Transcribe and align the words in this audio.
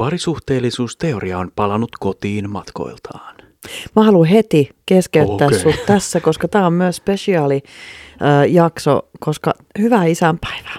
Parisuhteellisuusteoria 0.00 1.38
on 1.38 1.52
palannut 1.56 1.90
kotiin 2.00 2.50
matkoiltaan. 2.50 3.34
Mä 3.96 4.04
haluan 4.04 4.28
heti 4.28 4.70
keskeyttää 4.86 5.46
okay. 5.46 5.58
sut 5.58 5.86
tässä, 5.86 6.20
koska 6.20 6.48
tämä 6.48 6.66
on 6.66 6.72
myös 6.72 6.96
spesiaali 6.96 7.62
äh, 8.22 8.52
jakso, 8.52 9.08
koska 9.18 9.54
hyvää 9.78 10.04
isänpäivää. 10.04 10.76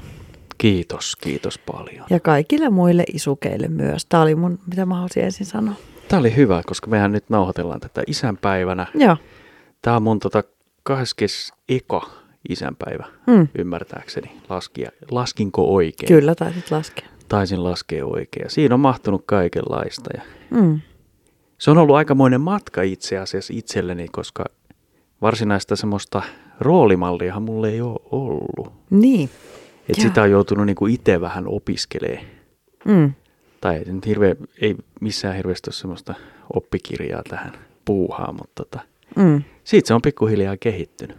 Kiitos, 0.58 1.16
kiitos 1.16 1.58
paljon. 1.58 2.06
Ja 2.10 2.20
kaikille 2.20 2.70
muille 2.70 3.04
isukeille 3.14 3.68
myös. 3.68 4.06
Tämä 4.06 4.24
oli 4.24 4.36
mun, 4.36 4.60
mitä 4.68 4.86
mä 4.86 4.94
haluaisin 4.94 5.24
ensin 5.24 5.46
sanoa. 5.46 5.74
Tämä 6.08 6.20
oli 6.20 6.36
hyvä, 6.36 6.62
koska 6.66 6.88
mehän 6.88 7.12
nyt 7.12 7.30
nauhoitellaan 7.30 7.80
tätä 7.80 8.04
isänpäivänä. 8.08 8.88
Joo. 8.96 9.18
Tämä 9.82 9.96
on 9.96 10.04
mun 10.04 10.20
tota 10.20 10.44
20 10.84 11.54
eka 11.70 12.10
isänpäivä, 12.50 13.06
Mm. 13.28 13.48
ymmärtääkseni. 13.58 14.32
Laskia, 14.50 14.92
laskinko 15.12 15.74
oikein? 15.74 16.08
Kyllä 16.08 16.36
taisit 16.36 16.72
laskea. 16.72 17.08
Taisin 17.32 17.64
laskea 17.64 18.06
oikein. 18.06 18.50
Siinä 18.50 18.76
on 18.76 18.80
mahtunut 18.82 19.24
kaikenlaista. 19.26 20.10
Ja 20.18 20.22
Mm. 20.50 20.80
se 21.58 21.72
on 21.72 21.78
ollut 21.78 21.96
aikamoinen 21.96 22.42
matka 22.42 22.82
itse 22.82 23.18
asiassa 23.18 23.54
itselleni, 23.56 24.08
koska 24.12 24.46
varsinaista 25.22 25.76
semmoista 25.76 26.22
roolimalliahan 26.60 27.44
mulle 27.44 27.70
ei 27.70 27.82
ole 27.82 28.00
ollut. 28.12 28.74
Niin. 28.90 29.30
Et 29.90 29.98
Joo. 29.98 30.08
sitä 30.08 30.22
on 30.22 30.32
joutunut 30.32 30.66
niinku 30.66 30.88
itse 30.88 31.22
vähän 31.22 31.48
opiskelemaan. 31.48 32.26
Mm. 32.86 33.14
Tai 33.62 33.76
ei, 33.78 33.86
nyt 33.92 34.06
hirveä, 34.06 34.36
ei 34.62 34.76
missään 35.02 35.36
hirveästi 35.36 35.68
ole 35.70 35.74
semmoista 35.76 36.14
oppikirjaa 36.56 37.22
tähän 37.30 37.52
puuhaan, 37.86 38.36
mutta 38.36 38.64
tota, 38.64 38.80
Mm. 39.16 39.44
siitä 39.64 39.88
se 39.88 39.94
on 39.94 40.02
pikkuhiljaa 40.02 40.58
kehittynyt. 40.60 41.18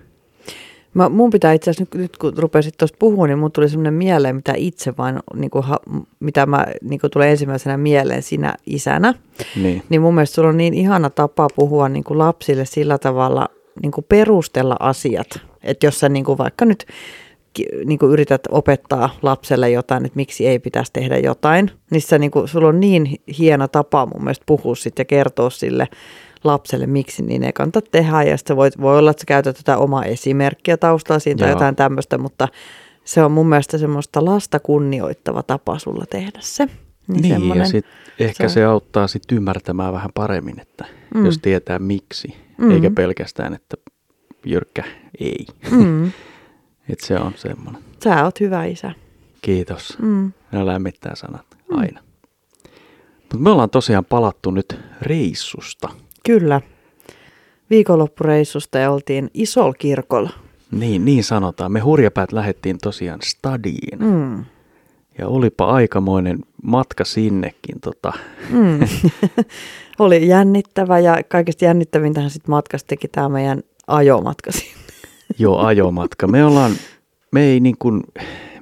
Mä, 0.95 1.09
mun 1.09 1.31
pitää 1.31 1.53
itse 1.53 1.71
asiassa, 1.71 1.83
nyt, 1.83 2.03
nyt 2.03 2.17
kun 2.17 2.33
rupesit 2.37 2.77
tuosta 2.77 2.97
puhua, 2.99 3.27
niin 3.27 3.39
mun 3.39 3.53
tuli 3.53 3.69
semmoinen 3.69 3.95
mieleen, 3.95 4.37
mitä 4.37 4.53
itse 4.57 4.97
vain, 4.99 5.19
niin 5.35 5.51
kuin, 5.51 5.65
ha, 5.65 5.79
mitä 6.21 6.47
mä 6.47 6.67
niin 6.83 7.01
kuin 7.01 7.11
tulee 7.11 7.31
ensimmäisenä 7.31 7.77
mieleen 7.77 8.23
sinä 8.23 8.55
isänä. 8.67 9.15
Niin. 9.63 9.83
Niin 9.89 10.03
mun 10.03 10.15
mielestä 10.15 10.35
sulla 10.35 10.49
on 10.49 10.57
niin 10.57 10.75
ihana 10.75 11.11
tapa 11.11 11.49
puhua 11.57 11.89
niin 11.89 12.05
kuin 12.05 12.19
lapsille 12.19 12.65
sillä 12.65 12.99
tavalla, 12.99 13.49
niin 13.83 13.93
kuin 13.93 14.07
perustella 14.09 14.77
asiat. 14.81 15.41
Että 15.63 15.87
jos 15.87 16.01
sä 16.01 16.09
niin 16.09 16.25
kuin 16.25 16.39
vaikka 16.39 16.65
nyt 16.65 16.87
niin 17.85 17.99
kuin 17.99 18.13
yrität 18.13 18.41
opettaa 18.51 19.11
lapselle 19.23 19.71
jotain, 19.71 20.05
että 20.05 20.17
miksi 20.17 20.47
ei 20.47 20.59
pitäisi 20.59 20.93
tehdä 20.93 21.19
jotain, 21.19 21.71
niin, 21.91 22.03
sä, 22.03 22.19
niin 22.19 22.31
kuin, 22.31 22.49
sulla 22.49 22.69
on 22.69 22.81
niin 22.81 23.21
hieno 23.39 23.69
tapa 23.69 24.07
mun 24.07 24.25
mielestä 24.25 24.45
puhua 24.47 24.75
sit 24.75 24.99
ja 24.99 25.05
kertoa 25.05 25.51
sille 25.51 25.89
lapselle, 26.45 26.87
miksi 26.87 27.23
niin 27.23 27.45
ei 27.45 27.53
kannata 27.53 27.81
tehdä. 27.83 28.23
Ja 28.23 28.37
sitten 28.37 28.57
voit, 28.57 28.81
voi 28.81 28.99
olla, 28.99 29.11
että 29.11 29.21
sä 29.21 29.27
käytät 29.27 29.57
tätä 29.57 29.79
omaa 29.79 30.05
esimerkkiä 30.05 30.77
taustalla 30.77 31.19
siinä 31.19 31.39
tai 31.39 31.51
jotain 31.51 31.77
tämmöistä, 31.77 32.19
mutta 32.19 32.49
se 33.05 33.25
on 33.25 33.33
mun 33.33 33.49
mielestä 33.49 33.79
semmoista 33.79 34.25
lasta 34.25 34.61
kunnioittava 34.61 35.43
tapa 35.43 35.79
sulla 35.79 36.05
tehdä 36.11 36.39
se. 36.41 36.69
Niin, 37.09 37.41
niin 37.41 37.57
ja 37.59 37.65
sit 37.65 37.87
ehkä 38.19 38.49
se 38.49 38.53
se, 38.55 38.65
auttaa 38.65 39.07
sit 39.07 39.33
ymmärtämään 39.33 39.93
vähän 39.93 40.11
paremmin, 40.15 40.61
että 40.61 40.85
Mm. 41.15 41.21
mm. 41.21 41.27
jos 41.27 41.39
tietää 41.39 41.79
miksi, 41.79 42.35
Mm. 42.59 42.65
mm. 42.65 42.71
eikä 42.71 42.91
pelkästään, 42.91 43.55
että 43.55 43.77
jyrkkä 44.47 44.85
ei. 45.21 45.47
Mm. 45.71 46.07
että 46.91 47.07
se 47.07 47.17
on 47.17 47.33
semmoinen. 47.37 47.83
Sä 48.05 48.25
oot 48.25 48.41
hyvä 48.41 48.65
isä. 48.65 48.93
Kiitos. 49.43 49.99
Mm. 49.99 50.33
Ne 50.53 50.67
lämmittää 50.67 51.15
sanat 51.15 51.47
aina. 51.71 52.01
Mutta 53.21 53.37
me 53.39 53.51
ollaan 53.51 53.71
tosiaan 53.71 54.05
palattu 54.05 54.51
nyt 54.51 54.81
reissusta. 55.03 55.89
Kyllä. 56.27 56.61
Viikonloppureissusta 57.71 58.79
ja 58.79 58.91
oltiin 58.91 59.31
isolla 59.35 59.75
kirkolla. 59.75 60.31
Niin, 60.71 61.05
niin 61.05 61.25
sanotaan. 61.25 61.73
Me 61.73 61.81
hurjapäät 61.81 62.33
lähettiin 62.33 62.79
tosiaan 62.83 63.21
stadiin. 63.23 63.99
Mm. 63.99 64.45
Ja 65.19 65.29
olipa 65.29 65.67
aikamoinen 65.67 66.39
matka 66.63 67.05
sinnekin. 67.05 67.81
Tota. 67.81 68.13
Mm. 68.51 68.81
Oli 69.99 70.29
jännittävä 70.29 70.99
ja 70.99 71.17
kaikista 71.29 71.65
jännittävintähän 71.65 72.31
sitten 72.31 72.51
matkasta 72.51 72.87
teki 72.89 73.09
tämä 73.09 73.29
meidän 73.29 73.63
ajomatka 73.87 74.53
sinne. 74.53 74.83
Joo, 75.39 75.59
ajomatka. 75.59 76.27
Me 76.27 76.45
ollaan, 76.45 76.73
me 77.31 77.43
ei 77.45 77.61
niin 77.61 77.77
kuin, 77.79 78.03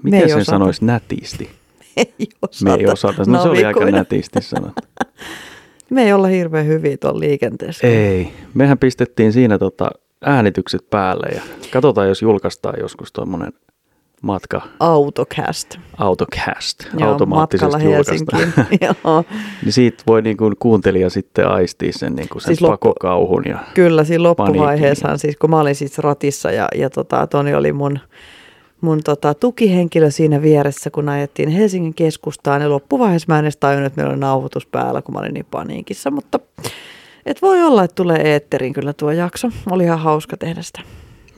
miten 0.02 0.20
ei 0.20 0.28
sen 0.28 0.36
osata. 0.36 0.50
sanoisi 0.50 0.84
nätisti? 0.84 1.50
ei 1.96 2.28
osata 2.42 2.64
Me 2.64 2.74
ei 2.74 2.86
osata. 2.86 3.22
No, 3.26 3.42
se 3.42 3.48
oli 3.48 3.64
aika 3.64 3.90
nätisti 3.90 4.42
sanottu. 4.42 4.82
Me 5.90 6.02
ei 6.04 6.12
olla 6.12 6.26
hirveän 6.26 6.66
hyviä 6.66 6.96
tuolla 6.96 7.20
liikenteessä. 7.20 7.86
Ei. 7.86 8.32
Mehän 8.54 8.78
pistettiin 8.78 9.32
siinä 9.32 9.58
tota 9.58 9.90
äänitykset 10.24 10.90
päälle 10.90 11.26
ja 11.34 11.42
katsotaan, 11.72 12.08
jos 12.08 12.22
julkaistaan 12.22 12.74
joskus 12.80 13.12
tuommoinen 13.12 13.52
matka 14.22 14.62
Autocast. 14.80 15.76
autocast 15.98 16.78
Joo, 16.98 17.10
automaattisesti 17.10 17.84
julkaistaan. 17.84 18.42
Joo. 18.80 19.24
niin 19.64 19.72
siitä 19.72 20.02
voi 20.06 20.22
niin 20.22 20.36
kuin 20.36 20.54
kuuntelija 20.58 21.10
sitten 21.10 21.48
aistia 21.48 21.92
sen, 21.92 22.14
niin 22.14 22.28
kuin 22.28 22.42
sen 22.42 22.46
Siis 22.46 22.60
loppu- 22.62 22.70
pakokauhun. 22.70 23.42
Ja, 23.46 23.58
Kyllä, 23.74 24.04
siinä 24.04 24.22
loppuvaiheessa, 24.22 25.02
Paniikin. 25.02 25.18
siis 25.18 25.36
kun 25.36 25.50
mä 25.50 25.60
olin 25.60 25.74
siis 25.74 25.98
ratissa 25.98 26.50
ja, 26.50 26.68
ja 26.74 26.90
tota, 26.90 27.26
Toni 27.26 27.54
oli 27.54 27.72
mun, 27.72 27.98
mun 28.80 29.00
tota, 29.04 29.34
tukihenkilö 29.34 30.10
siinä 30.10 30.42
vieressä, 30.42 30.90
kun 30.90 31.08
ajettiin 31.08 31.48
Helsingin 31.48 31.94
keskustaan. 31.94 32.62
Ja 32.62 32.70
loppuvaiheessa 32.70 33.26
mä 33.28 33.38
en 33.38 33.44
edes 33.44 33.56
tajunnut, 33.56 33.86
että 33.86 34.00
meillä 34.00 34.12
oli 34.12 34.20
nauhoitus 34.20 34.66
päällä, 34.66 35.02
kun 35.02 35.14
mä 35.14 35.20
olin 35.20 35.34
niin 35.34 35.46
paniikissa. 35.50 36.10
Mutta 36.10 36.40
et 37.26 37.42
voi 37.42 37.62
olla, 37.62 37.84
että 37.84 37.94
tulee 37.94 38.32
eetteriin 38.32 38.72
kyllä 38.72 38.92
tuo 38.92 39.10
jakso. 39.10 39.48
Oli 39.70 39.84
ihan 39.84 39.98
hauska 39.98 40.36
tehdä 40.36 40.62
sitä. 40.62 40.80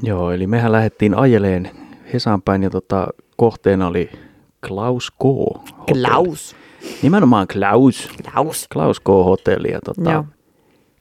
joo, 0.02 0.30
eli 0.30 0.46
mehän 0.46 0.72
lähdettiin 0.72 1.14
ajeleen 1.14 1.70
Hesan 2.12 2.42
päin 2.42 2.62
ja 2.62 2.70
tota, 2.70 3.06
kohteena 3.36 3.86
oli 3.86 4.10
Klaus 4.68 5.10
K. 5.10 5.24
hotelli. 5.24 6.08
Klaus. 6.08 6.56
Nimenomaan 7.02 7.46
Klaus. 7.52 8.08
Klaus. 8.32 8.66
Klaus 8.72 9.00
K. 9.00 9.08
hotelli 9.08 9.70
ja 9.70 9.78
tota, 9.84 10.12
Joo. 10.12 10.24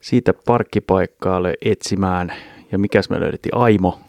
siitä 0.00 0.32
parkkipaikkaalle 0.46 1.54
etsimään. 1.64 2.32
Ja 2.72 2.78
mikäs 2.78 3.10
me 3.10 3.20
löydettiin? 3.20 3.56
Aimo. 3.56 4.00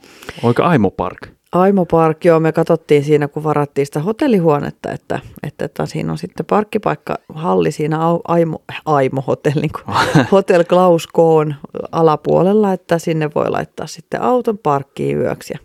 Oika 0.44 0.64
Aimo 0.64 0.92
Park? 0.92 1.28
Aimo 1.54 1.86
Park, 1.86 2.26
joo, 2.26 2.40
me 2.40 2.52
katsottiin 2.52 3.04
siinä, 3.04 3.28
kun 3.28 3.44
varattiin 3.44 3.86
sitä 3.86 4.00
hotellihuonetta, 4.00 4.92
että, 4.92 5.20
että, 5.44 5.66
että 5.66 5.86
siinä 5.86 6.12
on 6.12 6.18
sitten 6.18 6.46
parkkipaikka 6.46 7.16
halli 7.34 7.72
siinä 7.72 8.00
Aimo, 8.28 8.62
Aimo 8.86 9.22
Hotel, 9.22 9.54
niin 9.56 9.72
kuin 9.72 9.98
Hotel 10.32 10.64
Klaus 10.64 11.08
Koon 11.08 11.56
alapuolella, 11.92 12.74
että 12.74 13.00
sinne 13.00 13.30
voi 13.36 13.50
laittaa 13.50 13.88
sitten 13.88 14.22
auton 14.22 14.58
parkkiin 14.58 15.18
yöksi. 15.18 15.54
Ja, 15.54 15.60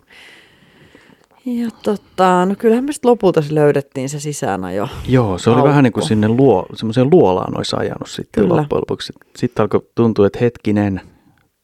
ja 1.45 1.69
tota, 1.83 2.45
no 2.45 2.55
kyllähän 2.57 2.85
me 2.85 2.91
sitten 2.91 3.11
lopulta 3.11 3.41
se 3.41 3.55
löydettiin 3.55 4.09
se 4.09 4.19
sisäänajo. 4.19 4.87
Joo, 5.07 5.37
se 5.37 5.49
oli 5.49 5.57
Aukko. 5.57 5.69
vähän 5.69 5.83
niin 5.83 5.93
kuin 5.93 6.07
sinne 6.07 6.27
luo, 6.27 6.65
semmoiseen 6.73 7.09
luolaan 7.11 7.57
olisi 7.57 7.75
ajanut 7.79 8.09
sitten 8.09 8.43
Kyllä. 8.43 8.55
loppujen 8.55 8.81
lopuksi. 8.81 9.13
Sitten 9.35 9.63
alkoi 9.63 9.87
tuntua, 9.95 10.27
että 10.27 10.39
hetkinen, 10.39 11.01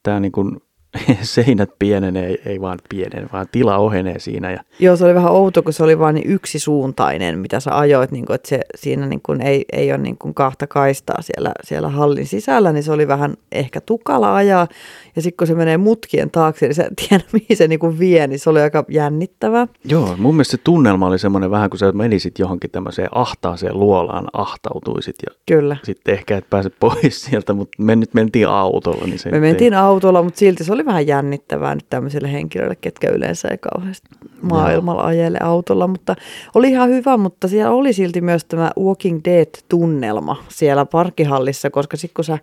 tämä 0.03 0.19
niin 0.19 0.31
kuin 0.31 0.57
seinät 1.21 1.69
pienenee, 1.79 2.35
ei 2.45 2.61
vaan 2.61 2.79
pienene, 2.89 3.27
vaan 3.33 3.45
tila 3.51 3.77
ohenee 3.77 4.19
siinä. 4.19 4.51
Ja, 4.51 4.63
Joo, 4.79 4.95
se 4.95 5.05
oli 5.05 5.15
vähän 5.15 5.31
outo, 5.31 5.63
kun 5.63 5.73
se 5.73 5.83
oli 5.83 5.99
vain 5.99 6.15
niin 6.15 6.29
yksisuuntainen, 6.29 7.39
mitä 7.39 7.59
sä 7.59 7.77
ajoit, 7.79 8.11
niin 8.11 8.25
kuin, 8.25 8.35
että 8.35 8.49
se, 8.49 8.59
siinä 8.75 9.07
niin 9.07 9.21
kuin 9.23 9.41
ei, 9.41 9.65
ei 9.73 9.91
ole 9.91 9.97
niin 9.97 10.17
kuin 10.17 10.33
kahta 10.33 10.67
kaistaa 10.67 11.21
siellä, 11.21 11.51
siellä 11.63 11.89
hallin 11.89 12.27
sisällä, 12.27 12.71
niin 12.71 12.83
se 12.83 12.91
oli 12.91 13.07
vähän 13.07 13.33
ehkä 13.51 13.81
tukala 13.81 14.35
ajaa. 14.35 14.67
Ja 15.15 15.21
sitten 15.21 15.37
kun 15.37 15.47
se 15.47 15.55
menee 15.55 15.77
mutkien 15.77 16.31
taakse, 16.31 16.65
niin 16.65 16.75
sä 16.75 16.83
et 16.83 17.09
tiedä, 17.09 17.23
mihin 17.33 17.57
se 17.57 17.67
niin 17.67 17.79
kuin 17.79 17.99
vie, 17.99 18.27
niin 18.27 18.39
se 18.39 18.49
oli 18.49 18.61
aika 18.61 18.85
jännittävää. 18.89 19.67
joo, 19.85 20.15
mun 20.17 20.35
mielestä 20.35 20.51
se 20.51 20.57
tunnelma 20.63 21.07
oli 21.07 21.19
semmoinen 21.19 21.51
vähän, 21.51 21.69
kun 21.69 21.79
sä 21.79 21.91
menisit 21.91 22.39
johonkin 22.39 22.71
tämmöiseen 22.71 23.09
ahtaaseen 23.11 23.79
luolaan, 23.79 24.27
ahtautuisit 24.33 25.15
ja 25.25 25.35
Kyllä. 25.45 25.77
sitten 25.83 26.13
ehkä 26.13 26.37
et 26.37 26.49
pääse 26.49 26.69
pois 26.79 27.25
sieltä, 27.25 27.53
mutta 27.53 27.83
me 27.83 27.95
nyt 27.95 28.13
mentiin 28.13 28.47
autolla. 28.47 29.05
Niin 29.05 29.19
se 29.19 29.31
Me 29.31 29.39
mentiin 29.39 29.73
autolla, 29.73 30.23
mutta 30.23 30.39
silti 30.39 30.63
se 30.63 30.73
oli 30.73 30.84
vähän 30.85 31.07
jännittävää 31.07 31.75
nyt 31.75 31.85
tämmöisille 31.89 32.31
henkilöille, 32.31 32.75
ketkä 32.75 33.09
yleensä 33.09 33.47
ei 33.47 33.57
kauheasti 33.57 34.09
maailmalla 34.41 35.03
ajele 35.03 35.37
autolla, 35.43 35.87
mutta 35.87 36.15
oli 36.55 36.69
ihan 36.69 36.89
hyvä, 36.89 37.17
mutta 37.17 37.47
siellä 37.47 37.71
oli 37.71 37.93
silti 37.93 38.21
myös 38.21 38.45
tämä 38.45 38.71
Walking 38.79 39.21
Dead-tunnelma 39.25 40.43
siellä 40.49 40.85
parkkihallissa, 40.85 41.69
koska 41.69 41.97
sitten 41.97 42.15
kun 42.15 42.25
sä 42.25 42.37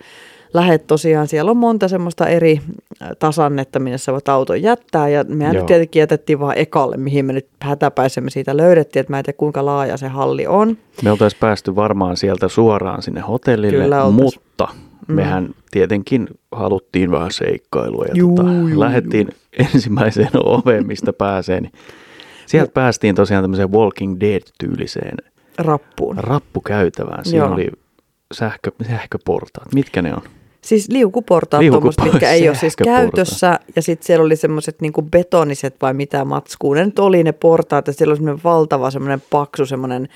lähet 0.54 0.86
tosiaan, 0.86 1.28
siellä 1.28 1.50
on 1.50 1.56
monta 1.56 1.88
semmoista 1.88 2.26
eri 2.26 2.60
tasannetta, 3.18 3.78
minne 3.78 3.98
sä 3.98 4.12
voit 4.12 4.28
auton 4.28 4.62
jättää 4.62 5.08
ja 5.08 5.24
mehän 5.28 5.54
nyt 5.54 5.66
tietenkin 5.66 6.00
jätettiin 6.00 6.40
vaan 6.40 6.58
ekalle, 6.58 6.96
mihin 6.96 7.24
me 7.24 7.32
nyt 7.32 7.46
hätäpäisemme 7.60 8.30
siitä 8.30 8.56
löydettiin, 8.56 9.00
että 9.00 9.12
mä 9.12 9.18
en 9.18 9.24
tiedä 9.24 9.36
kuinka 9.36 9.66
laaja 9.66 9.96
se 9.96 10.08
halli 10.08 10.46
on. 10.46 10.78
Me 11.02 11.10
oltaisiin 11.10 11.40
päästy 11.40 11.76
varmaan 11.76 12.16
sieltä 12.16 12.48
suoraan 12.48 13.02
sinne 13.02 13.20
hotellille, 13.20 14.10
mutta 14.10 14.68
mehän 15.08 15.54
tietenkin 15.72 16.28
haluttiin 16.52 17.10
vähän 17.10 17.32
seikkailua 17.32 18.04
ja 18.04 18.14
Juu, 18.14 18.36
tota, 18.36 18.50
juu, 18.52 18.80
lähdettiin 18.80 19.28
ensimmäiseen 19.58 20.30
oveen, 20.44 20.86
mistä 20.86 21.12
pääsee. 21.12 21.60
Niin 21.60 21.72
sieltä 22.46 22.72
päästiin 22.72 23.14
tosiaan 23.14 23.44
tämmöiseen 23.44 23.72
Walking 23.72 24.16
Dead-tyyliseen 24.20 25.16
Rappuun. 25.58 26.16
rappukäytävään. 26.18 27.24
Siinä 27.24 27.44
Joo. 27.44 27.54
oli 27.54 27.68
sähkö, 28.34 28.70
sähköportaat. 28.88 29.74
Mitkä 29.74 30.02
ne 30.02 30.14
on? 30.14 30.22
Siis 30.60 30.88
liukuportaat, 30.88 31.60
Liukupo- 31.62 31.70
tuommoiset, 31.70 32.04
mitkä 32.04 32.30
ei 32.30 32.48
ole 32.48 32.56
siis 32.56 32.76
käytössä. 32.76 33.58
Ja 33.76 33.82
sitten 33.82 34.06
siellä 34.06 34.24
oli 34.24 34.36
semmoiset 34.36 34.80
niinku 34.80 35.02
betoniset 35.02 35.76
vai 35.82 35.94
mitä 35.94 36.24
matskuu. 36.24 36.74
Ne 36.74 36.84
nyt 36.84 36.98
oli 36.98 37.22
ne 37.24 37.32
portaat 37.32 37.86
ja 37.86 37.92
siellä 37.92 38.12
oli 38.12 38.16
semmoinen 38.16 38.44
valtava 38.44 38.90
semmoinen 38.90 39.22
paksu 39.30 39.66
semmoinen 39.66 40.08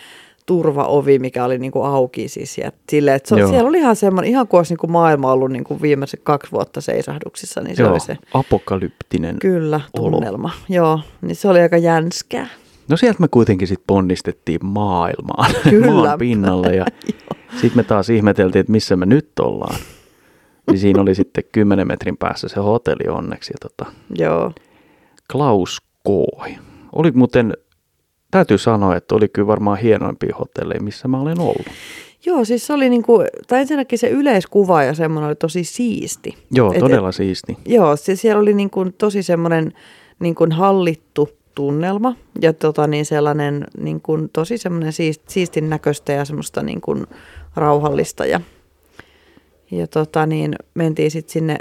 turvaovi, 0.46 1.18
mikä 1.18 1.44
oli 1.44 1.58
niin 1.58 1.72
kuin 1.72 1.86
auki 1.86 2.28
siis. 2.28 2.58
Ja 2.58 2.72
sille, 2.90 3.14
että 3.14 3.28
se, 3.28 3.40
Joo. 3.40 3.48
siellä 3.50 3.68
oli 3.68 3.78
ihan 3.78 3.96
semmoinen, 3.96 4.30
ihan 4.30 4.48
kuin 4.48 4.58
olisi 4.58 4.72
niin 4.72 4.78
kuin 4.78 4.90
maailma 4.90 5.32
ollut 5.32 5.50
niin 5.52 5.64
kuin 5.64 5.82
viimeiset 5.82 6.20
kaksi 6.22 6.52
vuotta 6.52 6.80
seisahduksissa, 6.80 7.60
niin 7.60 7.76
se 7.76 7.82
Joo, 7.82 7.92
oli 7.92 8.00
se 8.00 8.18
apokalyptinen. 8.34 9.36
kyllä 9.38 9.80
olo. 9.98 10.10
tunnelma. 10.10 10.50
Joo, 10.68 11.00
niin 11.22 11.36
se 11.36 11.48
oli 11.48 11.60
aika 11.60 11.76
jänskää. 11.76 12.46
No 12.88 12.96
sieltä 12.96 13.20
me 13.20 13.28
kuitenkin 13.28 13.68
sitten 13.68 13.84
ponnistettiin 13.86 14.60
maailmaan, 14.66 15.50
Kyllä. 15.70 15.92
maan 15.92 16.18
pinnalle 16.18 16.74
ja 16.76 16.84
sitten 17.60 17.76
me 17.76 17.82
taas 17.82 18.10
ihmeteltiin, 18.10 18.60
että 18.60 18.72
missä 18.72 18.96
me 18.96 19.06
nyt 19.06 19.28
ollaan. 19.40 19.76
Niin 20.70 20.78
siinä 20.78 21.02
oli 21.02 21.14
sitten 21.14 21.44
10 21.52 21.86
metrin 21.86 22.16
päässä 22.16 22.48
se 22.48 22.60
hotelli 22.60 23.08
onneksi 23.08 23.52
ja 23.52 23.68
tota, 23.68 23.92
Joo, 24.18 24.52
Klaus 25.32 25.82
Koi. 26.04 26.56
Oli 26.92 27.10
muuten, 27.10 27.56
täytyy 28.30 28.58
sanoa, 28.58 28.96
että 28.96 29.14
oli 29.14 29.28
kyllä 29.28 29.46
varmaan 29.46 29.78
hienoimpia 29.78 30.36
hotelleja, 30.38 30.80
missä 30.80 31.08
mä 31.08 31.20
olen 31.20 31.40
ollut. 31.40 31.66
Joo 32.26 32.44
siis 32.44 32.66
se 32.66 32.72
oli 32.72 32.88
niin 32.88 33.02
kuin, 33.02 33.26
tai 33.46 33.60
ensinnäkin 33.60 33.98
se 33.98 34.08
yleiskuva 34.08 34.82
ja 34.82 34.94
semmoinen 34.94 35.28
oli 35.28 35.34
tosi 35.36 35.64
siisti. 35.64 36.36
Joo, 36.50 36.72
Et- 36.72 36.78
todella 36.78 37.12
siisti. 37.12 37.56
Joo, 37.66 37.96
se, 37.96 38.16
siellä 38.16 38.40
oli 38.40 38.54
niin 38.54 38.70
kuin 38.70 38.94
tosi 38.98 39.22
semmoinen 39.22 39.72
niin 40.18 40.34
kuin 40.34 40.52
hallittu 40.52 41.28
tunnelma 41.54 42.16
ja 42.40 42.52
tota 42.52 42.86
niin 42.86 43.06
sellainen 43.06 43.64
niin 43.80 44.00
kuin 44.00 44.30
tosi 44.32 44.58
semmoinen 44.58 44.92
siist, 44.92 45.22
siistin 45.28 45.70
näköistä 45.70 46.12
ja 46.12 46.24
semmoista 46.24 46.62
niin 46.62 46.80
kuin 46.80 47.06
rauhallista 47.56 48.26
ja, 48.26 48.40
ja 49.70 49.86
tota 49.86 50.26
niin 50.26 50.54
mentiin 50.74 51.10
sitten 51.10 51.32
sinne 51.32 51.58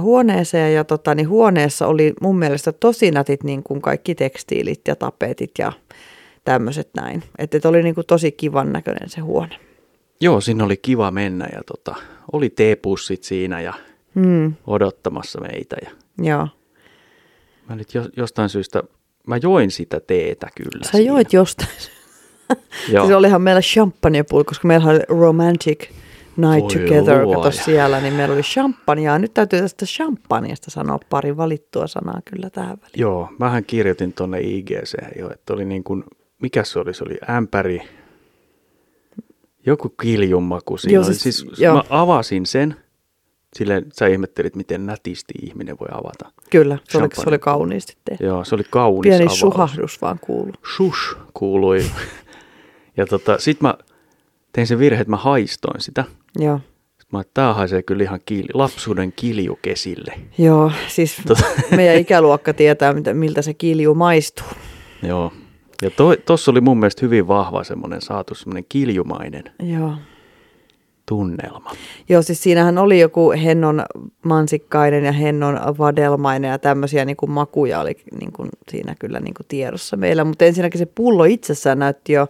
huoneeseen 0.00 0.74
ja 0.74 0.84
tota 0.84 1.14
niin 1.14 1.28
huoneessa 1.28 1.86
oli 1.86 2.14
mun 2.20 2.38
mielestä 2.38 2.72
tosi 2.72 3.10
nätit 3.10 3.44
niin 3.44 3.62
kuin 3.62 3.82
kaikki 3.82 4.14
tekstiilit 4.14 4.80
ja 4.88 4.96
tapetit 4.96 5.50
ja 5.58 5.72
tämmöiset 6.44 6.88
näin. 6.96 7.22
Että 7.38 7.56
et 7.56 7.64
oli 7.64 7.82
niin 7.82 7.94
kuin 7.94 8.06
tosi 8.06 8.32
kivan 8.32 8.72
näköinen 8.72 9.08
se 9.08 9.20
huone. 9.20 9.56
Joo, 10.20 10.40
sinne 10.40 10.64
oli 10.64 10.76
kiva 10.76 11.10
mennä 11.10 11.48
ja 11.52 11.62
tota, 11.66 11.94
oli 12.32 12.50
teepussit 12.50 13.22
siinä 13.22 13.60
ja 13.60 13.74
Mm, 14.16 14.54
odottamassa 14.66 15.40
meitä. 15.40 15.76
Ja 15.84 15.90
joo. 16.18 16.48
mä 17.68 17.76
nyt 17.76 17.94
jo, 17.94 18.08
jostain 18.16 18.48
syystä, 18.48 18.82
mä 19.26 19.36
join 19.42 19.70
sitä 19.70 20.00
teetä 20.00 20.48
kyllä. 20.56 20.84
Sä 20.84 20.90
siinä. 20.90 21.12
joit 21.12 21.32
jostain. 21.32 21.68
Joo. 22.92 23.04
Siis 23.04 23.16
olihan 23.16 23.42
meillä 23.42 23.60
champagnepullo, 23.60 24.44
koska 24.44 24.68
meillä 24.68 24.90
oli 24.90 25.00
romantic 25.08 25.90
night 26.36 26.60
Voi 26.62 26.72
together, 26.86 27.22
luoja. 27.22 27.36
kato 27.38 27.50
siellä, 27.50 28.00
niin 28.00 28.14
meillä 28.14 28.34
oli 28.34 28.42
champagnea. 28.42 29.18
Nyt 29.18 29.34
täytyy 29.34 29.60
tästä 29.60 29.86
champagneasta 29.86 30.70
sanoa 30.70 30.98
pari 31.10 31.36
valittua 31.36 31.86
sanaa 31.86 32.20
kyllä 32.30 32.50
tähän 32.50 32.76
väliin. 32.82 33.00
Joo, 33.00 33.28
mähän 33.38 33.64
kirjoitin 33.64 34.12
tuonne 34.12 34.40
IGC 34.40 34.94
jo, 35.18 35.30
että 35.30 35.52
oli 35.52 35.64
niin 35.64 35.84
kuin, 35.84 36.04
mikä 36.42 36.64
se 36.64 36.78
oli, 36.78 36.94
se 36.94 37.04
oli 37.04 37.18
ämpäri, 37.30 37.82
joku 39.66 39.88
kiljunmaku 39.88 40.76
siinä 40.76 40.94
Joo, 40.94 41.04
oli. 41.06 41.14
siis- 41.14 41.38
Siis, 41.38 41.58
joo. 41.60 41.74
mä 41.74 41.82
avasin 41.90 42.46
sen, 42.46 42.76
silleen 43.56 43.86
sä 43.92 44.06
ihmettelit, 44.06 44.56
miten 44.56 44.86
nätisti 44.86 45.34
ihminen 45.42 45.76
voi 45.80 45.88
avata. 45.92 46.32
Kyllä, 46.50 46.78
se 46.84 46.98
oli, 46.98 47.08
se 47.14 47.28
oli 47.28 47.38
kauniisti 47.38 47.96
tehty. 48.04 48.24
Joo, 48.24 48.44
se 48.44 48.54
oli 48.54 48.64
kaunis 48.70 49.08
Pieni 49.08 49.24
avaus. 49.24 49.40
suhahdus 49.40 50.02
vaan 50.02 50.18
kuuluu. 50.20 50.54
Shush 50.76 51.16
kuului. 51.34 51.84
ja 52.96 53.06
tota, 53.06 53.38
sit 53.38 53.60
mä 53.60 53.74
tein 54.52 54.66
sen 54.66 54.78
virhe, 54.78 55.00
että 55.00 55.10
mä 55.10 55.16
haistoin 55.16 55.80
sitä. 55.80 56.04
Joo. 56.38 56.60
Mä 57.12 57.22
tää 57.34 57.54
haisee 57.54 57.82
kyllä 57.82 58.02
ihan 58.02 58.20
kili, 58.26 58.48
lapsuuden 58.54 59.12
kiljukesille. 59.12 60.14
Joo, 60.38 60.72
siis 60.88 61.16
Tota- 61.28 61.76
meidän 61.76 61.96
ikäluokka 61.96 62.54
tietää, 62.54 62.94
miltä 63.12 63.42
se 63.42 63.54
kilju 63.54 63.94
maistuu. 63.94 64.46
Joo. 65.02 65.32
Ja 65.82 65.90
toi, 65.90 66.16
tossa 66.16 66.50
oli 66.50 66.60
mun 66.60 66.78
mielestä 66.78 67.06
hyvin 67.06 67.28
vahva 67.28 67.64
semmoinen 67.64 68.00
saatu 68.00 68.34
semmoinen 68.34 68.64
kiljumainen 68.68 69.44
Joo. 69.62 69.92
tunnelma. 71.08 71.70
Joo, 72.08 72.22
siis 72.22 72.42
siinähän 72.42 72.78
oli 72.78 73.00
joku 73.00 73.30
hennon 73.30 73.82
mansikkainen 74.24 75.04
ja 75.04 75.12
hennon 75.12 75.60
vadelmainen 75.78 76.50
ja 76.50 76.58
tämmöisiä 76.58 77.04
niin 77.04 77.16
kuin 77.16 77.30
makuja 77.30 77.80
oli 77.80 77.96
niin 78.20 78.32
kuin 78.32 78.48
siinä 78.68 78.94
kyllä 78.98 79.20
niin 79.20 79.34
kuin 79.34 79.46
tiedossa 79.48 79.96
meillä. 79.96 80.24
Mutta 80.24 80.44
ensinnäkin 80.44 80.78
se 80.78 80.86
pullo 80.86 81.24
itsessään 81.24 81.78
näytti 81.78 82.12
jo 82.12 82.26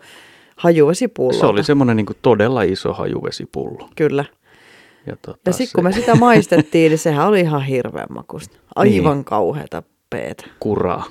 hajuvesipullolta. 0.57 1.41
Se 1.41 1.47
oli 1.47 1.65
semmoinen 1.65 1.97
niin 1.97 2.07
todella 2.23 2.63
iso 2.63 2.93
hajuvesipullo. 2.93 3.89
Kyllä. 3.97 4.25
Ja, 5.07 5.17
tota, 5.23 5.39
Ja 5.47 5.53
sitten 5.53 5.73
kun 5.75 5.85
me 5.85 5.93
sitä 5.93 6.15
maistettiin, 6.15 6.91
niin 6.91 6.99
sehän 6.99 7.27
oli 7.29 7.41
ihan 7.41 7.65
hirveän 7.65 8.07
makusta. 8.11 8.59
Aivan 8.77 9.17
niin. 9.17 9.25
kauheata 9.25 9.83
peetä. 10.11 10.45
Kuraa. 10.61 11.05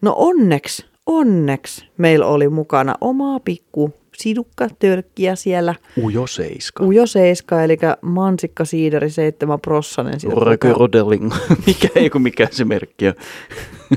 No 0.00 0.14
onneksi, 0.16 0.86
onneksi 1.06 1.88
meillä 1.98 2.26
oli 2.26 2.48
mukana 2.48 2.94
omaa 3.00 3.40
pikku 3.40 3.94
sidukkatörkkiä 4.22 5.36
siellä. 5.36 5.74
Ujo 6.04 6.26
seiska. 6.26 6.84
Ujo 6.84 7.06
seiska, 7.06 7.62
eli 7.62 7.78
mansikka 8.02 8.64
siideri 8.64 9.10
7 9.10 9.60
prossanen. 9.60 10.14
Rökö 10.36 10.72
Rodeling. 10.72 11.32
mikä 11.66 11.88
ei 11.94 12.10
kun 12.10 12.22
mikä 12.22 12.48
se 12.50 12.64
merkki 12.64 13.08
on. 13.08 13.14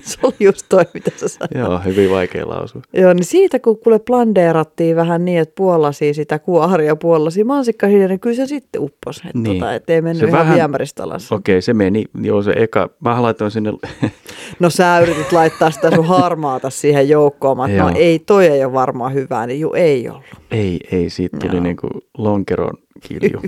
Se 0.01 0.18
oli 0.24 0.33
just 0.39 0.66
toi, 0.69 0.83
mitä 0.94 1.12
sä 1.16 1.27
sanoit. 1.27 1.51
Joo, 1.69 1.80
hyvin 1.86 2.10
vaikea 2.12 2.50
lausua. 2.50 2.81
Joo, 2.94 3.13
niin 3.13 3.25
siitä 3.25 3.60
kun 3.60 3.77
kuule 3.80 4.00
blandeerattiin 4.00 4.95
vähän 4.95 5.25
niin, 5.25 5.39
että 5.39 5.54
puolasi 5.57 6.13
sitä 6.13 6.39
kuoharia 6.39 6.95
puolasi 6.95 7.44
mansikkasiideri, 7.44 8.07
niin 8.10 8.19
kyllä 8.19 8.36
se 8.36 8.45
sitten 8.48 8.81
upposi. 8.81 9.22
Että 9.27 9.39
Niin. 9.39 9.60
tota, 9.60 9.74
et 9.74 9.89
ei 9.89 10.01
mennyt 10.01 10.19
Se 10.19 10.25
ihan 10.27 10.39
vähän- 10.39 10.56
viemäristä 10.56 11.04
alas. 11.04 11.31
Okei, 11.31 11.62
se 11.62 11.74
meni. 11.74 12.04
Joo, 12.22 12.42
se 12.42 12.51
eka. 12.57 12.89
Mä 13.00 13.22
laitoin 13.22 13.51
sinne. 13.51 13.74
No 14.60 14.69
sä 14.69 15.00
yritit 15.00 15.31
laittaa 15.31 15.72
sitä 15.72 15.95
sun 15.95 16.06
harmaata 16.07 16.69
siihen 16.69 17.10
joukkoon. 17.10 17.57
Mä, 17.57 17.68
no 17.68 17.92
ei, 17.95 18.19
toi 18.19 18.48
ei 18.48 18.66
ole 18.66 18.74
varmaan 18.74 19.13
hyvää, 19.13 19.48
niin 19.48 19.60
juu, 19.60 19.74
ei 19.74 20.10
ollut. 20.15 20.41
ei, 20.51 20.79
ei, 20.91 21.09
siitä 21.09 21.38
tuli 21.38 21.56
Joo. 21.56 21.63
niinku 21.63 21.88
lonkeron 22.17 22.73
kilju. 23.01 23.41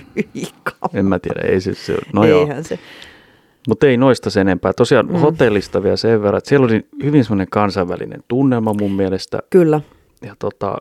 en 0.93 1.05
mä 1.05 1.19
tiedä, 1.19 1.41
ei 1.41 1.61
se, 1.61 1.73
se 1.73 1.97
no 2.13 2.25
joo. 2.25 2.41
Eihän 2.41 2.63
se. 2.63 2.79
Mutta 3.67 3.87
ei 3.87 3.97
noista 3.97 4.29
sen 4.29 4.41
enempää. 4.41 4.73
Tosiaan 4.73 5.07
Mm. 5.07 5.13
hotellista 5.13 5.83
vielä 5.83 5.95
sen 5.95 6.21
verran, 6.21 6.37
että 6.37 6.49
siellä 6.49 6.65
oli 6.65 6.85
hyvin 7.03 7.23
semmoinen 7.23 7.47
kansainvälinen 7.51 8.23
tunnelma 8.27 8.73
mun 8.79 8.91
mielestä. 8.91 9.39
Kyllä. 9.49 9.81
Ja 10.21 10.35
tota, 10.39 10.77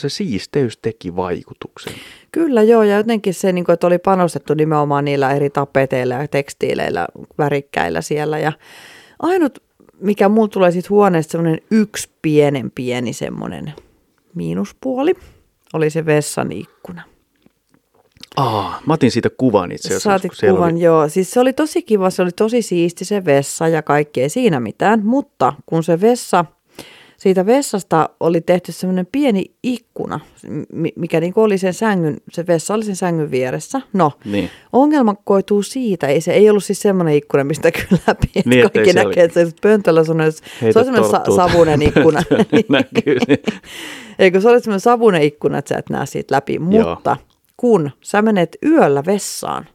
se 0.00 0.08
siisteys 0.08 0.78
teki 0.78 1.16
vaikutuksen. 1.16 1.92
Kyllä 2.32 2.62
joo, 2.62 2.82
ja 2.82 2.96
jotenkin 2.96 3.34
se, 3.34 3.52
niin 3.52 3.64
kuin, 3.64 3.74
että 3.74 3.86
oli 3.86 3.98
panostettu 3.98 4.54
nimenomaan 4.54 5.04
niillä 5.04 5.32
eri 5.32 5.50
tapeteilla 5.50 6.14
ja 6.14 6.28
tekstiileillä, 6.28 7.06
värikkäillä 7.38 8.00
siellä. 8.00 8.38
Ja 8.38 8.52
ainut, 9.18 9.58
mikä 10.00 10.28
mulla 10.28 10.48
tulee 10.48 10.70
siitä 10.70 10.86
huoneesta 10.90 11.32
semmoinen 11.32 11.60
yksi 11.70 12.10
pienen 12.22 12.70
pieni 12.70 13.12
semmoinen 13.12 13.72
miinuspuoli, 14.34 15.14
oli 15.72 15.90
se 15.90 16.06
vessan 16.06 16.52
ikkuna. 16.52 17.02
Aa, 18.36 18.80
mä 18.86 18.94
otin 18.94 19.10
siitä 19.10 19.30
kuvan 19.30 19.72
itse 19.72 19.88
asiassa. 19.88 20.10
Saatit 20.10 20.32
kuvan, 20.50 20.74
Oli, 20.74 20.82
joo. 20.82 21.08
Siis 21.08 21.30
se 21.30 21.40
oli 21.40 21.52
tosi 21.52 21.82
kiva, 21.82 22.10
se 22.10 22.22
oli 22.22 22.30
tosi 22.36 22.62
siisti 22.62 23.04
se 23.04 23.24
vessa 23.24 23.68
ja 23.68 23.82
kaikki, 23.82 24.22
ei 24.22 24.28
siinä 24.28 24.60
mitään. 24.60 25.06
Mutta 25.06 25.52
kun 25.66 25.82
se 25.82 26.00
vessa, 26.00 26.44
siitä 27.20 27.46
vessasta 27.46 28.08
oli 28.20 28.40
tehty 28.40 28.72
semmoinen 28.72 29.06
pieni 29.12 29.44
ikkuna, 29.62 30.20
mi- 30.72 30.92
mikä 30.96 31.20
niin 31.20 31.32
oli 31.36 31.58
sen 31.58 31.74
sängyn, 31.74 32.16
se 32.32 32.46
vessa 32.46 32.74
oli 32.74 32.84
sen 32.84 32.96
sängyn 32.96 33.30
vieressä. 33.30 33.80
No, 33.92 34.12
niin. 34.24 34.50
ongelma 34.72 35.14
koituu 35.24 35.62
siitä, 35.62 36.06
ei 36.06 36.20
se 36.20 36.32
ei 36.32 36.50
ollut 36.50 36.64
siis 36.64 36.80
semmoinen 36.82 37.14
ikkuna, 37.14 37.44
mistä 37.44 37.70
kyllä 37.88 38.02
läpi, 38.06 38.26
että 38.34 38.50
Niin, 38.50 38.70
kaikki 38.70 38.92
näkee, 38.92 39.24
että 39.24 39.44
se 39.44 39.52
pöntöllä 39.62 40.04
se 40.04 40.10
on 40.12 40.18
semmoinen 40.84 41.10
sa- 41.10 41.36
savunen 41.36 41.82
ikkuna. 41.88 42.22
Näkyy. 42.68 43.16
Eikö 44.18 44.40
se 44.40 44.48
ole 44.48 44.60
semmoinen 44.60 44.80
savunen 44.80 45.22
ikkuna, 45.22 45.58
että 45.58 45.68
sä 45.74 45.78
et 45.78 45.90
näe 45.90 46.06
siitä 46.06 46.34
läpi. 46.34 46.58
Mutta 46.58 47.16
kun 47.56 47.90
sä 48.00 48.22
menet 48.22 48.56
yöllä 48.66 49.02
vessaan, 49.06 49.66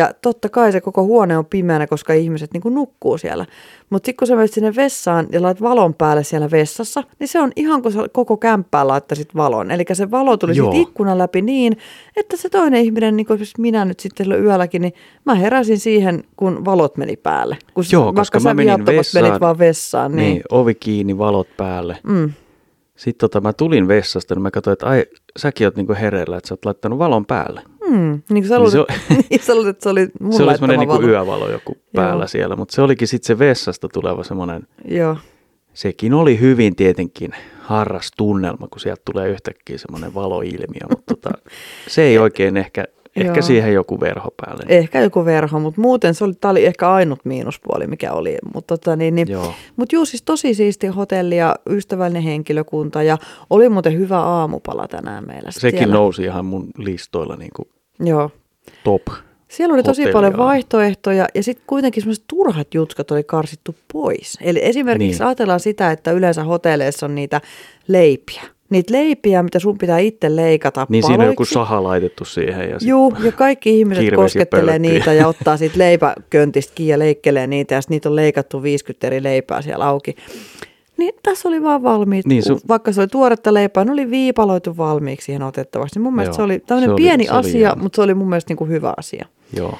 ja 0.00 0.10
totta 0.22 0.48
kai 0.48 0.72
se 0.72 0.80
koko 0.80 1.04
huone 1.04 1.38
on 1.38 1.46
pimeänä, 1.46 1.86
koska 1.86 2.12
ihmiset 2.12 2.50
niin 2.52 2.74
nukkuu 2.74 3.18
siellä. 3.18 3.46
Mutta 3.90 4.06
sitten 4.06 4.16
kun 4.16 4.26
sä 4.28 4.36
menet 4.36 4.52
sinne 4.52 4.76
vessaan 4.76 5.26
ja 5.32 5.42
laitat 5.42 5.62
valon 5.62 5.94
päälle 5.94 6.24
siellä 6.24 6.50
vessassa, 6.50 7.02
niin 7.18 7.28
se 7.28 7.40
on 7.40 7.52
ihan 7.56 7.82
kuin 7.82 7.92
sä 7.92 8.00
koko 8.12 8.36
kämppään 8.36 8.88
laittaisit 8.88 9.34
valon. 9.34 9.70
Eli 9.70 9.84
se 9.92 10.10
valo 10.10 10.36
tuli 10.36 10.56
Joo. 10.56 10.72
siitä 10.72 10.88
ikkunan 10.88 11.18
läpi 11.18 11.42
niin, 11.42 11.76
että 12.16 12.36
se 12.36 12.48
toinen 12.48 12.80
ihminen, 12.80 13.16
niin 13.16 13.26
kuin 13.26 13.40
minä 13.58 13.84
nyt 13.84 14.00
sitten 14.00 14.32
yölläkin, 14.32 14.82
niin 14.82 14.92
mä 15.24 15.34
heräsin 15.34 15.78
siihen, 15.78 16.24
kun 16.36 16.64
valot 16.64 16.96
meni 16.96 17.16
päälle. 17.16 17.58
Kun 17.74 17.84
Joo, 17.92 18.12
koska 18.12 18.40
mä 18.40 18.54
menin 18.54 18.86
vessaan. 18.86 19.24
menit 19.24 19.40
vaan 19.40 19.58
vessaan. 19.58 20.12
niin. 20.12 20.30
Niin, 20.30 20.42
ovi 20.50 20.74
kiinni, 20.74 21.18
valot 21.18 21.48
päälle. 21.56 21.98
Mm. 22.02 22.32
Sitten 22.96 23.30
tota, 23.30 23.40
mä 23.40 23.52
tulin 23.52 23.88
vessasta, 23.88 24.34
niin 24.34 24.42
mä 24.42 24.50
katsoin, 24.50 24.72
että 24.72 24.86
ai, 24.86 25.04
säkin 25.36 25.66
oot 25.66 25.76
niinku 25.76 25.94
hereillä, 26.00 26.36
että 26.36 26.48
sä 26.48 26.54
oot 26.54 26.64
laittanut 26.64 26.98
valon 26.98 27.26
päälle. 27.26 27.62
Mm, 27.90 28.22
niin 28.30 28.44
kuin 28.44 28.48
sä 28.48 28.58
Niin 28.58 28.72
luulit, 28.72 28.88
se 28.90 29.14
se, 29.14 29.14
niin 29.30 29.42
sä 29.42 29.54
luulit, 29.54 29.68
että 29.68 29.82
se 29.82 29.88
oli 29.88 30.08
mun 30.20 30.32
se 30.36 30.42
oli 30.42 30.58
semmoinen 30.58 30.88
valo. 30.88 31.02
yövalo 31.02 31.50
joku 31.50 31.76
päällä 31.94 32.22
Joo. 32.22 32.28
siellä, 32.28 32.56
mutta 32.56 32.74
se 32.74 32.82
olikin 32.82 33.08
sitten 33.08 33.26
se 33.26 33.38
vessasta 33.38 33.88
tuleva 33.92 34.24
semmoinen, 34.24 34.62
Joo. 34.88 35.16
sekin 35.74 36.14
oli 36.14 36.40
hyvin 36.40 36.76
tietenkin 36.76 37.30
harras 37.60 38.10
tunnelma, 38.16 38.68
kun 38.68 38.80
sieltä 38.80 39.02
tulee 39.04 39.28
yhtäkkiä 39.28 39.78
semmoinen 39.78 40.14
valoilmiö, 40.14 40.86
mutta 40.90 41.14
tota, 41.14 41.30
se 41.88 42.02
ei 42.02 42.18
oikein 42.18 42.56
ehkä 42.56 42.84
Ehkä 43.16 43.32
Joo. 43.32 43.42
siihen 43.42 43.74
joku 43.74 44.00
verho 44.00 44.28
päälle. 44.36 44.62
Ehkä 44.68 45.00
joku 45.00 45.24
verho, 45.24 45.60
mutta 45.60 45.80
muuten 45.80 46.14
se 46.14 46.24
oli, 46.24 46.34
tämä 46.34 46.50
oli 46.50 46.64
ehkä 46.66 46.90
ainut 46.90 47.18
miinuspuoli, 47.24 47.86
mikä 47.86 48.12
oli. 48.12 48.38
Mutta 48.54 48.78
tota, 48.78 48.96
niin, 48.96 49.14
niin, 49.14 49.28
Joo. 49.30 49.54
mut 49.76 49.92
juu, 49.92 50.04
siis 50.04 50.22
tosi 50.22 50.54
siisti 50.54 50.86
hotelli 50.86 51.36
ja 51.36 51.56
ystävällinen 51.70 52.22
henkilökunta 52.22 53.02
ja 53.02 53.18
oli 53.50 53.68
muuten 53.68 53.98
hyvä 53.98 54.18
aamupala 54.18 54.88
tänään 54.88 55.26
meillä. 55.26 55.50
Sekin 55.50 55.78
siellä. 55.78 55.94
nousi 55.94 56.22
ihan 56.22 56.44
mun 56.44 56.68
listoilla 56.78 57.36
niin 57.36 57.50
kuin 57.56 57.68
Joo. 58.00 58.30
top. 58.84 59.02
Siellä 59.48 59.74
oli 59.74 59.82
tosi 59.82 60.02
Hotellia. 60.02 60.12
paljon 60.12 60.36
vaihtoehtoja 60.36 61.26
ja 61.34 61.42
sitten 61.42 61.64
kuitenkin 61.66 62.02
semmoiset 62.02 62.24
turhat 62.28 62.74
jutskat 62.74 63.10
oli 63.10 63.24
karsittu 63.24 63.74
pois. 63.92 64.38
Eli 64.42 64.58
esimerkiksi 64.62 65.18
Niin. 65.18 65.26
ajatellaan 65.26 65.60
sitä, 65.60 65.90
että 65.90 66.12
yleensä 66.12 66.44
hotelleissa 66.44 67.06
on 67.06 67.14
niitä 67.14 67.40
leipiä. 67.88 68.42
Niitä 68.70 68.92
leipiä, 68.92 69.42
mitä 69.42 69.58
sun 69.58 69.78
pitää 69.78 69.98
itse 69.98 70.36
leikata 70.36 70.86
Niin 70.88 71.02
siinä 71.06 71.22
on 71.22 71.26
joku 71.26 71.36
paloiksi. 71.36 71.54
saha 71.54 71.82
laitettu 71.82 72.24
siihen. 72.24 72.70
Ja 72.70 72.76
Juu, 72.84 73.14
ja 73.24 73.32
kaikki 73.32 73.78
ihmiset 73.78 74.04
koskettelee 74.16 74.64
pölkky. 74.78 74.78
niitä 74.88 75.12
ja 75.12 75.26
ottaa 75.28 75.56
siitä 75.56 75.78
leipäköntistä 75.78 76.72
kiinni 76.74 76.90
ja 76.90 76.98
leikkelee 76.98 77.46
niitä 77.46 77.74
ja 77.74 77.80
sit 77.80 77.90
niitä 77.90 78.08
on 78.08 78.16
leikattu 78.16 78.62
50 78.62 79.06
eri 79.06 79.22
leipää 79.22 79.62
siellä 79.62 79.84
auki. 79.86 80.16
Niin 81.00 81.14
tässä 81.22 81.48
oli 81.48 81.62
vaan 81.62 81.82
valmiit, 81.82 82.26
Niin, 82.26 82.42
su- 82.52 82.60
vaikka 82.68 82.92
se 82.92 83.00
oli 83.00 83.08
tuoretta 83.08 83.54
leipää, 83.54 83.84
ne 83.84 83.92
oli 83.92 84.10
viipaloitu 84.10 84.76
valmiiksi 84.76 85.24
siihen 85.24 85.42
otettavaksi. 85.42 85.98
Mun 85.98 86.14
mielestä 86.14 86.30
Joo, 86.32 86.36
se 86.36 86.42
oli 86.42 86.58
tämmöinen 86.66 86.88
se 86.88 86.92
oli- 86.92 87.02
pieni 87.02 87.24
se 87.24 87.30
oli 87.32 87.38
asia, 87.40 87.52
hieno. 87.68 87.82
mutta 87.82 87.96
se 87.96 88.02
oli 88.02 88.14
mun 88.14 88.28
mielestä 88.28 88.50
niin 88.50 88.56
kuin 88.56 88.70
hyvä 88.70 88.94
asia. 88.96 89.26
Joo. 89.56 89.74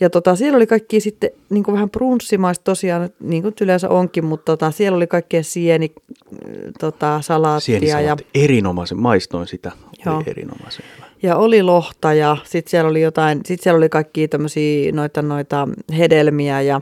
Ja 0.00 0.10
tota, 0.10 0.36
siellä 0.36 0.56
oli 0.56 0.66
kaikki 0.66 1.00
sitten 1.00 1.30
niin 1.50 1.64
kuin 1.64 1.72
vähän 1.72 1.90
prunssimaista 1.90 2.64
tosiaan, 2.64 3.10
niin 3.20 3.42
kuin 3.42 3.54
yleensä 3.60 3.88
onkin, 3.88 4.24
mutta 4.24 4.44
tota, 4.52 4.70
siellä 4.70 4.96
oli 4.96 5.06
kaikkea 5.06 5.42
sieni, 5.42 5.92
äh, 5.96 6.50
tota, 6.80 7.20
salaattia 7.20 8.00
ja. 8.00 8.16
Erinomaisen, 8.34 8.98
maistoin 8.98 9.46
sitä. 9.46 9.72
Joo. 10.06 10.16
Oli 10.16 10.24
erinomaisen 10.26 10.84
hyvä. 10.96 11.06
ja 11.22 11.36
oli 11.36 11.62
lohta 11.62 12.12
ja 12.14 12.36
sitten 12.44 12.70
siellä 12.70 12.90
oli 12.90 13.00
jotain, 13.00 13.40
sitten 13.46 13.62
siellä 13.64 13.78
oli 13.78 13.88
kaikki 13.88 14.28
tämmöisiä 14.28 14.92
noita, 14.92 15.22
noita 15.22 15.68
hedelmiä 15.98 16.60
ja, 16.60 16.80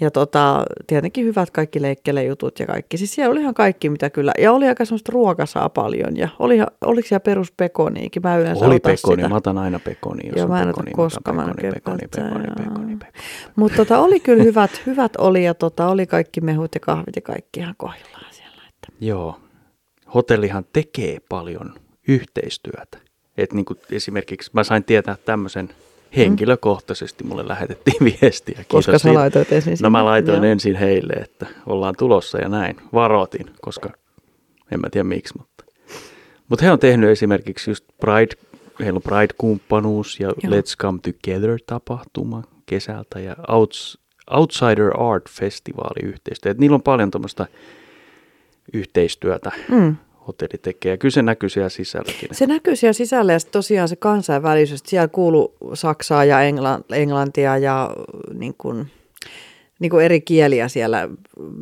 ja 0.00 0.10
tota, 0.10 0.64
tietenkin 0.86 1.24
hyvät 1.24 1.50
kaikki 1.50 1.82
leikkelejutut 1.82 2.58
ja 2.58 2.66
kaikki. 2.66 2.98
Siis 2.98 3.14
siellä 3.14 3.32
oli 3.32 3.40
ihan 3.40 3.54
kaikki 3.54 3.90
mitä 3.90 4.10
kyllä, 4.10 4.32
ja 4.38 4.52
oli 4.52 4.68
aika 4.68 4.84
semmoista 4.84 5.12
ruokasaa 5.12 5.68
paljon 5.68 6.16
ja 6.16 6.28
oli, 6.38 6.58
oliko 6.84 7.08
siellä 7.08 7.20
perus 7.20 7.52
pekoniikin, 7.52 8.22
mä 8.22 8.36
yleensä 8.36 8.66
Oli 8.66 8.80
pekoni, 8.80 9.16
sitä. 9.16 9.28
mä 9.28 9.36
otan 9.36 9.58
aina 9.58 9.78
pekoni. 9.78 10.26
Jos 10.26 10.36
Joo, 10.36 10.48
mä 10.48 10.62
en 10.62 10.68
ota 10.68 10.76
pekoni, 10.76 10.90
mä 10.90 10.96
koskaan, 10.96 11.36
pekoni, 11.36 11.72
pekoni, 11.74 11.98
pekoni, 12.10 12.46
pekoni, 12.56 12.96
pekoni. 12.96 13.24
Mutta 13.56 13.76
tota, 13.76 13.98
oli 13.98 14.20
kyllä 14.20 14.42
hyvät, 14.42 14.82
hyvät 14.86 15.16
oli 15.16 15.44
ja 15.44 15.54
tota, 15.54 15.88
oli 15.88 16.06
kaikki 16.06 16.40
mehut 16.40 16.74
ja 16.74 16.80
kahvit 16.80 17.16
ja 17.16 17.22
kaikki 17.22 17.60
ihan 17.60 17.74
kohdillaan 17.76 18.34
siellä. 18.34 18.62
Että. 18.68 18.88
Joo. 19.00 19.36
Hotellihan 20.14 20.64
tekee 20.72 21.18
paljon 21.28 21.74
yhteistyötä. 22.08 22.98
Et 23.38 23.52
niin 23.52 23.64
kuin 23.64 23.78
esimerkiksi 23.92 24.50
mä 24.54 24.64
sain 24.64 24.84
tietää 24.84 25.16
tämmöisen 25.24 25.68
henkilökohtaisesti, 26.16 27.24
mulle 27.24 27.48
lähetettiin 27.48 28.04
viestiä. 28.22 28.54
Kiitos 28.54 28.68
Koska 28.68 28.98
sä 28.98 29.14
laitoit 29.14 29.52
ensin 29.52 29.76
No 29.82 29.90
mä 29.90 30.04
laitoin 30.04 30.42
joo. 30.42 30.52
ensin 30.52 30.76
heille, 30.76 31.12
että 31.12 31.46
ollaan 31.66 31.94
tulossa 31.98 32.38
ja 32.38 32.48
näin. 32.48 32.76
Varoitin, 32.94 33.50
koska 33.60 33.90
en 34.72 34.80
mä 34.80 34.88
tiedä 34.90 35.04
miksi, 35.04 35.34
mutta. 35.38 35.64
Mutta 36.48 36.64
he 36.64 36.70
on 36.70 36.78
tehnyt 36.78 37.10
esimerkiksi 37.10 37.70
just 37.70 37.84
Pride, 38.00 38.34
heillä 38.80 38.96
on 38.96 39.02
Pride-kumppanuus 39.02 40.20
ja 40.20 40.26
Joo. 40.42 40.52
Let's 40.52 40.76
Come 40.78 40.98
Together-tapahtuma 41.02 42.42
kesältä 42.66 43.20
ja 43.20 43.36
Outs, 43.48 43.98
Outsider 44.30 44.90
Art 45.00 45.30
Festivaali 45.30 46.08
yhteistyö. 46.08 46.52
Et 46.52 46.58
niillä 46.58 46.74
on 46.74 46.82
paljon 46.82 47.10
tuommoista 47.10 47.46
yhteistyötä 48.72 49.50
Mm. 49.68 49.96
Hotelli 50.28 50.58
tekee. 50.62 50.90
Ja 50.92 50.96
kyllä 50.96 51.12
se 51.12 51.22
näkyy 51.22 51.48
siellä 51.48 51.68
sisälläkin. 51.68 52.28
Se 52.32 52.46
näkyy 52.46 52.76
siellä 52.76 52.92
sisällä 52.92 53.32
ja 53.32 53.38
tosiaan 53.52 53.88
se 53.88 53.96
kansainvälisyys, 53.96 54.80
siellä 54.86 55.08
kuuluu 55.08 55.54
Saksaa 55.74 56.24
ja 56.24 56.38
Engla- 56.40 56.96
Englantia 56.96 57.58
ja 57.58 57.90
niin 58.34 58.54
kuin, 58.58 58.86
niin 59.80 59.90
kuin 59.90 60.04
eri 60.04 60.20
kieliä 60.20 60.68
siellä, 60.68 61.08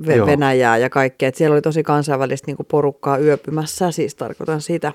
Ve- 0.07 0.13
Joo. 0.17 0.27
Venäjää 0.27 0.79
ja 0.79 0.91
kaikkea. 0.91 1.29
Et 1.29 1.35
siellä 1.35 1.55
oli 1.55 1.63
tosi 1.63 1.83
kansainvälistä 1.83 2.47
niin 2.47 2.57
kuin 2.57 2.67
porukkaa 2.71 3.19
yöpymässä, 3.19 3.91
siis 3.91 4.15
tarkoitan 4.15 4.61
sitä. 4.61 4.93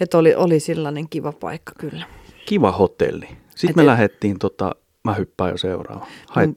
Että 0.00 0.18
oli, 0.18 0.34
oli 0.34 0.60
sellainen 0.60 1.08
kiva 1.08 1.32
paikka 1.32 1.72
kyllä. 1.78 2.04
Kiva 2.46 2.72
hotelli. 2.72 3.26
Sitten 3.48 3.70
Et- 3.70 3.76
me 3.76 3.86
lähdettiin, 3.86 4.38
tota, 4.38 4.74
mä 5.04 5.14
hyppään 5.14 5.50
jo 5.50 5.56
seuraavaan. 5.56 6.08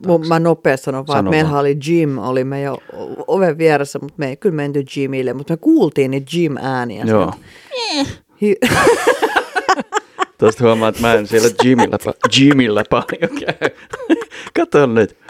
Mun, 0.08 0.28
mä 0.28 0.40
nopeasti 0.40 0.86
sanon 0.86 1.08
vaan, 1.08 1.18
Sano 1.18 1.30
että 1.30 1.36
meillähän 1.36 1.60
oli 1.60 1.76
gym, 1.76 2.18
oli 2.18 2.44
meidän 2.44 2.74
o- 2.74 2.80
oven 3.28 3.58
vieressä, 3.58 4.00
mutta 4.00 4.14
me 4.18 4.30
ei 4.30 4.38
kyllä 4.38 4.56
menty 4.56 4.84
gymille, 4.84 5.34
mutta 5.34 5.54
me 5.54 5.58
kuultiin 5.58 6.12
niitä 6.12 6.32
gym-ääniä. 6.32 7.04
Joo. 7.06 7.34
sieltä. 7.94 8.06
Hi- 8.42 8.56
Tuosta 10.38 10.64
huomaa, 10.64 10.90
että 10.90 11.02
mä 11.02 11.14
en 11.14 11.28
siellä 11.28 11.50
gymillä, 11.64 11.98
pa- 12.08 12.30
gymillä 12.40 12.84
paljon 12.90 13.32
käy. 13.40 13.70
Kato 14.56 14.86
nyt. 14.86 15.18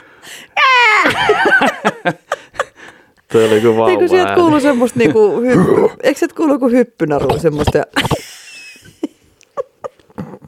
Toi 3.31 3.45
oli 3.45 3.61
kuin 3.61 3.77
vauva 3.77 3.91
Eikö 3.91 4.07
sieltä 4.07 4.29
ääni. 4.29 4.41
kuulu 4.41 4.59
semmoista 4.59 4.99
niinku, 4.99 5.41
hy- 5.41 5.95
eikö 6.03 6.19
sieltä 6.19 6.35
kuulu 6.35 6.53
joku 6.53 6.69
hyppynaru 6.69 7.39
semmoista? 7.39 7.83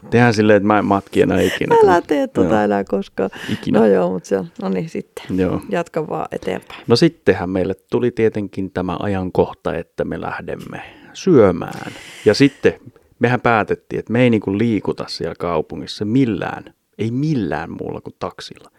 Tehdään 0.09 0.33
silleen, 0.33 0.57
että 0.57 0.67
mä 0.67 0.79
en 0.79 0.85
matki 0.85 1.21
enää 1.21 1.41
ikinä. 1.41 1.75
Älä 1.83 2.01
tee 2.01 2.27
tota 2.27 2.53
Joo. 2.53 2.61
enää 2.61 2.83
koskaan. 2.83 3.29
Ikinä. 3.49 3.79
No 3.79 3.85
joo, 3.85 4.11
mutta 4.11 4.29
se 4.29 4.37
on, 4.37 4.47
no 4.61 4.69
niin 4.69 4.89
sitten. 4.89 5.37
Joo. 5.37 5.61
Jatka 5.69 6.07
vaan 6.07 6.27
eteenpäin. 6.31 6.83
No 6.87 6.95
sittenhän 6.95 7.49
meille 7.49 7.73
tuli 7.91 8.11
tietenkin 8.11 8.71
tämä 8.71 8.97
ajankohta, 8.99 9.75
että 9.75 10.05
me 10.05 10.21
lähdemme 10.21 10.81
syömään. 11.13 11.91
Ja 12.25 12.33
sitten 12.33 12.73
mehän 13.19 13.41
päätettiin, 13.41 13.99
että 13.99 14.13
me 14.13 14.21
ei 14.21 14.29
niinku 14.29 14.57
liikuta 14.57 15.05
siellä 15.07 15.35
kaupungissa 15.39 16.05
millään, 16.05 16.63
ei 16.97 17.11
millään 17.11 17.71
muulla 17.71 18.01
kuin 18.01 18.15
taksilla. 18.19 18.71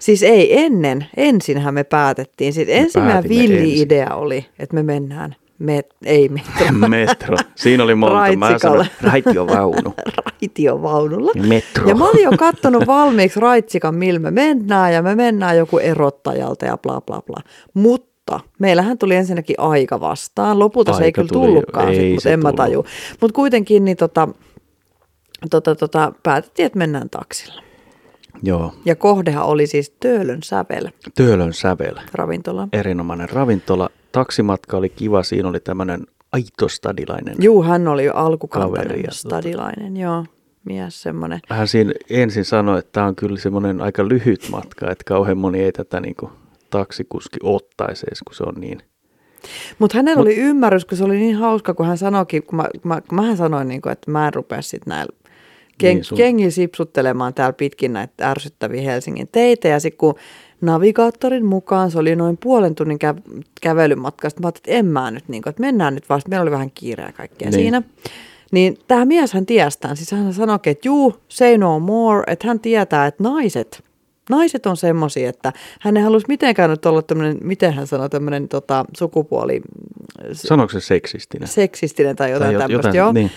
Siis 0.00 0.22
ei 0.22 0.58
ennen, 0.58 1.06
ensinhän 1.16 1.74
me 1.74 1.84
päätettiin. 1.84 2.52
Siis 2.52 2.68
ensimmäinen 2.70 3.28
villi 3.28 3.58
ensin. 3.58 3.82
idea 3.82 4.14
oli, 4.14 4.46
että 4.58 4.74
me 4.74 4.82
mennään, 4.82 5.36
me, 5.58 5.82
ei 6.04 6.28
metro, 6.28 6.66
Metro. 6.88 7.36
Siinä 7.54 7.84
oli 7.84 7.94
monta. 7.94 8.14
Mä 8.14 8.20
Raitsikalle. 8.48 8.84
sanoin, 8.84 8.90
raitiovaunu. 9.12 9.94
raitiovaunulla. 10.16 11.32
Metro. 11.48 11.88
Ja 11.88 11.94
mä 11.94 12.08
olin 12.08 12.22
jo 12.22 12.30
kattonut 12.38 12.86
valmiiksi 12.86 13.40
raitsikan, 13.40 13.94
millä 13.94 14.18
me 14.20 14.30
mennään, 14.30 14.92
ja 14.94 15.02
me 15.02 15.14
mennään 15.14 15.56
joku 15.56 15.78
erottajalta 15.78 16.64
ja 16.66 16.76
bla 16.78 17.00
bla 17.00 17.22
bla. 17.26 17.36
Mutta 17.74 18.40
meillähän 18.58 18.98
tuli 18.98 19.14
ensinnäkin 19.14 19.60
aika 19.60 20.00
vastaan. 20.00 20.58
Lopulta 20.58 20.92
se 20.92 21.02
ei 21.02 21.06
Aika 21.08 21.14
kyllä 21.22 21.28
tuli 21.32 21.46
tullutkaan, 21.46 21.88
Ei 21.88 21.94
sit, 21.94 22.10
mutta 22.10 22.22
se 22.22 22.32
en 22.32 22.38
mä 22.40 22.42
tullut. 22.42 22.56
taju. 22.56 22.84
Mutta 23.20 23.34
kuitenkin 23.34 23.84
niin 23.84 23.96
tota, 23.96 24.28
tota, 25.50 25.74
tota, 25.74 26.12
päätettiin, 26.22 26.66
että 26.66 26.78
mennään 26.78 27.10
taksilla. 27.10 27.62
Joo. 28.42 28.74
Ja 28.84 28.96
kohdehan 28.96 29.44
oli 29.44 29.66
siis 29.66 29.94
Töölön 30.00 30.42
sävel 30.42 30.88
Töölön 31.14 31.52
sävel. 31.52 31.94
ravintola. 32.14 32.68
Erinomainen 32.72 33.30
ravintola. 33.30 33.88
Taksimatka 34.14 34.76
oli 34.76 34.88
kiva. 34.88 35.22
Siinä 35.22 35.48
oli 35.48 35.60
tämmöinen 35.60 36.00
aito 36.32 36.68
stadilainen. 36.68 37.36
Juu, 37.40 37.62
hän 37.62 37.88
oli 37.88 38.04
jo 38.04 38.12
Kaveri 38.12 38.26
alkukantainen 38.26 38.96
ja 38.98 39.08
tota- 39.08 39.14
stadilainen, 39.14 39.96
joo. 39.96 40.24
Mies 40.64 41.02
semmoinen. 41.02 41.40
Hän 41.48 41.68
siinä 41.68 41.92
ensin 42.10 42.44
sanoi, 42.44 42.78
että 42.78 42.92
tämä 42.92 43.06
on 43.06 43.16
kyllä 43.16 43.38
semmoinen 43.38 43.80
aika 43.80 44.08
lyhyt 44.08 44.48
matka, 44.50 44.90
että 44.90 45.04
kauhean 45.06 45.38
moni 45.38 45.62
ei 45.62 45.72
tätä 45.72 46.00
niin 46.00 46.14
kuin 46.20 46.32
taksikuski 46.70 47.38
ottaisi 47.42 48.06
edes, 48.08 48.22
kun 48.22 48.34
se 48.34 48.44
on 48.44 48.54
niin. 48.56 48.78
Mutta 49.78 49.98
hänellä 49.98 50.22
oli 50.22 50.36
ymmärrys, 50.36 50.84
kun 50.84 50.98
se 50.98 51.04
oli 51.04 51.16
niin 51.16 51.36
hauska, 51.36 51.74
kun 51.74 51.86
hän 51.86 51.98
sanoikin, 51.98 52.42
kun 52.42 52.56
mä, 52.56 52.64
kun 52.82 52.88
mä, 52.88 53.00
kun 53.00 53.16
mähän 53.16 53.36
sanoin, 53.36 53.68
niin 53.68 53.82
kuin, 53.82 53.92
että 53.92 54.10
mä 54.10 54.26
en 54.26 54.34
rupea 54.34 54.62
sitten 54.62 54.90
näillä 54.90 55.16
ken, 55.78 55.94
Niin 55.94 56.04
sun- 56.04 56.18
kengillä 56.18 56.50
sipsuttelemaan 56.50 57.34
täällä 57.34 57.52
pitkin 57.52 57.92
näitä 57.92 58.30
ärsyttäviä 58.30 58.82
Helsingin 58.82 59.28
teitä. 59.32 59.68
Ja 59.68 59.80
sitten 59.80 59.98
kun 59.98 60.14
navigaattorin 60.60 61.44
mukaan 61.44 61.90
se 61.90 61.98
oli 61.98 62.16
noin 62.16 62.36
puolen 62.42 62.74
tunnin 62.74 62.98
kä- 63.04 63.42
kävelymatka, 63.60 64.30
sitten 64.30 64.42
mä 64.42 64.46
ajattelin, 64.46 64.64
että 64.64 64.78
en 64.78 64.86
mä 64.86 65.10
nyt, 65.10 65.28
niin 65.28 65.42
kuin, 65.42 65.50
että 65.50 65.60
mennään 65.60 65.94
nyt 65.94 66.08
vasta. 66.08 66.28
Meillä 66.28 66.42
oli 66.42 66.50
vähän 66.50 66.70
kiireä 66.74 67.12
kaikkea 67.12 67.50
Niin. 67.50 67.54
siinä. 67.60 67.82
Niin 68.52 68.78
tämä 68.88 69.04
mies 69.04 69.32
hän 69.32 69.46
tiestään, 69.46 69.96
siis 69.96 70.10
hän 70.12 70.34
sanoi, 70.34 70.54
että 70.66 70.88
juu, 70.88 71.16
say 71.28 71.58
no 71.58 71.78
more, 71.78 72.22
että 72.26 72.48
hän 72.48 72.60
tietää, 72.60 73.06
että 73.06 73.22
naiset, 73.22 73.84
naiset 74.30 74.66
on 74.66 74.76
semmoisia, 74.76 75.28
että 75.28 75.52
hän 75.80 75.96
ei 75.96 76.02
halusi 76.02 76.26
mitenkään 76.28 76.70
nyt 76.70 76.86
olla 76.86 77.02
tämmöinen, 77.02 77.38
miten 77.42 77.72
hän 77.72 77.86
sanoi, 77.86 78.10
tämmöinen 78.10 78.48
tota, 78.48 78.84
sukupuoli, 78.96 79.60
Sanoiko 80.32 80.72
se 80.72 80.80
seksistinen? 80.80 81.48
seksistinen 81.48 82.16
tai 82.16 82.30
jotain 82.30 82.52
jo- 82.52 82.58
tämmöistä, 82.60 82.88
jotain, 82.88 82.96
joo. 82.98 83.12
niin. 83.12 83.30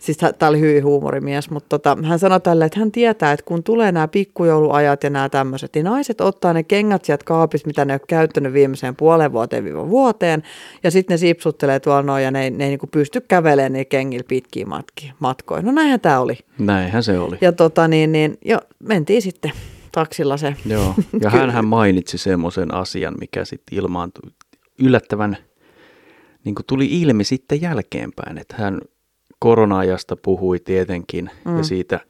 Siis 0.00 0.18
tämä 0.18 0.48
oli 0.48 0.60
hyvin 0.60 0.84
huumorimies, 0.84 1.50
mutta 1.50 1.68
tota, 1.68 1.96
hän 2.02 2.18
sanoi 2.18 2.40
tälle, 2.40 2.64
että 2.64 2.78
hän 2.78 2.92
tietää, 2.92 3.32
että 3.32 3.44
kun 3.44 3.62
tulee 3.62 3.92
nämä 3.92 4.08
pikkujouluajat 4.08 5.04
ja 5.04 5.10
nämä 5.10 5.28
tämmöiset, 5.28 5.74
niin 5.74 5.84
naiset 5.84 6.20
ottaa 6.20 6.52
ne 6.52 6.62
kengät 6.62 7.04
sieltä 7.04 7.24
kaapista, 7.24 7.66
mitä 7.66 7.84
ne 7.84 7.94
on 7.94 8.00
käyttänyt 8.08 8.52
viimeiseen 8.52 8.96
puoleen 8.96 9.32
vuoteen 9.32 9.64
viiva 9.64 9.88
vuoteen, 9.88 10.42
ja 10.82 10.90
sitten 10.90 11.14
ne 11.14 11.18
sipsuttelee 11.18 11.80
tuolla 11.80 12.02
noin, 12.02 12.24
ja 12.24 12.30
ne, 12.30 12.50
ne 12.50 12.64
ei 12.64 12.70
niinku 12.70 12.86
pysty 12.86 13.20
kävelemään 13.20 13.72
niin 13.72 13.86
kengillä 13.86 14.24
pitkiä 14.28 14.66
matki, 14.66 15.12
matkoja. 15.18 15.62
No 15.62 15.72
näinhän 15.72 16.00
tämä 16.00 16.20
oli. 16.20 16.38
Näinhän 16.58 17.02
se 17.02 17.18
oli. 17.18 17.38
Ja 17.40 17.52
tota 17.52 17.88
niin, 17.88 18.12
niin 18.12 18.38
jo, 18.44 18.58
mentiin 18.78 19.22
sitten 19.22 19.52
taksilla 19.92 20.36
se. 20.36 20.54
Joo. 20.66 20.94
Ja 21.20 21.30
hän 21.52 21.64
mainitsi 21.64 22.18
semmoisen 22.18 22.74
asian, 22.74 23.14
mikä 23.20 23.44
sitten 23.44 23.78
ilmaantui 23.78 24.30
yllättävän, 24.78 25.36
niin 26.44 26.54
tuli 26.66 27.00
ilmi 27.00 27.24
sitten 27.24 27.60
jälkeenpäin, 27.60 28.38
että 28.38 28.54
hän 28.58 28.80
korona-ajasta 29.40 30.16
puhui 30.16 30.58
tietenkin 30.58 31.30
mm. 31.44 31.56
ja 31.56 31.64
siitä 31.64 32.00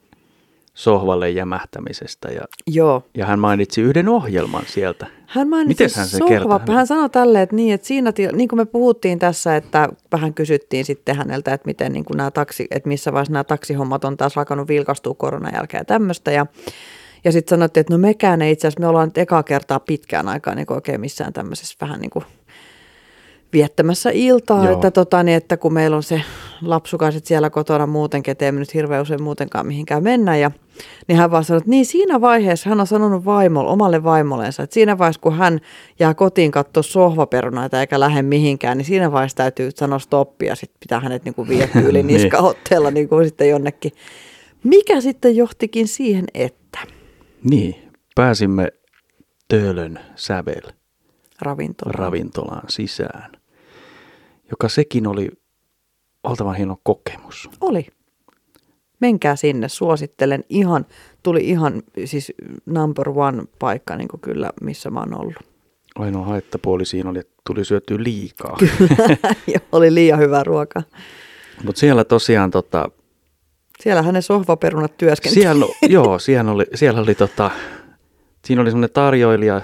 sohvalle 0.73 1.29
jämähtämisestä 1.29 2.27
ja, 2.29 2.41
Joo. 2.67 3.03
ja 3.17 3.25
hän 3.25 3.39
mainitsi 3.39 3.81
yhden 3.81 4.09
ohjelman 4.09 4.63
sieltä. 4.67 5.07
Hän 5.27 5.49
mainitsi 5.49 5.83
Mites 5.83 5.95
hän 5.95 6.07
sen 6.07 6.17
sohva. 6.17 6.59
kertoi? 6.59 6.75
Hän 6.75 6.87
sanoi 6.87 7.09
tälleen, 7.09 7.43
että 7.43 7.55
niin, 7.55 7.73
että 7.73 7.87
siinä, 7.87 8.13
niin 8.33 8.49
kuin 8.49 8.59
me 8.59 8.65
puhuttiin 8.65 9.19
tässä, 9.19 9.55
että 9.55 9.89
vähän 10.11 10.33
kysyttiin 10.33 10.85
sitten 10.85 11.15
häneltä, 11.15 11.53
että 11.53 11.67
miten 11.67 11.91
niin 11.91 12.05
kuin 12.05 12.17
nämä 12.17 12.31
taksi, 12.31 12.67
että 12.71 12.89
missä 12.89 13.13
vaiheessa 13.13 13.33
nämä 13.33 13.43
taksihommat 13.43 14.05
on 14.05 14.17
taas 14.17 14.37
alkanut 14.37 14.67
vilkastua 14.67 15.13
koronan 15.13 15.53
jälkeen 15.55 15.81
ja 15.81 15.85
tämmöistä. 15.85 16.31
Ja, 16.31 16.45
ja 17.23 17.31
sitten 17.31 17.49
sanottiin, 17.49 17.81
että 17.81 17.93
no 17.93 17.97
mekään 17.97 18.41
ei 18.41 18.51
itse 18.51 18.67
asiassa, 18.67 18.79
me 18.79 18.87
ollaan 18.87 19.07
nyt 19.07 19.17
ekaa 19.17 19.43
kertaa 19.43 19.79
pitkään 19.79 20.27
aikaa 20.27 20.55
niin 20.55 20.73
oikein 20.73 21.01
missään 21.01 21.33
tämmöisessä 21.33 21.75
vähän 21.81 21.99
niin 21.99 22.11
kuin 22.11 22.25
viettämässä 23.53 24.09
iltaa, 24.13 24.65
Joo. 24.65 24.73
että, 24.73 24.91
tota, 24.91 25.23
niin, 25.23 25.37
että 25.37 25.57
kun 25.57 25.73
meillä 25.73 25.97
on 25.97 26.03
se 26.03 26.21
lapsukaiset 26.61 27.25
siellä 27.25 27.49
kotona 27.49 27.87
muutenkin, 27.87 28.31
että 28.31 28.45
ei 28.45 28.51
me 28.51 28.59
nyt 28.59 28.73
hirveän 28.73 29.01
usein 29.01 29.23
muutenkaan 29.23 29.67
mihinkään 29.67 30.03
mennä. 30.03 30.37
Ja, 30.37 30.51
niin 31.07 31.17
hän 31.17 31.31
vaan 31.31 31.43
sanoi, 31.43 31.57
että 31.57 31.69
niin 31.69 31.85
siinä 31.85 32.21
vaiheessa 32.21 32.69
hän 32.69 32.79
on 32.79 32.87
sanonut 32.87 33.25
vaimolle, 33.25 33.71
omalle 33.71 34.03
vaimollensa, 34.03 34.63
että 34.63 34.73
siinä 34.73 34.97
vaiheessa 34.97 35.21
kun 35.21 35.35
hän 35.37 35.59
jää 35.99 36.13
kotiin 36.13 36.51
katsoa 36.51 36.83
sohvaperunaita 36.83 37.79
eikä 37.81 37.99
lähde 37.99 38.21
mihinkään, 38.21 38.77
niin 38.77 38.85
siinä 38.85 39.11
vaiheessa 39.11 39.37
täytyy 39.37 39.69
sanoa 39.75 39.99
stoppi 39.99 40.45
ja 40.45 40.55
sitten 40.55 40.79
pitää 40.79 40.99
hänet 40.99 41.25
niin 41.25 41.35
kuin 41.35 41.47
viedä 41.47 41.67
yli 41.89 42.03
Niin. 42.03 42.07
niskaotteella 42.21 42.91
niin 42.91 43.09
kuin 43.09 43.25
sitten 43.25 43.49
jonnekin. 43.49 43.91
Mikä 44.63 45.01
sitten 45.01 45.35
johtikin 45.35 45.87
siihen, 45.87 46.25
että 46.33 46.79
Niin, 47.49 47.75
pääsimme 48.15 48.67
Töölön 49.47 49.99
sävel 50.15 50.61
ravintola. 51.41 51.91
ravintolaan 51.91 52.63
sisään, 52.69 53.31
joka 54.51 54.69
sekin 54.69 55.07
oli 55.07 55.29
valtavan 56.23 56.55
hieno 56.55 56.77
kokemus. 56.83 57.49
Oli. 57.61 57.87
Menkää 58.99 59.35
sinne, 59.35 59.69
suosittelen. 59.69 60.43
Ihan, 60.49 60.85
tuli 61.23 61.39
ihan 61.49 61.83
siis 62.05 62.33
number 62.65 63.09
one 63.09 63.43
paikka 63.59 63.95
niin 63.95 64.07
kuin 64.07 64.21
kyllä, 64.21 64.49
missä 64.61 64.89
mä 64.89 64.99
oon 64.99 65.21
ollut. 65.21 65.35
Ainoa 65.95 66.25
haittapuoli 66.25 66.85
siinä 66.85 67.09
oli, 67.09 67.19
että 67.19 67.33
tuli 67.47 67.65
syötyä 67.65 67.97
liikaa. 67.99 68.57
Ja 69.53 69.59
oli 69.71 69.93
liian 69.93 70.19
hyvä 70.19 70.43
ruoka. 70.43 70.81
Mutta 71.63 71.79
siellä 71.79 72.03
tosiaan, 72.03 72.51
tota, 72.51 72.89
Siellähän 73.79 74.13
ne 74.13 74.21
sohvaperunat 74.21 74.97
työskentelivät. 74.97 75.43
siellä, 75.43 75.65
joo, 75.89 76.19
siellä 76.29 76.51
oli, 76.51 76.65
siellä 76.75 77.01
oli 77.01 77.15
tota, 77.15 77.51
siinä 78.45 78.61
oli 78.61 78.69
semmoinen 78.69 78.93
tarjoilija, 78.93 79.61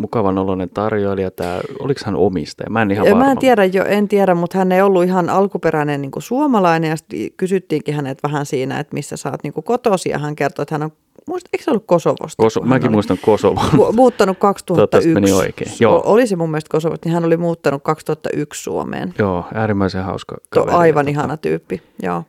mukavan 0.00 0.38
oloinen 0.38 0.70
tarjoilija, 0.70 1.30
tää, 1.30 1.60
oliko 1.80 2.00
hän 2.06 2.16
omistaja? 2.16 2.70
Mä 2.70 2.82
en 2.82 2.90
ihan 2.90 3.06
varma. 3.06 3.24
Mä 3.24 3.30
en 3.30 3.38
tiedä, 3.38 3.64
jo, 3.64 3.84
en 3.84 4.08
tiedä, 4.08 4.34
mutta 4.34 4.58
hän 4.58 4.72
ei 4.72 4.82
ollut 4.82 5.04
ihan 5.04 5.28
alkuperäinen 5.30 6.02
niin 6.02 6.10
suomalainen 6.18 6.90
ja 6.90 6.96
kysyttiinkin 7.36 7.94
hänet 7.94 8.18
vähän 8.22 8.46
siinä, 8.46 8.80
että 8.80 8.94
missä 8.94 9.16
sä 9.16 9.30
oot 9.30 9.42
niin 9.42 9.52
kotosi 9.64 10.08
ja 10.08 10.18
hän 10.18 10.36
kertoi, 10.36 10.62
että 10.62 10.74
hän 10.74 10.82
on, 10.82 10.90
muista, 11.26 11.50
eikö 11.52 11.64
se 11.64 11.70
ollut 11.70 11.84
Kosovosta? 11.86 12.42
Koso, 12.42 12.60
mäkin 12.60 12.88
oli 12.88 12.92
muistan 12.94 13.18
Kosovon. 13.24 13.64
mu- 13.72 13.92
muuttanut 13.92 14.38
2001. 14.38 14.64
Toivottavasti 14.66 15.14
meni 15.14 15.32
oikein. 15.32 15.70
Joo. 15.80 16.02
Oli 16.04 16.26
se 16.26 16.36
mun 16.36 16.50
mielestä 16.50 16.70
Kosovosta, 16.72 17.06
niin 17.08 17.14
hän 17.14 17.24
oli 17.24 17.36
muuttanut 17.36 17.82
2001 17.82 18.62
Suomeen. 18.62 19.14
Joo, 19.18 19.44
äärimmäisen 19.54 20.04
hauska 20.04 20.34
To, 20.34 20.40
kaveri. 20.60 20.76
aivan 20.76 21.08
ihana 21.08 21.36
tyyppi, 21.36 21.82
joo. 22.02 22.24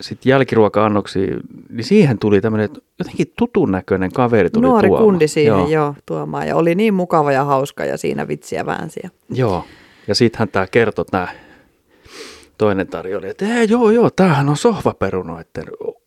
Sitten 0.00 0.30
jälkiruoka-annoksi, 0.30 1.18
niin 1.70 1.84
siihen 1.84 2.18
tuli 2.18 2.40
tämmöinen 2.40 2.68
jotenkin 2.98 3.32
tutun 3.38 3.72
näköinen 3.72 4.12
kaveri 4.12 4.50
tuli 4.50 4.66
Nuori 4.66 4.88
tuomaan. 4.88 5.04
kundi 5.04 5.28
siihen 5.28 5.46
Joo. 5.58 5.68
joo. 5.68 5.94
tuomaan 6.06 6.48
ja 6.48 6.56
oli 6.56 6.74
niin 6.74 6.94
mukava 6.94 7.32
ja 7.32 7.44
hauska 7.44 7.84
ja 7.84 7.96
siinä 7.98 8.28
vitsiä 8.28 8.66
väänsi. 8.66 9.00
ja- 9.02 9.10
Joo. 9.30 9.64
Ja 10.08 10.14
sittenhän 10.14 10.48
tämä 10.48 10.66
kertoi 10.66 11.04
tämä 11.04 11.28
toinen 12.58 12.86
tarjoilija, 12.86 13.30
että 13.30 13.54
"Ei, 13.58 13.66
joo, 13.70 13.90
joo, 13.90 14.10
tämähän 14.10 14.48
on 14.48 14.56
sohvaperunoiden 14.56 15.64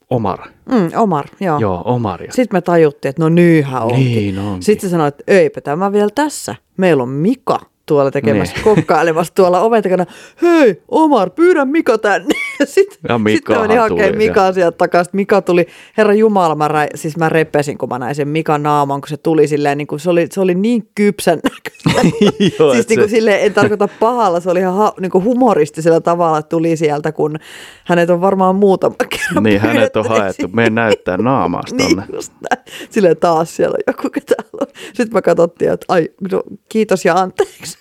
Omar. 0.10 0.40
Mm, 0.72 0.90
Omar, 0.96 1.26
joo. 1.40 1.60
Joo, 1.60 1.82
Omar. 1.86 2.24
Ja 2.24 2.32
Sitten 2.32 2.58
me 2.58 2.62
tajuttiin, 2.62 3.10
että 3.10 3.22
no 3.22 3.30
nyhän 3.30 3.84
onkin. 3.84 4.00
Niin 4.06 4.40
onkin. 4.40 4.64
Sitten 4.64 4.90
se 4.90 4.92
sanoi, 4.92 5.08
että 5.08 5.24
eipä 5.28 5.62
tämä 5.62 5.92
vielä 5.92 6.10
tässä. 6.16 6.56
Meillä 6.78 7.04
on 7.04 7.10
Mika 7.10 7.60
tuolla 7.86 8.12
tekemässä, 8.12 8.56
Niin. 8.56 8.64
kokkailemassa 8.64 9.34
tuolla 9.36 9.60
oven 9.62 9.84
takana. 9.84 10.06
Hei, 10.42 10.82
Omar, 10.90 11.30
pyydä 11.30 11.66
Mika 11.66 11.98
tänne. 11.98 12.28
Sitten 12.66 12.98
Ja 13.10 13.16
sit 13.16 13.24
Mikahan 13.24 13.62
meni 13.62 13.76
hakemaan 13.76 14.14
tuli 14.14 14.18
Mika 14.18 14.54
sieltä 14.54 14.78
takaisin. 14.78 15.12
Mika 15.16 15.42
tuli, 15.42 15.68
herra 15.98 16.14
Jumala, 16.14 16.56
mä, 16.56 16.68
rä, 16.68 16.88
siis 16.96 17.18
mä 17.18 17.30
repesin, 17.30 17.78
kun 17.78 17.90
mä 17.90 18.00
näin 18.00 18.16
sen 18.16 18.28
Mikan 18.28 18.64
naaman, 18.64 19.02
kun 19.02 19.10
se 19.10 19.18
tuli 19.18 19.48
silleen, 19.48 19.78
niin 19.78 19.88
kuin, 19.88 20.00
se, 20.00 20.10
oli, 20.10 20.28
se 20.32 20.42
oli 20.42 20.56
niin 20.56 20.90
kypsän 20.96 21.40
näköistä. 21.44 22.18
Joo, 22.60 22.74
siis 22.74 22.90
niin 22.90 23.00
kuin 23.00 23.10
se- 23.10 23.16
silleen, 23.16 23.42
en 23.42 23.54
tarkoita 23.54 23.88
pahalla, 24.00 24.40
se 24.40 24.50
oli 24.50 24.60
ihan 24.60 24.76
ha, 24.76 24.94
niin 25.00 25.12
kuin 25.12 25.24
humoristisella 25.24 26.02
tavalla 26.02 26.38
että 26.38 26.50
tuli 26.50 26.78
sieltä, 26.78 27.12
kun 27.12 27.40
hänet 27.84 28.10
on 28.10 28.22
varmaan 28.22 28.56
muutama 28.56 28.96
kerran 29.10 29.44
niin 29.44 29.62
hänet 29.62 29.96
on 29.96 30.04
pyydetty 30.06 30.22
haettu. 30.22 30.48
Me 30.48 30.70
näyttää 30.70 31.18
naamasta 31.18 31.76
niin 31.76 32.04
just 32.14 32.34
näin. 32.50 32.66
Silleen 32.90 33.18
taas 33.18 33.56
siellä 33.56 33.74
on 33.74 33.84
joku, 33.88 34.10
ketä 34.10 34.36
on. 34.54 34.68
Sitten 34.88 35.14
mä 35.14 35.22
katsottiin, 35.22 35.72
että 35.72 35.86
ai, 35.90 36.10
no, 36.32 36.44
kiitos 36.70 37.06
ja 37.06 37.16
anteeksi. 37.16 37.78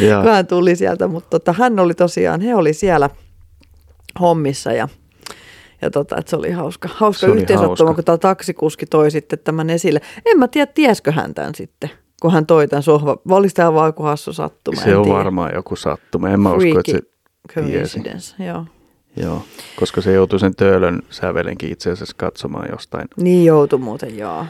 Joo. 0.00 0.22
kun 0.22 0.30
hän 0.30 0.46
tuli 0.46 0.76
sieltä, 0.76 1.08
mutta 1.08 1.30
tota, 1.30 1.52
hän 1.52 1.78
oli 1.78 1.94
tosiaan, 1.94 2.40
he 2.40 2.54
oli 2.54 2.72
siellä 2.72 3.10
hommissa 4.20 4.72
ja, 4.72 4.88
ja 5.82 5.90
tota, 5.90 6.16
että 6.18 6.30
se 6.30 6.36
oli 6.36 6.50
hauska, 6.50 6.88
hauska 6.92 7.26
Se 7.26 7.32
oli 7.32 7.46
hauska. 7.56 7.94
kun 7.94 8.04
tämä 8.04 8.18
taksikuski 8.18 8.86
toi 8.86 9.10
sitten 9.10 9.38
tämän 9.38 9.70
esille. 9.70 10.00
En 10.26 10.38
mä 10.38 10.48
tiedä, 10.48 10.72
tiesikö 10.74 11.12
hän 11.12 11.34
tämän 11.34 11.54
sitten, 11.54 11.90
kun 12.22 12.32
hän 12.32 12.46
toi 12.46 12.68
tämän 12.68 12.82
sohva. 12.82 13.16
Olisi 13.30 13.54
tämä 13.54 13.74
vaan 13.74 13.88
joku 13.88 14.02
hassu 14.02 14.32
sattuma? 14.32 14.80
Se 14.80 14.90
en 14.90 14.96
on 14.96 15.02
tiedä. 15.04 15.18
varmaan 15.18 15.50
joku 15.54 15.76
sattuma. 15.76 16.28
En 16.28 16.40
mä 16.40 16.52
usko, 16.52 16.78
että 16.78 16.92
se 16.92 17.00
Freaky 17.52 17.70
tiesi. 18.02 18.34
joo. 18.44 18.64
Joo, 19.22 19.42
koska 19.76 20.00
se 20.00 20.12
joutui 20.12 20.40
sen 20.40 20.54
töölön 20.54 21.02
sävelenkin 21.10 21.72
itse 21.72 21.90
asiassa 21.90 22.14
katsomaan 22.18 22.68
jostain. 22.70 23.08
Niin 23.16 23.44
joutui 23.44 23.78
muuten, 23.78 24.18
joo. 24.18 24.46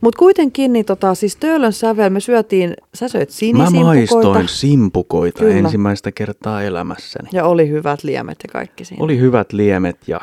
Mutta 0.00 0.18
kuitenkin, 0.18 0.72
niin 0.72 0.84
tota, 0.84 1.14
siis 1.14 1.36
Töölön 1.36 1.72
sävel, 1.72 2.10
me 2.10 2.20
syötiin, 2.20 2.74
sä 2.94 3.08
söit 3.08 3.28
Mä 3.28 3.32
sinisimpukoita. 3.34 3.84
maistoin 3.84 4.48
simpukoita 4.48 5.38
Kyllä. 5.38 5.54
ensimmäistä 5.54 6.12
kertaa 6.12 6.62
elämässäni. 6.62 7.28
Ja 7.32 7.44
oli 7.44 7.68
hyvät 7.68 8.04
liemet 8.04 8.38
ja 8.44 8.52
kaikki 8.52 8.84
siinä. 8.84 9.04
Oli 9.04 9.18
hyvät 9.18 9.52
liemet 9.52 9.96
ja 10.06 10.20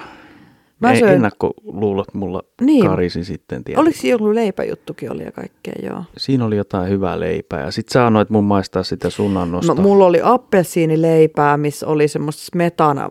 Mä 0.82 0.88
Mä 0.88 0.94
söin- 0.94 1.04
ennakkoluulot 1.14 2.14
mulla 2.14 2.44
Niin. 2.62 2.86
karisi 2.86 3.24
sitten. 3.24 3.64
Tietenkin. 3.64 3.80
Oliko 3.80 3.98
siinä 4.02 4.14
joku 4.14 4.36
leipäjuttukin 4.36 5.12
oli 5.12 5.24
ja 5.24 5.32
kaikkea, 5.32 5.74
joo. 5.84 6.04
Siinä 6.18 6.46
oli 6.46 6.58
jotain 6.58 6.90
hyvää 6.90 7.20
leipää 7.20 7.62
ja 7.66 7.72
sit 7.72 7.90
sä 7.90 8.06
annoit 8.06 8.30
mun 8.30 8.44
maistaa 8.44 8.84
sitä 8.84 9.10
sun 9.10 9.38
annosta. 9.38 9.76
M- 9.76 9.82
mulla 9.82 10.06
oli 10.06 10.20
appelsiinileipää, 10.24 11.58
missä 11.58 11.88
oli 11.88 12.08
semmoista 12.08 12.44
smetana 12.46 13.10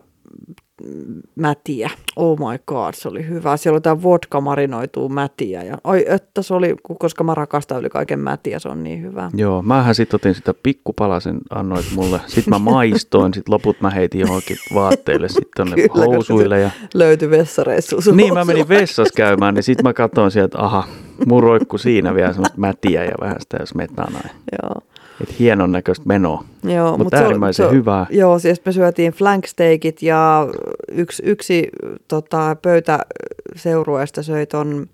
mätiä. 1.35 1.89
Oh 2.15 2.39
my 2.39 2.59
god, 2.67 2.93
se 2.93 3.07
oli 3.07 3.27
hyvä. 3.27 3.57
Siellä 3.57 3.75
oli 3.75 3.81
tämä 3.81 4.03
vodka 4.03 4.41
marinoituu 4.41 5.09
mätiä. 5.09 5.63
Ja, 5.63 5.77
oi, 5.83 6.05
että 6.07 6.41
se 6.41 6.53
oli, 6.53 6.75
koska 6.99 7.23
mä 7.23 7.35
rakastan 7.35 7.79
yli 7.79 7.89
kaiken 7.89 8.19
mätiä, 8.19 8.59
se 8.59 8.69
on 8.69 8.83
niin 8.83 9.01
hyvä. 9.01 9.31
Joo, 9.33 9.61
mähän 9.61 9.95
sit 9.95 10.13
otin 10.13 10.35
sitä 10.35 10.53
pikkupalasen, 10.63 11.37
annoit 11.49 11.85
mulle. 11.95 12.19
Sitten 12.27 12.51
mä 12.51 12.59
maistoin, 12.59 13.33
sit 13.33 13.49
loput 13.49 13.81
mä 13.81 13.89
heitin 13.89 14.21
johonkin 14.21 14.57
vaatteille 14.73 15.29
sitten 15.29 15.51
tonne 15.55 15.75
Kyllä, 15.75 16.05
housuille. 16.05 16.59
Ja... 16.59 16.69
Löytyi 16.93 17.29
vessareissu. 17.29 18.01
sun 18.01 18.17
Niin, 18.17 18.33
mä 18.33 18.45
menin 18.45 18.69
vessassa 18.69 19.13
käymään, 19.15 19.53
niin 19.53 19.63
sitten 19.63 19.83
mä 19.83 19.93
katsoin 19.93 20.31
sieltä, 20.31 20.45
että 20.45 20.65
aha, 20.65 20.83
mun 21.25 21.43
roikku 21.43 21.77
siinä 21.77 22.15
vielä 22.15 22.33
semmoista 22.33 22.59
mätiä 22.59 23.03
ja 23.03 23.11
vähän 23.21 23.37
sitä 23.39 23.65
smetanaa. 23.65 24.21
Joo. 24.63 24.81
Että 25.21 25.35
hienon 25.39 25.71
näköistä 25.71 26.05
menoa. 26.07 26.43
Joo, 26.63 26.87
Mutta 26.91 27.03
mut 27.03 27.11
se 27.11 27.17
oli- 27.17 27.23
äärimmäisen 27.25 27.65
se- 27.69 27.75
hyvää. 27.75 28.05
Joo, 28.09 28.39
siis 28.39 28.61
me 28.65 28.71
syötiin 28.71 29.11
flanksteakit 29.13 30.01
ja 30.01 30.47
yksi, 30.91 31.23
yksi 31.25 31.69
tota, 32.07 32.55
pöytäseurueesta 32.61 34.23
söi 34.23 34.45
ton 34.45 34.87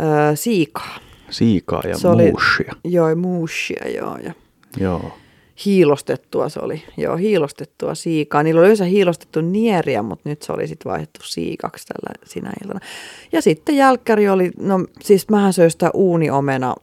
ö, 0.00 0.36
siikaa. 0.36 0.96
Siikaa 1.30 1.82
ja 1.88 1.98
Se 1.98 2.08
oli- 2.08 2.22
muushia. 2.30 2.72
Joo, 2.84 3.16
muushia, 3.16 3.88
joo. 3.96 4.16
Ja 4.16 4.32
Joo. 4.80 5.12
hiilostettua 5.64 6.48
se 6.48 6.60
oli. 6.62 6.82
Joo, 6.96 7.16
hiilostettua 7.16 7.94
siikaa. 7.94 8.42
Niillä 8.42 8.58
oli 8.58 8.66
yleensä 8.66 8.84
hiilostettu 8.84 9.40
nieriä, 9.40 10.02
mutta 10.02 10.28
nyt 10.28 10.42
se 10.42 10.52
oli 10.52 10.66
sitten 10.68 10.90
vaihdettu 10.92 11.20
siikaksi 11.24 11.86
tällä 11.86 12.24
sinä 12.26 12.52
iltana. 12.64 12.80
Ja 13.32 13.42
sitten 13.42 13.76
jälkkäri 13.76 14.28
oli, 14.28 14.50
no 14.60 14.84
siis 15.02 15.28
mähän 15.28 15.52
söin 15.52 15.70
sitä 15.70 15.90
uuniomena 15.94 16.74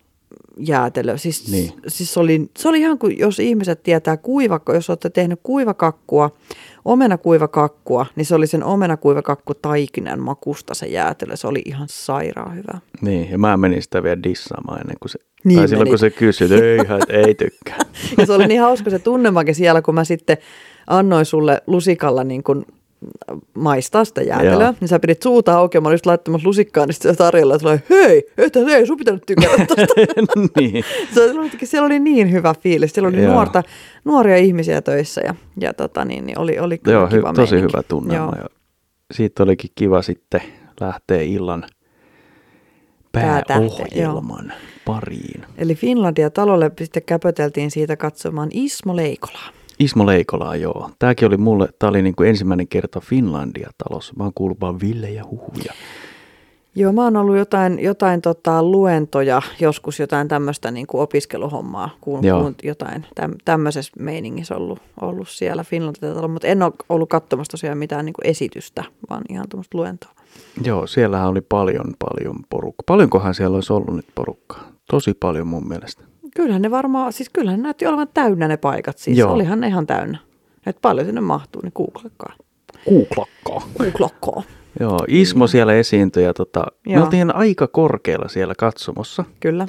jäätelö. 0.59 1.17
Siis, 1.17 1.51
Niin. 1.51 1.71
siis 1.87 2.17
oli, 2.17 2.49
se 2.57 2.69
oli 2.69 2.79
ihan 2.79 2.97
kuin, 2.99 3.17
jos 3.19 3.39
ihmiset 3.39 3.83
tietää 3.83 4.17
kuivakko, 4.17 4.73
jos 4.73 4.89
olette 4.89 5.09
tehnyt 5.09 5.39
kuivakakkua, 5.43 6.31
omenakuivakakkua, 6.85 8.05
niin 8.15 8.25
se 8.25 8.35
oli 8.35 8.47
sen 8.47 8.63
omenakuivakakku 8.63 9.53
taikinan 9.53 10.19
makusta 10.19 10.73
se 10.73 10.85
jäätelö. 10.87 11.35
Se 11.35 11.47
oli 11.47 11.61
ihan 11.65 11.87
sairaan 11.89 12.55
hyvä. 12.55 12.79
Niin, 13.01 13.31
ja 13.31 13.37
mä 13.37 13.57
menin 13.57 13.81
sitä 13.81 14.03
vielä 14.03 14.23
dissaamaan 14.23 14.81
ennen 14.81 14.97
kuin 14.99 15.09
se, 15.09 15.19
Niin 15.43 15.59
tai 15.59 15.67
silloin 15.67 15.87
menit. 15.87 15.91
kun 15.91 15.99
se 15.99 16.09
kysyi, 16.09 16.45
että 16.53 16.65
ei, 16.65 17.23
ei 17.25 17.35
tykkää. 17.35 17.79
Ja 18.17 18.25
se 18.25 18.33
oli 18.33 18.47
niin 18.47 18.61
hauska 18.61 18.89
se 18.89 18.99
tunnemakin 18.99 19.55
siellä, 19.55 19.81
kun 19.81 19.95
mä 19.95 20.03
sitten 20.03 20.37
annoin 20.87 21.25
sulle 21.25 21.61
lusikalla 21.67 22.23
niin 22.23 22.43
kuin 22.43 22.65
maistaa 23.53 24.05
sitä 24.05 24.21
jäätelöä, 24.21 24.65
Joo. 24.65 24.73
niin 24.79 24.87
sä 24.87 24.99
pidit 24.99 25.21
suuta 25.21 25.57
auki 25.57 25.77
ja 25.77 25.81
mä 25.81 25.87
olin 25.87 25.93
just 25.93 26.05
laittamassa 26.05 26.47
lusikkaa, 26.47 26.85
niin 26.85 26.93
sitten 26.93 27.15
tarjolla, 27.17 27.55
että 27.55 27.79
hei, 27.89 28.23
että 28.37 28.59
ei 28.59 28.85
sun 28.87 28.97
pitänyt 28.97 29.23
tykätä 29.25 29.65
tosta. 29.67 29.93
niin. 30.59 30.83
se 31.13 31.31
oli, 31.31 31.49
siellä 31.63 31.85
oli 31.85 31.99
niin 31.99 32.31
hyvä 32.31 32.53
fiilis, 32.61 32.93
siellä 32.93 33.07
oli 33.07 33.23
Joo. 33.23 33.33
nuorta, 33.33 33.63
nuoria 34.05 34.37
ihmisiä 34.37 34.81
töissä 34.81 35.21
ja, 35.25 35.35
ja 35.59 35.73
tota 35.73 36.05
niin, 36.05 36.25
niin 36.25 36.39
oli, 36.39 36.59
oli 36.59 36.77
kyllä 36.77 36.97
Joo, 36.97 37.07
hy, 37.07 37.17
kiva 37.17 37.33
tosi 37.33 37.55
meininki. 37.55 37.73
hyvä 37.73 37.83
tunnelma. 37.83 38.33
Joo. 38.35 38.43
Ja 38.43 38.49
siitä 39.11 39.43
olikin 39.43 39.71
kiva 39.75 40.01
sitten 40.01 40.41
lähteä 40.81 41.21
illan 41.21 41.65
pääohjelman 43.11 44.53
pariin. 44.85 45.45
Eli 45.57 45.75
Finlandia 45.75 46.29
talolle 46.29 46.71
sitten 46.81 47.03
käpöteltiin 47.05 47.71
siitä 47.71 47.97
katsomaan 47.97 48.49
Ismo 48.53 48.95
Leikolaa. 48.95 49.49
Ismo 49.79 50.05
Leikolaa, 50.05 50.55
joo. 50.55 50.89
Tämäkin 50.99 51.27
oli 51.27 51.37
mulle, 51.37 51.69
tämä 51.79 51.89
oli 51.89 52.01
niin 52.01 52.15
kuin 52.15 52.29
ensimmäinen 52.29 52.67
kerta 52.67 52.99
Finlandia-talossa. 52.99 54.13
Mä 54.17 54.23
oon 54.23 54.33
kuullut 54.35 54.61
vaan 54.61 54.79
Ville 54.79 55.09
ja 55.09 55.23
huhuja. 55.31 55.73
Joo, 56.75 56.93
mä 56.93 57.03
oon 57.03 57.17
ollut 57.17 57.37
jotain, 57.37 57.79
jotain 57.79 58.21
tota, 58.21 58.63
luentoja, 58.63 59.41
joskus 59.59 59.99
jotain 59.99 60.27
tämmöistä 60.27 60.71
niin 60.71 60.87
kuin 60.87 61.01
opiskeluhommaa, 61.01 61.89
kuun, 62.01 62.21
kuun 62.21 62.55
jotain 62.63 63.05
täm, 63.15 63.33
tämmöisessä 63.45 63.91
meiningissä 63.99 64.55
ollut, 64.55 64.79
ollut 65.01 65.29
siellä 65.29 65.63
Finlandia, 65.63 66.27
mutta 66.27 66.47
en 66.47 66.63
ole 66.63 66.73
ollut 66.89 67.09
katsomassa 67.09 67.51
tosiaan 67.51 67.77
mitään 67.77 68.05
niin 68.05 68.13
kuin 68.13 68.27
esitystä, 68.27 68.83
vaan 69.09 69.21
ihan 69.29 69.49
tämmöistä 69.49 69.77
luentoa. 69.77 70.11
Joo, 70.63 70.87
siellähän 70.87 71.27
oli 71.29 71.41
paljon, 71.41 71.93
paljon 71.99 72.35
porukkaa. 72.49 72.83
Paljonkohan 72.85 73.33
siellä 73.33 73.55
olisi 73.55 73.73
ollut 73.73 73.95
nyt 73.95 74.07
porukkaa? 74.15 74.71
Tosi 74.89 75.13
paljon 75.13 75.47
mun 75.47 75.67
mielestä. 75.67 76.08
Kyllähän 76.35 76.61
ne 76.61 76.71
varmaan, 76.71 77.13
siis 77.13 77.29
kyllähän 77.29 77.59
ne 77.59 77.63
näytti 77.63 77.87
olevan 77.87 78.07
täynnä 78.13 78.47
ne 78.47 78.57
paikat, 78.57 78.97
siis 78.97 79.17
Joo. 79.17 79.33
olihan 79.33 79.59
ne 79.59 79.67
ihan 79.67 79.87
täynnä. 79.87 80.17
Että 80.65 80.81
paljon 80.81 81.05
sinne 81.05 81.21
mahtuu, 81.21 81.61
niin 81.61 81.71
googlakkaa. 81.75 82.33
Googlakkaa. 82.89 83.69
Googlakkaa. 83.77 84.43
Joo, 84.79 84.99
Ismo 85.07 85.45
mm. 85.45 85.49
siellä 85.49 85.73
esiintyi 85.73 86.23
ja 86.23 86.33
tota, 86.33 86.65
me 86.87 87.01
oltiin 87.01 87.35
aika 87.35 87.67
korkealla 87.67 88.27
siellä 88.27 88.53
katsomossa. 88.57 89.23
Kyllä. 89.39 89.67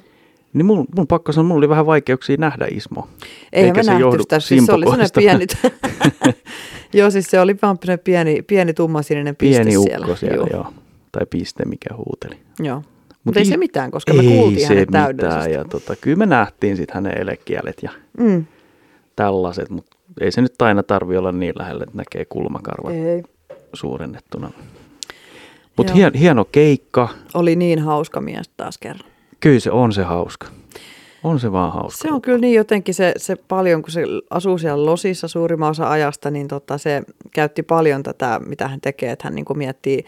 Niin 0.52 0.66
mun, 0.66 0.86
mun 0.96 1.06
pakko 1.06 1.32
sanoa, 1.32 1.48
mulla 1.48 1.58
oli 1.58 1.68
vähän 1.68 1.86
vaikeuksia 1.86 2.36
nähdä 2.38 2.66
Ismo. 2.70 3.08
Eihän 3.52 3.76
me 3.76 3.82
se 3.82 3.90
nähty 3.90 4.18
sitä, 4.20 4.40
siis 4.40 4.66
se 4.66 4.72
oli 4.72 4.84
sellainen 4.84 5.08
pieni, 5.16 5.46
joo 6.92 7.10
siis 7.10 7.26
se 7.30 7.40
oli 7.40 7.56
vaan 7.62 7.78
pieni, 8.04 8.42
pieni 8.42 8.74
tummasininen 8.74 9.36
piste 9.36 9.64
pieni 9.64 9.82
siellä. 9.82 10.06
Pieni 10.06 10.18
siellä, 10.18 10.36
joo. 10.36 10.48
joo. 10.52 10.72
Tai 11.12 11.26
piste, 11.30 11.64
mikä 11.64 11.94
huuteli. 11.96 12.40
Joo. 12.60 12.82
Mutta 13.24 13.40
ei 13.40 13.44
se 13.44 13.56
mitään, 13.56 13.90
koska 13.90 14.14
me 14.14 14.22
kuultiin 14.22 14.68
hänet 14.68 14.88
täydellisesti. 14.92 15.52
Ja 15.52 15.64
tota, 15.64 15.96
kyllä 15.96 16.16
me 16.16 16.26
nähtiin 16.26 16.76
sitten 16.76 16.94
hänen 16.94 17.20
elekielet 17.20 17.76
ja 17.82 17.90
mm. 18.18 18.44
tällaiset, 19.16 19.70
mutta 19.70 19.96
ei 20.20 20.32
se 20.32 20.40
nyt 20.40 20.62
aina 20.62 20.82
tarvi 20.82 21.16
olla 21.16 21.32
niin 21.32 21.54
lähellä, 21.58 21.84
että 21.84 21.96
näkee 21.96 22.24
kulmakarvat 22.24 22.92
ei. 22.92 23.22
suurennettuna. 23.74 24.50
Mutta 25.76 25.92
hien, 25.92 26.14
hieno 26.14 26.44
keikka. 26.44 27.08
Oli 27.34 27.56
niin 27.56 27.78
hauska 27.78 28.20
mies 28.20 28.50
taas 28.56 28.78
kerran. 28.78 29.10
Kyllä 29.40 29.60
se 29.60 29.70
on 29.70 29.92
se 29.92 30.02
hauska. 30.02 30.46
On 31.24 31.40
se 31.40 31.52
vaan 31.52 31.72
hauska. 31.72 32.08
Se 32.08 32.12
on 32.12 32.22
kyllä 32.22 32.38
niin 32.38 32.54
jotenkin 32.54 32.94
se, 32.94 33.12
se 33.16 33.36
paljon, 33.36 33.82
kun 33.82 33.90
se 33.90 34.04
asuu 34.30 34.58
siellä 34.58 34.86
losissa 34.86 35.28
suurimman 35.28 35.70
osa 35.70 35.90
ajasta, 35.90 36.30
niin 36.30 36.48
tota 36.48 36.78
se 36.78 37.02
käytti 37.34 37.62
paljon 37.62 38.02
tätä, 38.02 38.40
mitä 38.46 38.68
hän 38.68 38.80
tekee, 38.80 39.12
että 39.12 39.26
hän 39.26 39.34
niin 39.34 39.46
miettii 39.54 40.04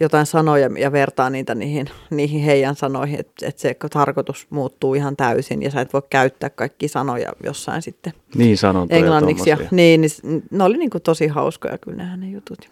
jotain 0.00 0.26
sanoja 0.26 0.70
ja 0.78 0.92
vertaa 0.92 1.30
niitä 1.30 1.54
niihin, 1.54 1.86
niihin 2.10 2.42
heidän 2.42 2.74
sanoihin, 2.74 3.20
että, 3.20 3.46
että 3.46 3.62
se 3.62 3.76
tarkoitus 3.92 4.46
muuttuu 4.50 4.94
ihan 4.94 5.16
täysin 5.16 5.62
ja 5.62 5.70
sä 5.70 5.80
et 5.80 5.92
voi 5.92 6.02
käyttää 6.10 6.50
kaikki 6.50 6.88
sanoja 6.88 7.32
jossain 7.44 7.82
sitten 7.82 8.12
niin, 8.34 8.56
englanniksi. 8.90 9.50
Ja, 9.50 9.56
niin, 9.70 10.00
niin, 10.00 10.42
ne 10.50 10.64
oli 10.64 10.76
niin 10.76 10.90
kuin 10.90 11.02
tosi 11.02 11.26
hauskoja 11.26 11.78
kyllä 11.78 11.96
ne 11.96 12.04
hänen 12.04 12.32
jutut. 12.32 12.70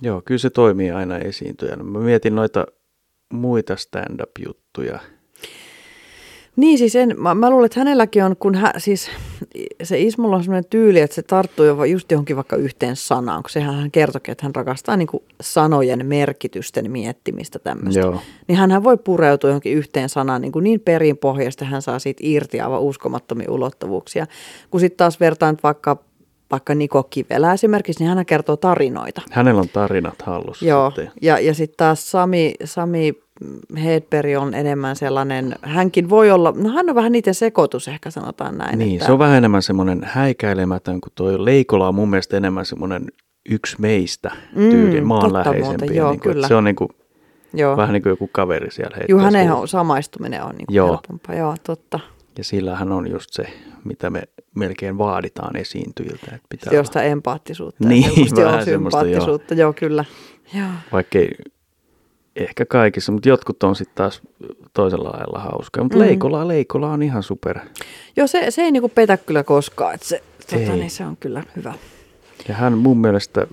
Joo, 0.00 0.22
kyllä 0.24 0.38
se 0.38 0.50
toimii 0.50 0.90
aina 0.90 1.18
esiintyjänä. 1.18 1.82
Mä 1.82 1.98
mietin 1.98 2.34
noita 2.34 2.66
muita 3.32 3.76
stand-up-juttuja. 3.76 4.98
Niin 6.56 6.78
siis 6.78 6.96
en, 6.96 7.14
mä, 7.18 7.34
mä 7.34 7.50
luulen, 7.50 7.66
että 7.66 7.80
hänelläkin 7.80 8.24
on, 8.24 8.36
kun 8.36 8.54
hä, 8.54 8.72
siis 8.78 9.10
se 9.82 10.00
Ismulla 10.00 10.36
on 10.36 10.44
sellainen 10.44 10.70
tyyli, 10.70 11.00
että 11.00 11.14
se 11.14 11.22
tarttuu 11.22 11.66
jo 11.66 11.84
just 11.84 12.10
johonkin 12.10 12.36
vaikka 12.36 12.56
yhteen 12.56 12.96
sanaan, 12.96 13.42
kun 13.42 13.50
sehän 13.50 13.74
hän 13.74 13.90
kertoi, 13.90 14.20
että 14.28 14.46
hän 14.46 14.54
rakastaa 14.54 14.96
niin 14.96 15.08
sanojen 15.40 16.06
merkitysten 16.06 16.90
miettimistä 16.90 17.58
tämmöistä. 17.58 18.00
Joo. 18.00 18.20
Niin 18.48 18.58
hän 18.58 18.84
voi 18.84 18.96
pureutua 18.96 19.50
johonkin 19.50 19.72
yhteen 19.72 20.08
sanaan 20.08 20.42
niin, 20.42 20.52
kuin 20.52 20.62
niin 20.62 20.80
perinpohjasta, 20.80 21.64
hän 21.64 21.82
saa 21.82 21.98
siitä 21.98 22.20
irti 22.22 22.60
aivan 22.60 22.80
uskomattomia 22.80 23.50
ulottuvuuksia. 23.50 24.26
Kun 24.70 24.80
sitten 24.80 24.96
taas 24.96 25.20
vertaan 25.20 25.56
vaikka 25.62 25.96
vaikka 26.50 26.74
Niko 26.74 27.02
Kivelä 27.02 27.52
esimerkiksi, 27.52 28.04
niin 28.04 28.16
hän 28.16 28.26
kertoo 28.26 28.56
tarinoita. 28.56 29.22
Hänellä 29.30 29.60
on 29.60 29.68
tarinat 29.68 30.22
hallussa. 30.22 30.64
Joo, 30.64 30.90
sitten. 30.90 31.10
ja, 31.22 31.38
ja 31.38 31.54
sitten 31.54 31.76
taas 31.76 32.10
Sami, 32.10 32.54
Sami 32.64 33.23
Hedberg 33.84 34.38
on 34.38 34.54
enemmän 34.54 34.96
sellainen, 34.96 35.54
hänkin 35.62 36.10
voi 36.10 36.30
olla, 36.30 36.52
no 36.56 36.68
hän 36.70 36.88
on 36.90 36.94
vähän 36.94 37.12
niiden 37.12 37.34
sekoitus 37.34 37.88
ehkä 37.88 38.10
sanotaan 38.10 38.58
näin. 38.58 38.78
Niin, 38.78 38.94
että... 38.94 39.06
se 39.06 39.12
on 39.12 39.18
vähän 39.18 39.36
enemmän 39.36 39.62
semmoinen 39.62 40.00
häikäilemätön, 40.04 41.00
kun 41.00 41.12
tuo 41.14 41.44
Leikola 41.44 41.88
on 41.88 41.94
mun 41.94 42.10
mielestä 42.10 42.36
enemmän 42.36 42.66
semmoinen 42.66 43.06
yksi 43.50 43.76
meistä 43.78 44.30
mm, 44.56 44.70
tyyli, 44.70 45.00
maanläheisempi. 45.00 45.96
Joo, 45.96 46.10
niin 46.10 46.20
kuin, 46.20 46.32
kyllä. 46.32 46.48
Se 46.48 46.54
on 46.54 46.64
niin 46.64 46.76
kuin, 46.76 46.88
Joo. 47.54 47.76
vähän 47.76 47.92
niin 47.92 48.02
kuin 48.02 48.10
joku 48.10 48.28
kaveri 48.32 48.70
siellä 48.70 48.96
Joo, 49.08 49.20
hänen 49.20 49.48
samaistuminen 49.64 50.42
on 50.42 50.54
niin 50.54 50.66
kuin 50.66 50.76
Joo. 50.76 50.88
helpompaa, 50.88 51.34
joo, 51.34 51.54
totta. 51.66 52.00
Ja 52.38 52.44
sillähän 52.44 52.92
on 52.92 53.10
just 53.10 53.32
se, 53.32 53.46
mitä 53.84 54.10
me 54.10 54.22
melkein 54.54 54.98
vaaditaan 54.98 55.56
esiintyjiltä. 55.56 56.26
Että 56.26 56.46
pitää 56.48 56.74
Josta 56.74 56.98
olla... 56.98 57.08
empaattisuutta. 57.08 57.88
Niin, 57.88 58.36
vähän 58.36 58.64
sympaattisuutta, 58.64 59.54
joo. 59.54 59.60
joo 59.60 59.72
kyllä. 59.72 60.04
Joo. 60.54 60.68
Vaikkei 60.92 61.30
ehkä 62.36 62.66
kaikissa, 62.66 63.12
mutta 63.12 63.28
jotkut 63.28 63.62
on 63.62 63.76
sitten 63.76 63.94
taas 63.94 64.22
toisella 64.72 65.08
lailla 65.08 65.38
hauskaa. 65.38 65.84
Mutta 65.84 65.98
mm. 65.98 66.04
Leikola, 66.04 66.48
Leikola 66.48 66.92
on 66.92 67.02
ihan 67.02 67.22
super. 67.22 67.58
Joo, 68.16 68.26
se, 68.26 68.50
se 68.50 68.62
ei 68.62 68.72
niinku 68.72 68.88
petä 68.88 69.16
kyllä 69.16 69.44
koskaan, 69.44 69.94
että 69.94 70.06
se, 70.06 70.22
tota, 70.50 70.72
niin 70.72 70.90
se 70.90 71.04
on 71.04 71.16
kyllä 71.16 71.42
hyvä. 71.56 71.74
Ja 72.48 72.54
hän 72.54 72.78
mun 72.78 72.98
mielestä 72.98 73.46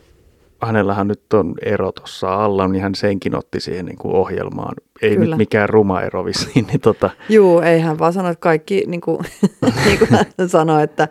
hänellähän 0.62 1.08
nyt 1.08 1.34
on 1.34 1.56
ero 1.66 1.92
tuossa 1.92 2.36
alla, 2.36 2.68
niin 2.68 2.82
hän 2.82 2.96
senkin 2.96 3.36
otti 3.36 3.60
siihen 3.60 3.86
niin 3.86 3.98
kuin 3.98 4.16
ohjelmaan. 4.16 4.76
Ei 5.02 5.16
Kyllä. 5.16 5.26
nyt 5.26 5.38
mikään 5.38 5.70
ruma 5.70 6.02
ero 6.02 6.26
vissiin. 6.26 6.68
Niin 6.68 6.82
tota. 6.82 7.10
Juu, 7.30 7.60
ei 7.60 7.80
hän 7.80 8.00
vaan 8.00 8.14
sano, 8.14 8.30
että 8.30 8.42
kaikki, 8.42 8.84
niin 8.88 9.02
kuin, 9.02 9.20
niin 9.86 10.00
kuin 10.00 10.10
hän 10.12 10.50
sanoi, 10.50 10.84
että, 10.84 11.08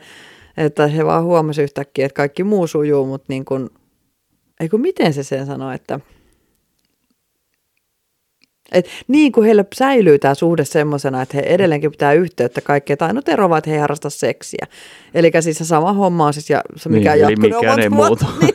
että 0.57 0.87
he 0.87 1.07
vaan 1.07 1.25
huomasi 1.25 1.63
yhtäkkiä, 1.63 2.07
että 2.07 2.17
kaikki 2.17 2.45
muu 2.45 2.67
sujuu, 2.67 3.07
mutta 3.07 3.27
niin 3.29 3.45
kuin, 3.45 3.71
ei 4.61 4.69
kun 4.69 4.81
miten 4.81 5.13
se 5.13 5.23
sen 5.23 5.47
sanoi, 5.47 5.75
että 5.75 6.01
et 8.73 8.87
niin 9.09 9.33
kuin 9.33 9.45
heillä 9.45 9.65
säilyy 9.75 10.19
tämä 10.19 10.35
suhde 10.35 10.65
semmoisena, 10.65 11.23
että 11.23 11.37
he 11.37 11.43
edelleenkin 11.43 11.91
pitää 11.91 12.13
yhteyttä 12.13 12.61
kaikkea. 12.61 12.97
Tai 12.97 13.09
ainut 13.09 13.29
ero 13.29 13.49
vaan, 13.49 13.59
että 13.59 13.71
he 13.71 13.77
ei 13.77 13.81
harrasta 13.81 14.11
seksiä. 14.11 14.67
Eli 15.15 15.31
siis 15.41 15.59
se 15.59 15.65
sama 15.65 15.93
homma 15.93 16.27
on 16.27 16.33
siis, 16.33 16.51
ja 16.51 16.63
se 16.77 16.89
mikä 16.89 17.13
niin, 17.13 17.21
jatkuu. 17.21 17.61
mikään 17.61 17.81
ei 17.81 17.89
muutu. 17.89 18.25
Niin. 18.41 18.55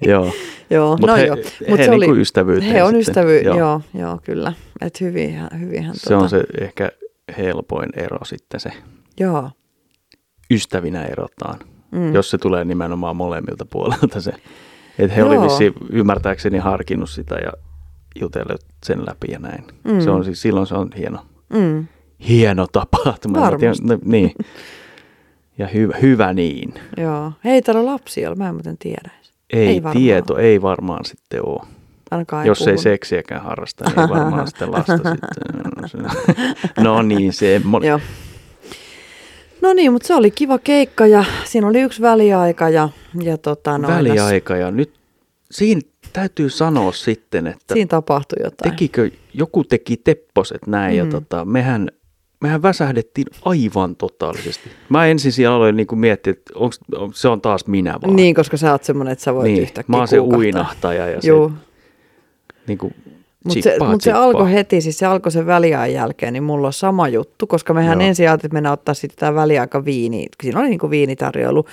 Joo. 0.12 0.32
joo, 0.70 0.96
Mut 1.00 1.10
no 1.10 1.16
he, 1.16 1.26
joo. 1.26 1.36
Mut 1.68 1.78
he 1.78 1.84
se 1.84 1.90
niinku 1.90 2.10
oli, 2.10 2.20
ystävyyteen 2.20 2.72
He 2.72 2.82
on 2.82 2.96
ystävy, 2.96 3.40
joo. 3.40 3.58
joo, 3.58 3.80
joo, 3.94 4.20
kyllä. 4.24 4.52
Et 4.80 5.00
hyvin, 5.00 5.40
hyvinhän 5.60 5.94
se 5.94 6.02
tota... 6.02 6.18
on 6.18 6.28
se 6.28 6.44
ehkä 6.60 6.90
helpoin 7.38 7.88
ero 7.96 8.24
sitten 8.24 8.60
se. 8.60 8.70
Joo. 9.20 9.50
Ystävinä 10.50 11.04
erotaan, 11.04 11.58
mm. 11.90 12.14
jos 12.14 12.30
se 12.30 12.38
tulee 12.38 12.64
nimenomaan 12.64 13.16
molemmilta 13.16 13.66
puolelta 13.66 14.20
se. 14.20 14.32
Että 14.98 15.14
he 15.14 15.24
olivat 15.24 15.52
ymmärtääkseni 15.90 16.58
harkinnut 16.58 17.10
sitä 17.10 17.34
ja 17.34 17.52
jutellut 18.20 18.60
sen 18.86 19.06
läpi 19.06 19.26
ja 19.32 19.38
näin. 19.38 19.64
Mm. 19.84 20.00
Se 20.00 20.10
on 20.10 20.24
siis, 20.24 20.42
silloin 20.42 20.66
se 20.66 20.74
on 20.74 20.90
hieno, 20.96 21.26
mm. 21.48 21.86
hieno 22.28 22.66
tapahtuma. 22.72 23.40
Varmasti. 23.40 23.86
No, 23.86 23.98
niin. 24.04 24.32
Ja 25.58 25.66
hyvä, 25.66 25.96
hyvä 26.02 26.32
niin. 26.32 26.74
Joo. 26.96 27.32
Hei, 27.44 27.62
täällä 27.62 27.84
lapsi 27.84 28.26
on, 28.26 28.38
mä 28.38 28.48
en 28.48 28.54
muuten 28.54 28.78
tiedä. 28.78 29.10
Ei, 29.52 29.68
ei 29.68 29.82
tieto, 29.92 30.36
ei 30.36 30.62
varmaan 30.62 31.04
sitten 31.04 31.46
ole. 31.46 31.60
Ainakaan 32.10 32.46
Jos 32.46 32.66
ei, 32.66 32.70
ei 32.70 32.78
seksiäkään 32.78 33.42
harrasta, 33.42 33.84
niin 33.84 34.00
ei 34.00 34.08
varmaan 34.08 34.46
sitten 34.48 34.72
lasta 34.72 34.96
sitten. 34.96 35.18
No 36.84 37.02
niin, 37.02 37.32
se. 37.32 37.60
Joo. 37.86 38.00
No 39.62 39.72
niin, 39.72 39.92
mutta 39.92 40.06
se 40.06 40.14
oli 40.14 40.30
kiva 40.30 40.58
keikka 40.58 41.06
ja 41.06 41.24
siinä 41.44 41.66
oli 41.66 41.80
yksi 41.80 42.02
väliaika. 42.02 42.68
Ja, 42.68 42.88
ja 43.22 43.38
tota, 43.38 43.78
no, 43.78 43.88
väliaika 43.88 44.56
ja 44.56 44.70
nyt 44.70 44.94
siinä 45.50 45.80
täytyy 46.12 46.50
sanoa 46.50 46.92
sitten, 46.92 47.46
että... 47.46 47.74
Siinä 47.74 47.88
tapahtui 47.88 48.38
jotain. 48.44 48.70
Tekikö, 48.70 49.10
joku 49.34 49.64
teki 49.64 49.96
tepposet 49.96 50.66
näin 50.66 50.94
mm. 50.94 50.98
ja 50.98 51.06
tota, 51.06 51.44
mehän 51.44 51.88
mehän 52.40 52.62
väsähdettiin 52.62 53.26
aivan 53.44 53.96
totaalisesti. 53.96 54.70
Mä 54.88 55.06
ensin 55.06 55.32
siellä 55.32 55.56
aloin 55.56 55.76
niin 55.76 55.86
kuin 55.86 55.98
miettiä, 55.98 56.30
että 56.30 56.52
onks, 56.54 56.80
on, 56.96 57.14
se 57.14 57.28
on 57.28 57.40
taas 57.40 57.66
minä 57.66 57.98
vaan. 58.02 58.16
Niin, 58.16 58.34
koska 58.34 58.56
sä 58.56 58.72
oot 58.72 58.84
semmoinen, 58.84 59.12
että 59.12 59.24
sä 59.24 59.34
voit 59.34 59.44
niin, 59.44 59.62
yhtäkkiä 59.62 59.92
Mä 59.92 59.96
oon 59.96 60.08
se 60.08 60.20
uinahtaja 60.20 61.08
ja 61.08 61.20
se, 61.20 61.30
niin 62.66 62.78
kuin, 62.78 62.94
mutta 63.44 63.62
se, 63.62 63.78
mut 63.78 64.02
se 64.02 64.12
alkoi 64.12 64.52
heti, 64.52 64.80
siis 64.80 64.98
se 64.98 65.06
alkoi 65.06 65.32
sen 65.32 65.46
väliajan 65.46 65.92
jälkeen, 65.92 66.32
niin 66.32 66.42
mulla 66.42 66.66
on 66.66 66.72
sama 66.72 67.08
juttu, 67.08 67.46
koska 67.46 67.74
mehän 67.74 68.00
Joo. 68.00 68.08
ensin 68.08 68.28
ajattelin, 68.28 68.48
että 68.48 68.54
mennään 68.54 68.72
ottaa 68.72 68.94
sitten 68.94 69.18
tämä 69.18 69.34
väliaika 69.34 69.84
viini, 69.84 70.26
siinä 70.42 70.60
oli 70.60 70.68
niin 70.68 70.78
kuin 70.78 70.90
viinitarjoilu, 70.90 71.64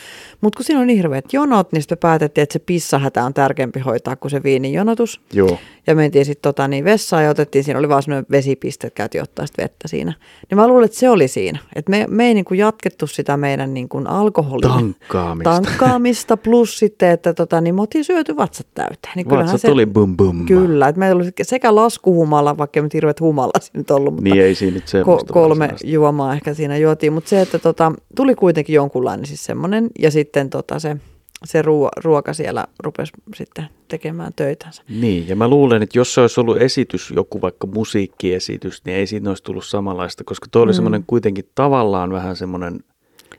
mutta 0.42 0.58
kun 0.58 0.66
siinä 0.66 0.82
on 0.82 0.88
niin 0.88 0.98
hirveät 0.98 1.34
jonot, 1.34 1.72
niin 1.72 1.82
sitten 1.82 1.98
päätettiin, 1.98 2.44
että 2.44 2.54
se 2.54 2.60
pissahätä 2.60 3.24
on 3.24 3.34
tärkeämpi 3.34 3.80
hoitaa 3.80 4.16
kuin 4.16 4.32
se 4.32 4.44
viinijonotus. 4.44 5.22
Joo. 5.34 5.58
Ja 5.88 5.96
mentiin 5.96 6.26
sitten 6.26 6.42
tota, 6.42 6.68
niin 6.68 6.86
vessaan 6.86 7.24
ja 7.24 7.30
otettiin, 7.30 7.64
siinä 7.64 7.80
oli 7.80 7.90
vaan 7.90 8.04
semmoinen 8.04 8.26
vesipiste, 8.32 8.88
että 8.88 8.98
käytiin 8.98 9.22
ottaa 9.22 9.46
sitten 9.46 9.64
vettä 9.64 9.88
siinä. 9.88 10.14
Niin 10.50 10.58
mä 10.58 10.68
luulen, 10.68 10.86
että 10.86 10.98
se 10.98 11.10
oli 11.10 11.28
siinä, 11.28 11.60
että 11.76 11.90
me, 11.90 12.06
me 12.10 12.28
ei 12.28 12.34
niin 12.34 12.46
kuin 12.46 12.58
jatkettu 12.58 13.08
sitä 13.08 13.38
meidän 13.38 13.74
niin 13.74 13.90
kuin 13.90 14.08
alkoholin 14.08 14.62
tankkaamista. 14.62 15.50
tankkaamista, 15.50 16.38
plus 16.38 16.80
sitten, 16.80 17.10
että 17.10 17.34
tota, 17.34 17.62
niin 17.62 17.76
me 17.76 17.82
oltiin 17.82 18.04
syöty 18.04 18.38
vatsat 18.38 18.68
täyteen. 18.74 19.14
Niin 19.16 19.30
vatsat 19.30 19.62
se, 19.62 19.72
oli 19.72 19.86
bum 19.86 20.18
bum. 20.18 20.46
Kyllä, 20.46 20.88
että 20.88 21.00
me 21.00 21.12
oli, 21.12 21.32
se 21.42 21.55
sekä 21.56 21.76
laskuhumala, 21.76 22.58
vaikka 22.58 22.82
nyt 22.82 22.94
hirveät 22.94 23.20
humala 23.20 23.52
siinä 23.60 23.80
nyt 23.80 23.92
ollut, 23.92 24.14
mutta 24.14 24.30
Niin 24.30 24.44
ei 24.46 24.56
siinä 24.56 24.76
nyt 24.76 24.84
ko- 24.86 25.26
kolme 25.34 25.70
juomaa 25.84 26.34
ehkä 26.34 26.54
siinä 26.54 26.78
juotiin, 26.78 27.14
mutta 27.14 27.30
se, 27.30 27.42
että 27.42 27.60
tota, 27.60 27.92
tuli 28.16 28.36
kuitenkin 28.36 28.74
jonkunlainen 28.76 29.26
siis 29.26 29.46
semmoinen, 29.46 29.90
ja 30.00 30.12
sitten 30.12 30.50
tota, 30.50 30.80
se, 30.80 30.98
se 31.46 31.62
ruo- 31.62 31.90
ruoka 32.04 32.34
siellä 32.34 32.66
rupesi 32.84 33.12
sitten 33.36 33.66
tekemään 33.88 34.32
töitänsä. 34.36 34.84
Niin, 34.90 35.28
ja 35.28 35.36
mä 35.36 35.48
luulen, 35.48 35.84
että 35.84 35.98
jos 36.00 36.14
se 36.14 36.22
olisi 36.22 36.40
ollut 36.40 36.58
esitys, 36.62 37.12
joku 37.16 37.42
vaikka 37.42 37.68
musiikkiesitys, 37.68 38.82
niin 38.86 38.98
ei 38.98 39.08
siinä 39.08 39.30
olisi 39.30 39.44
tullut 39.44 39.66
samanlaista, 39.66 40.24
koska 40.24 40.48
toi 40.52 40.62
oli 40.62 40.72
Mm. 40.72 40.76
semmoinen 40.76 41.04
kuitenkin 41.08 41.50
tavallaan 41.56 42.12
vähän 42.12 42.36
semmoinen, 42.36 42.80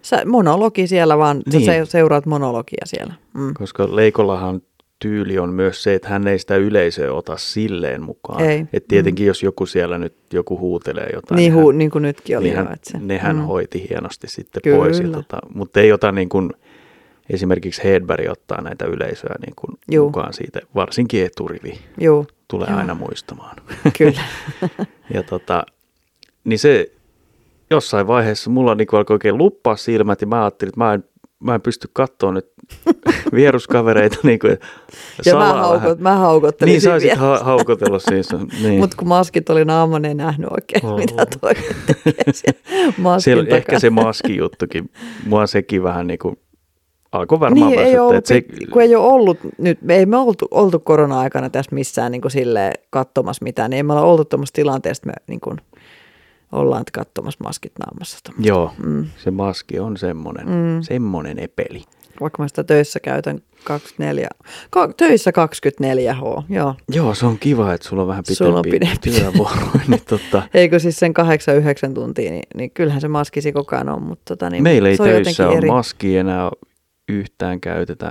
Sä, 0.03 0.23
monologi 0.27 0.87
siellä 0.87 1.19
vaan, 1.19 1.43
niin. 1.53 1.65
Sä 1.67 1.73
se- 1.73 1.91
seuraat 1.91 2.27
monologia 2.27 2.83
siellä. 2.87 3.15
Mm. 3.35 3.55
koska 3.55 3.97
Leikollahan 3.97 4.61
tyyli 4.99 5.39
on 5.39 5.53
myös 5.53 5.83
se, 5.83 5.95
että 5.95 6.09
hän 6.09 6.27
ei 6.27 6.39
sitä 6.39 6.57
yleisöä 6.57 7.13
ota 7.13 7.37
silleen 7.37 8.03
mukaan. 8.03 8.41
Ei. 8.41 8.59
Mm. 8.63 8.69
Että 8.73 8.89
tietenkin 8.89 9.27
jos 9.27 9.43
joku 9.43 9.67
siellä 9.67 9.99
nyt 9.99 10.15
joku 10.33 10.59
huutelee 10.59 11.11
jotain, 11.15 11.37
Niin, 11.37 11.53
hän, 11.53 11.63
hu, 11.63 11.71
niin 11.71 11.91
kuin 11.91 12.03
nytkin 12.03 12.39
oli 12.39 12.45
niin 12.45 12.57
jo. 12.57 12.65
hän, 12.65 12.73
että 12.73 12.91
se, 12.91 12.99
nehän 12.99 13.37
mm. 13.37 13.43
hoiti 13.43 13.87
hienosti 13.91 14.29
sitten 14.29 14.63
Kyllä. 14.63 14.77
pois. 14.77 15.01
Ja 15.01 15.09
tota, 15.09 15.39
mutta 15.55 15.81
ei 15.81 15.93
ota 15.93 16.13
niin 16.13 16.29
kuin, 16.29 16.51
esimerkiksi 17.31 17.85
Hedberg 17.85 18.31
ottaa 18.31 18.61
näitä 18.61 18.85
yleisöä 18.85 19.35
niin 19.47 19.55
kuin 19.57 19.79
Juu. 19.91 20.07
mukaan 20.07 20.33
siitä, 20.33 20.61
varsinkin 20.75 21.25
eturivi 21.25 21.79
Juu, 22.01 22.27
tulee 22.49 22.69
Joo. 22.71 22.79
aina 22.79 22.95
muistamaan. 22.95 23.57
kyllä. 23.99 24.21
Ja 25.15 25.23
tota, 25.23 25.67
niin 26.45 26.59
se 26.59 26.93
jossain 27.71 28.07
vaiheessa 28.07 28.51
mulla 28.51 28.75
niin 28.75 28.89
alkoi 28.93 29.15
oikein 29.15 29.39
luppaa 29.39 29.77
silmät 29.77 30.21
ja 30.21 30.27
mä 30.27 30.43
ajattelin, 30.43 30.69
että 30.69 30.81
mä 30.81 30.95
en, 30.95 31.05
mä 31.41 31.55
en 31.55 31.61
pysty 31.61 31.89
katsoa 31.93 32.33
nyt 32.33 32.47
vieruskavereita. 33.35 34.17
Niin 34.23 34.39
kuin, 34.39 34.59
Ja 35.27 35.37
mä, 35.37 35.53
haukot, 35.53 35.99
mä 35.99 36.17
haukottelin 36.17 36.73
Niin, 36.73 37.03
vielä. 37.03 37.17
ha- 37.21 37.39
haukotella 37.45 37.99
siis. 37.99 38.29
Niin. 38.63 38.79
Mutta 38.81 38.97
kun 38.97 39.09
maskit 39.09 39.51
oli 39.51 39.65
naama, 39.65 39.99
niin 39.99 40.09
ei 40.09 40.15
nähnyt 40.15 40.49
oikein, 40.51 40.87
Oh. 40.87 40.93
oh. 40.93 40.99
mitä 40.99 41.27
toi 41.41 41.55
tekee 42.05 42.33
siellä 42.33 42.61
maskin 42.99 43.23
Siellä, 43.25 43.57
ehkä 43.57 43.79
se 43.79 43.91
maskijuttukin, 43.91 44.91
mua 45.27 45.47
sekin 45.47 45.83
vähän 45.83 46.07
niin 46.07 46.19
kuin 46.19 46.39
alkoi 47.13 47.41
varmaan 47.41 47.71
Niin, 47.71 47.81
ei 47.81 47.99
ollut, 47.99 48.15
että 48.17 48.29
se, 48.29 48.43
kun 48.73 48.83
ei 48.83 48.97
ole 48.97 49.07
ollut 49.07 49.39
nyt, 49.59 49.83
me 49.83 49.97
ei 49.97 50.07
me 50.07 50.17
oltu, 50.17 50.49
oltu 50.51 50.79
korona-aikana 50.79 51.51
tässä 51.51 51.75
missään 51.75 52.13
niin 52.13 52.23
sille 52.29 52.73
katsomassa 52.91 53.45
mitään, 53.45 53.71
niin 53.71 53.77
ei 53.77 53.83
me 53.83 53.93
olla 53.93 54.03
oltu 54.03 54.25
tuommoista 54.25 54.55
tilanteesta, 54.57 55.07
me 55.07 55.13
niin 55.29 55.41
kuin, 55.41 55.57
ollaan 56.53 56.85
katsomassa 56.93 57.45
maskit 57.45 57.73
naamassa. 57.79 58.19
tuommoista. 58.25 58.49
joo, 58.49 58.73
Mm. 58.85 59.07
se 59.17 59.31
maski 59.31 59.79
on 59.79 59.97
semmoinen, 59.97 60.47
Mm. 60.49 60.83
semmoinen 60.83 61.39
epeli. 61.39 61.83
Vaikka 62.21 62.43
mä 62.43 62.49
sitä 62.49 62.65
töissä 62.65 63.01
käytän 63.01 63.39
24, 63.65 64.29
ka, 64.71 64.89
töissä 64.97 65.31
24H, 65.31 66.43
joo. 66.49 66.75
Joo, 66.89 67.15
se 67.15 67.27
on 67.27 67.39
kiva, 67.39 67.73
että 67.75 67.89
sulla 67.89 68.03
on 68.03 68.09
vähän 68.09 68.25
Sulla 68.33 68.59
on 68.59 68.63
pitempi 68.63 68.97
pidempi. 69.03 69.21
työvuoro. 69.21 69.57
niin 69.89 70.01
tota, 70.09 70.43
Eikö 70.55 70.79
siis 70.79 70.99
sen 70.99 71.15
8-9 71.91 71.93
tuntia, 71.95 72.31
niin, 72.31 72.43
niin 72.55 72.71
kyllähän 72.71 73.01
se 73.01 73.09
maskisi 73.09 73.53
koko 73.53 73.77
ajan 73.77 73.89
on, 73.89 74.03
mutta 74.03 74.23
tota, 74.37 74.51
niin 74.51 74.63
Meillä 74.63 74.89
ei 74.89 74.97
töissä 74.97 75.49
ole 75.49 75.57
eri. 75.57 75.69
maskia 75.69 76.21
enää 76.21 76.51
yhtään 77.09 77.61
käytetä. 77.61 78.11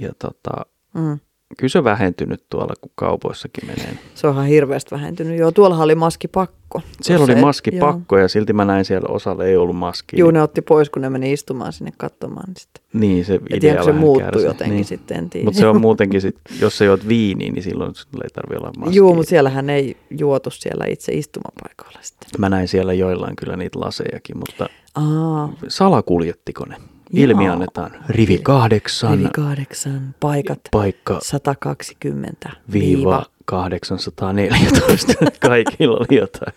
Ja 0.00 0.10
tota, 0.18 0.50
Mm. 0.94 1.18
Kyllä 1.56 1.68
se 1.68 1.78
on 1.78 1.84
vähentynyt 1.84 2.44
tuolla, 2.50 2.74
kun 2.80 2.90
kaupoissakin 2.94 3.66
menee. 3.66 3.98
Se 4.14 4.26
onhan 4.26 4.46
hirveästi 4.46 4.90
vähentynyt. 4.90 5.38
Joo, 5.38 5.52
tuollahan 5.52 5.84
oli 5.84 5.94
maskipakko. 5.94 6.80
Siellä 7.00 7.24
oli 7.24 7.34
maskipakko 7.34 8.18
ja 8.18 8.28
silti 8.28 8.52
mä 8.52 8.64
näin 8.64 8.84
siellä 8.84 9.08
osalla 9.08 9.44
ei 9.44 9.56
ollut 9.56 9.76
maskia. 9.76 10.18
Joo, 10.18 10.30
ne 10.30 10.42
otti 10.42 10.62
pois, 10.62 10.90
kun 10.90 11.02
ne 11.02 11.10
meni 11.10 11.32
istumaan 11.32 11.72
sinne 11.72 11.92
katsomaan. 11.96 12.44
Niin 12.46 12.56
sitten. 12.56 12.82
Niin, 12.92 13.24
se 13.24 13.34
idea 13.34 13.60
tiedä, 13.60 13.82
se 13.82 13.92
muuttui 13.92 14.24
kärsi. 14.24 14.46
jotenkin 14.46 14.74
niin. 14.74 14.84
sitten, 14.84 15.28
en. 15.34 15.44
Mutta 15.44 15.60
se 15.60 15.66
on 15.66 15.80
muutenkin, 15.80 16.20
sit, 16.20 16.36
jos 16.60 16.78
sä 16.78 16.84
juot 16.84 17.08
viiniä, 17.08 17.52
niin 17.52 17.62
silloin 17.62 17.94
sulla 17.94 18.24
ei 18.24 18.30
tarvitse 18.30 18.58
olla 18.58 18.72
maskia. 18.78 18.96
Joo, 18.96 19.14
mutta 19.14 19.30
siellähän 19.30 19.70
ei 19.70 19.96
juotu 20.10 20.50
siellä 20.50 20.84
itse 20.88 21.12
istumapaikoilla 21.12 21.98
sitten. 22.02 22.28
Mä 22.38 22.48
näin 22.48 22.68
siellä 22.68 22.92
joillain 22.92 23.36
kyllä 23.36 23.56
niitä 23.56 23.80
lasejakin, 23.80 24.38
mutta 24.38 24.68
Aa, 24.94 25.52
salakuljettiko 25.68 26.64
ne? 26.64 26.76
Jaa. 27.12 27.24
Ilmi 27.24 27.48
annetaan 27.48 27.90
rivi 28.08 28.38
kahdeksan, 28.42 29.18
rivi 29.18 29.28
kahdeksan, 29.34 30.14
paikat 30.20 30.60
paikka 30.70 31.18
120, 31.22 32.50
viiva 32.72 33.24
814. 33.44 35.12
Kaikilla 35.48 35.96
oli 35.96 36.18
jotain. 36.18 36.52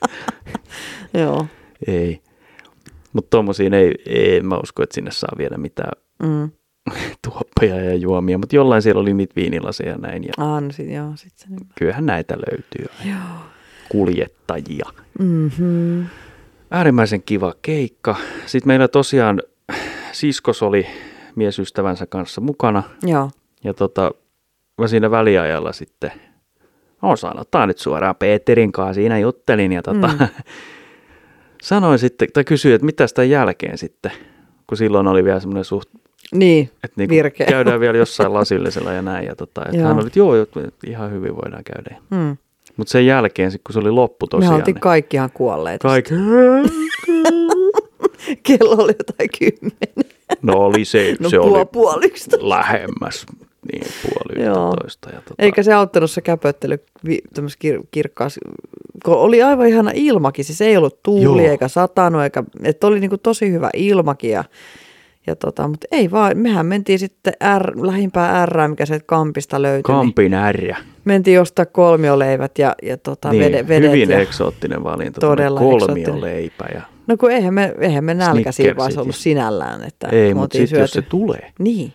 Joo, 1.14 1.46
Ei. 1.88 2.22
Mutta 3.14 3.30
tuommoisiin 3.30 3.74
ei, 3.74 3.96
ei, 4.06 4.42
mä 4.42 4.58
usko, 4.58 4.84
että 4.84 4.94
sinne 4.96 5.12
saa 5.12 5.32
viedä 5.38 5.58
mitään 5.58 5.92
mm. 6.24 6.52
tuoppeja 7.28 7.76
ja 7.84 7.96
juomia, 7.96 8.38
mutta 8.38 8.56
jollain 8.56 8.82
siellä 8.82 9.02
oli 9.02 9.14
niitä 9.14 9.36
viinilaseja 9.36 9.90
ja 9.92 9.98
näin, 9.98 10.24
ja 10.24 10.34
Aa, 10.38 10.62
no 10.62 10.72
sit, 10.72 10.90
joo, 10.92 11.12
sit 11.16 11.34
se 11.38 11.46
nyt. 11.50 11.64
kyllähän 11.76 12.06
näitä 12.06 12.36
löytyy. 12.38 12.86
Joo. 13.06 13.40
Kuljettajia. 13.90 14.90
Mm-hmm. 15.20 16.06
Äärimmäisen 16.72 17.24
kiva 17.24 17.54
keikka. 17.62 18.16
Sitten 18.46 18.68
meillä 18.68 18.88
tosiaan 18.88 19.42
siskos 20.12 20.63
oli 20.63 20.88
miesystävänsä 21.36 22.06
kanssa 22.06 22.41
mukana, 22.41 22.84
Joo, 23.04 23.30
ja 23.63 23.74
tota, 23.74 24.12
mä 24.78 24.88
siinä 24.88 25.12
väliajalla 25.12 25.71
sitten, 25.71 26.12
no 27.02 27.15
sanotaan 27.15 27.67
nyt 27.67 27.78
suoraan 27.78 28.15
Peterin 28.15 28.71
kanssa, 28.71 28.93
siinä 28.93 29.19
juttelin, 29.19 29.71
ja 29.71 29.82
tota, 29.82 30.08
mm. 30.08 30.28
sanoin 31.63 32.00
sitten, 32.00 32.28
tai 32.34 32.43
kysyin, 32.43 32.76
että 32.76 32.86
mitä 32.86 33.08
sitä 33.08 33.24
jälkeen 33.24 33.78
sitten, 33.78 34.12
kun 34.67 34.78
silloin 34.78 35.08
oli 35.08 35.24
vielä 35.24 35.39
semmoinen 35.39 35.65
suht 35.65 35.89
niin, 36.32 36.69
että 36.84 36.93
niinku 36.97 37.15
Virkeä. 37.15 37.47
käydään 37.56 37.80
vielä 37.80 37.97
jossain 37.97 38.34
lasillisella 38.34 38.93
ja 38.93 39.02
näin. 39.02 39.26
Ja 39.26 39.36
tota, 39.36 39.65
että 39.65 39.78
Joo. 39.78 39.88
hän 39.88 39.97
oli, 39.97 40.08
että 40.08 40.19
joo, 40.19 40.34
ihan 40.88 41.12
hyvin 41.12 41.36
voidaan 41.36 41.63
käydä. 41.63 42.02
mm. 42.10 42.38
Mutta 42.78 42.91
sen 42.91 43.06
jälkeen, 43.06 43.52
sit 43.52 43.62
kun 43.63 43.74
se 43.74 43.80
oli 43.80 43.91
loppu 43.91 44.26
me 44.26 44.30
tosiaan, 44.30 44.56
oltiin 44.56 44.74
niin 44.74 44.82
kaikki 44.82 45.17
ihan 45.17 45.30
kuolleita. 45.34 45.88
kaikki, 45.88 46.13
Kello 48.48 48.84
oli 48.84 48.94
jotain 49.00 49.30
kymmenen. 49.39 50.12
no 50.41 50.54
oli 50.54 50.86
se, 50.86 51.15
No 51.20 51.30
se 51.30 51.38
puoli, 51.38 51.56
oli 51.58 51.65
puoli 51.65 52.10
lähemmäs 52.50 53.26
niin 53.72 53.84
puoli 54.02 54.44
yhtätoista. 54.48 55.10
Ja 55.10 55.15
tota, 55.22 55.36
Eikä 55.39 55.63
se 55.63 55.74
auttanut 55.74 56.12
se 56.12 56.22
käpöttely 56.22 56.84
kir- 57.08 57.86
kirkkaas, 57.91 58.39
kun 59.06 59.13
oli 59.17 59.44
aivan 59.44 59.67
ihana 59.67 59.91
ilmakin, 59.94 60.46
siis 60.46 60.62
ei 60.62 60.78
ollut 60.78 61.04
tuuli 61.04 61.24
Joo. 61.44 61.52
Eikä 61.52 61.67
satanut, 61.67 62.22
eikä, 62.24 62.44
että 62.63 62.88
oli 62.88 63.00
niinku 63.00 63.17
tosi 63.17 63.52
hyvä 63.52 63.70
ilmakin 63.74 64.32
ja, 64.32 64.44
ja 65.28 65.36
tota, 65.36 65.67
mutta 65.67 65.88
ei 65.91 66.12
vaan, 66.12 66.38
mehän 66.38 66.65
mentiin 66.65 67.00
sitten 67.00 67.34
R, 67.60 67.86
lähimpään 67.88 68.48
R, 68.48 68.67
mikä 68.67 68.86
se 68.86 69.00
kampista 69.06 69.62
löytyi. 69.62 69.78
Niin 69.78 69.84
Kampin 70.00 70.34
ärjä. 70.34 70.78
mentiin 71.06 71.41
ostaa 71.41 71.65
kolmioleivät 71.65 72.58
ja, 72.58 72.76
ja 72.84 72.98
tota, 72.98 73.32
Niin, 73.32 73.44
vede, 73.44 73.67
vedet. 73.67 73.91
hyvin 73.91 74.10
ja, 74.10 74.20
eksoottinen 74.20 74.84
valinta. 74.84 75.22
Todella 75.22 75.60
Kolmio 75.60 75.76
eksoottinen. 75.78 76.22
leipä. 76.22 76.65
Ja, 76.74 76.82
no 77.08 77.18
kun 77.18 77.32
eihän 77.32 77.54
me, 77.54 77.76
eihän 77.80 78.04
me 78.04 78.16
Snickersit 78.32 78.78
vaan 78.78 79.00
ollut 79.00 79.16
sinällään. 79.16 79.84
Että 79.84 80.08
ei, 80.08 80.34
mutta 80.34 80.58
sitten 80.58 80.80
jos 80.80 80.92
se 80.92 81.02
tulee. 81.02 81.52
Niin, 81.60 81.94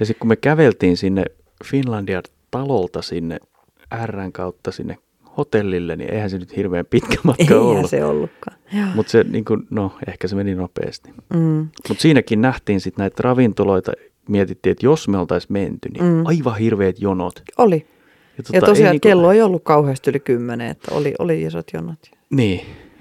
Ja 0.00 0.06
sitten 0.06 0.20
kun 0.20 0.28
me 0.28 0.36
käveltiin 0.36 0.96
sinne 0.96 1.24
Finlandia 1.64 2.22
talolta 2.50 3.02
sinne 3.02 3.38
Rn 4.06 4.32
kautta 4.32 4.72
sinne 4.72 4.98
hotellille, 5.36 5.96
niin 5.96 6.12
eihän 6.12 6.30
se 6.30 6.38
nyt 6.38 6.56
hirveän 6.56 6.86
pitkä 6.86 7.16
matka 7.24 7.42
eihän 7.42 7.58
ollut. 7.58 7.90
se 7.90 8.04
ollutkaan. 8.04 8.56
Mutta 8.94 9.12
se, 9.12 9.24
niin 9.24 9.44
kuin, 9.44 9.66
no, 9.70 9.92
ehkä 10.08 10.28
se 10.28 10.36
meni 10.36 10.54
nopeasti. 10.54 11.10
Mm. 11.34 11.68
Mutta 11.88 12.02
siinäkin 12.02 12.40
nähtiin 12.40 12.80
sitten 12.80 13.02
näitä 13.02 13.22
ravintoloita, 13.22 13.92
mietittiin, 14.28 14.70
että 14.70 14.86
jos 14.86 15.08
me 15.08 15.18
oltaisiin 15.18 15.52
menty, 15.52 15.88
niin 15.88 16.04
mm. 16.04 16.26
Aivan 16.26 16.56
hirveät 16.56 17.00
jonot. 17.00 17.42
Oli. 17.58 17.86
Ja, 18.38 18.44
Ja 18.52 18.60
tosiaan 18.60 18.86
ei 18.86 18.92
niinku... 18.92 19.08
kello 19.08 19.32
ei 19.32 19.42
ollut 19.42 19.64
kauheasti 19.64 20.10
yli 20.10 20.20
kymmenen, 20.20 20.70
että 20.70 20.94
oli, 20.94 21.14
oli 21.18 21.42
isot 21.42 21.66
jonot. 21.74 21.98
Niin, 22.30 22.60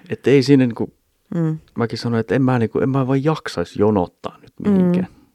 että 0.09 0.29
ei 0.29 0.43
siinä, 0.43 0.65
niinku, 0.65 0.93
Mm. 1.35 1.57
mäkin 1.75 1.97
sanoin, 1.97 2.19
että 2.19 2.35
en 2.35 2.41
mä, 2.41 2.59
niinku, 2.59 2.79
en 2.79 2.89
mä 2.89 3.07
vaan 3.07 3.23
jaksaisi 3.23 3.79
jonottaa 3.81 4.37
nyt 4.41 4.53
mihinkään. 4.59 5.07
Mm. 5.09 5.25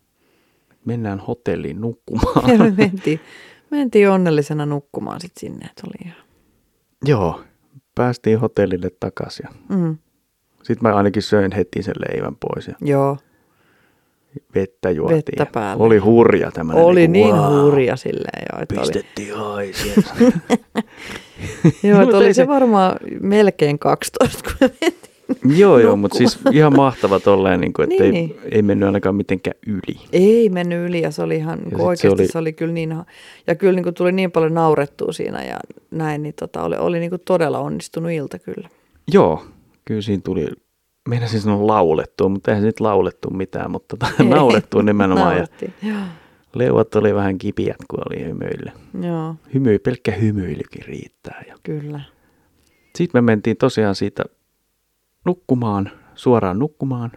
Mennään 0.84 1.20
hotelliin 1.20 1.80
nukkumaan. 1.80 2.50
Ja 2.52 2.58
me 2.64 2.70
mentiin, 2.76 3.20
mentiin 3.70 4.10
onnellisena 4.10 4.66
nukkumaan 4.66 5.20
sitten 5.20 5.40
sinne, 5.40 5.66
että 5.66 5.82
oli 5.86 6.06
ihan. 6.08 6.24
Joo, 7.04 7.40
päästiin 7.94 8.40
hotellille 8.40 8.90
takaisin. 9.00 9.46
Mm. 9.68 9.98
Sitten 10.62 10.90
mä 10.90 10.94
ainakin 10.96 11.22
söin 11.22 11.52
heti 11.52 11.82
sen 11.82 11.94
leivän 12.08 12.36
pois 12.36 12.68
ja 12.68 12.74
Joo, 12.80 13.16
vettä 14.54 14.90
juotiin. 14.90 15.16
Vettä 15.16 15.46
päälle. 15.52 15.84
Oli 15.84 15.98
hurja 15.98 16.50
tämmöinen. 16.50 16.84
oli 16.84 17.08
niin 17.08 17.34
wow, 17.34 17.62
hurja 17.64 17.96
silleen 17.96 18.42
jo, 18.52 18.62
että 18.62 18.74
oli, 18.74 18.80
Pistettiin 18.80 19.36
haisia. 19.36 19.92
joo, 21.90 22.02
että 22.02 22.16
oli 22.16 22.34
se- 22.34 22.46
varmaan 22.56 22.96
melkein 23.20 23.78
12, 23.78 24.42
kun 24.44 24.52
me 24.60 24.70
mentiin. 24.80 25.09
joo, 25.60 25.78
joo, 25.78 25.96
mutta 25.96 26.18
siis 26.18 26.38
ihan 26.52 26.76
mahtava 26.76 27.20
tolleen, 27.20 27.60
niin 27.60 27.72
kuin, 27.72 27.92
että 27.92 28.02
Niin, 28.04 28.14
ei, 28.16 28.22
niin. 28.22 28.36
ei 28.52 28.62
mennyt 28.62 28.86
ainakaan 28.86 29.14
mitenkään 29.14 29.56
yli. 29.66 30.00
Ei 30.12 30.48
mennyt 30.48 30.88
yli 30.88 31.02
ja 31.02 31.10
se 31.10 31.22
oli 31.22 31.36
ihan, 31.36 31.58
niin 31.58 31.70
kuin 31.70 31.78
se 31.80 31.86
oikeasti 31.86 32.08
se 32.16 32.22
oli- 32.22 32.28
se 32.32 32.38
oli 32.38 32.52
kyllä 32.52 32.72
niin, 32.72 32.94
ja 33.46 33.54
kyllä 33.54 33.72
niin 33.72 33.82
kuin 33.84 33.94
tuli 33.94 34.12
niin 34.12 34.30
paljon 34.32 34.54
naurettua 34.54 35.12
siinä 35.12 35.44
ja 35.44 35.56
näin, 35.90 36.22
niin 36.22 36.34
tota, 36.40 36.62
oli, 36.62 36.76
oli 36.76 37.00
niin 37.00 37.10
kuin 37.10 37.22
todella 37.24 37.58
onnistunut 37.58 38.10
ilta 38.12 38.38
kyllä. 38.38 38.68
Joo, 39.12 39.44
kyllä 39.84 40.02
siinä 40.02 40.22
tuli, 40.24 40.46
meinasin 41.08 41.40
sanoa 41.40 41.66
laulettua, 41.66 42.28
mutta 42.28 42.50
eihän 42.50 42.64
nyt 42.64 42.80
laulettu 42.80 43.30
mitään, 43.30 43.70
mutta 43.70 43.96
tota, 43.96 44.24
naurettua 44.36 44.82
nimenomaan. 44.82 45.36
Ja 45.36 45.46
joo. 45.82 45.98
Leuat 46.54 46.94
oli 46.94 47.14
vähän 47.14 47.38
kipiät, 47.38 47.76
kun 47.90 48.00
oli 48.10 48.24
hymyillä. 48.24 48.72
Joo, 49.02 49.34
Hymy, 49.54 49.78
pelkkä 49.78 50.12
hymyilykin 50.12 50.82
riittää. 50.86 51.44
Ja 51.48 51.54
kyllä. 51.62 52.00
sitten 52.96 53.22
me 53.24 53.32
mentiin 53.32 53.56
tosiaan 53.56 53.94
siitä 53.94 54.24
nukkumaan, 55.24 55.90
suoraan 56.14 56.58
nukkumaan. 56.58 57.12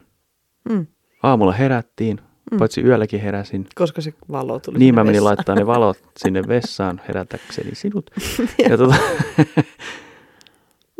Mm. 0.69 0.87
Aamulla 1.23 1.51
herättiin, 1.51 2.19
Mm. 2.51 2.57
paitsi 2.57 2.81
yölläkin 2.81 3.21
heräsin. 3.21 3.67
Koska 3.75 4.01
se 4.01 4.13
valo 4.31 4.59
tuli 4.59 4.77
Niin 4.79 4.95
mä 4.95 5.03
menin 5.03 5.13
vessaan. 5.13 5.25
laittaa 5.37 5.55
ne 5.55 5.65
valot 5.65 5.97
sinne 6.23 6.43
vessaan 6.47 7.01
herätäkseni 7.07 7.75
sinut. 7.75 8.09
ja 8.69 8.77
tota, 8.77 8.95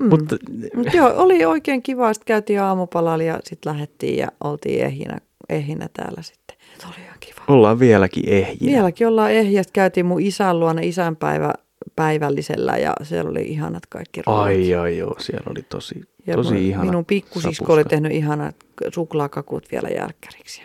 Mm. 0.02 0.10
mutta 0.10 0.36
Mut 0.76 0.94
joo, 0.94 1.14
oli 1.16 1.46
oikein 1.46 1.84
kiva. 1.84 2.14
Sitten 2.14 2.26
käytiin 2.26 2.62
aamupalalla 2.62 3.24
ja 3.24 3.40
sitten 3.44 3.74
lähdettiin 3.74 4.18
ja 4.18 4.28
oltiin 4.44 4.86
ehinä, 4.86 5.18
ehinä 5.50 5.90
täällä 5.94 6.22
sitten. 6.22 6.58
Et 6.76 6.84
oli 6.88 7.04
ihan 7.06 7.18
kiva. 7.20 7.42
ollaan 7.48 7.80
vieläkin 7.80 8.30
ehjinä. 8.30 8.72
Vieläkin 8.74 9.08
ollaan 9.08 9.32
ehjä. 9.32 9.64
Sitten 9.64 9.74
käytiin 9.82 10.06
mun 10.06 10.22
isän 10.22 10.60
luona 10.60 10.82
isänpäivä 10.82 11.54
päivällisellä 11.96 12.78
ja 12.78 12.94
siellä 13.04 13.30
oli 13.32 13.42
ihanat 13.42 13.86
kaikki 13.90 14.22
ruoat. 14.28 14.42
Ai 14.44 14.76
ai 14.76 14.98
joo, 14.98 15.16
siellä 15.20 15.52
oli 15.52 15.62
tosi, 15.70 16.02
ja 16.28 16.36
tosi 16.36 16.50
mun- 16.54 16.58
ihana. 16.62 16.86
Minun 16.86 17.06
pikkusisko 17.06 17.52
sapuska. 17.52 17.74
oli 17.74 17.84
tehnyt 17.84 18.12
ihanat 18.12 18.56
suklaakakut 18.94 19.66
vielä 19.72 19.90
jälkkäriksi. 19.90 20.62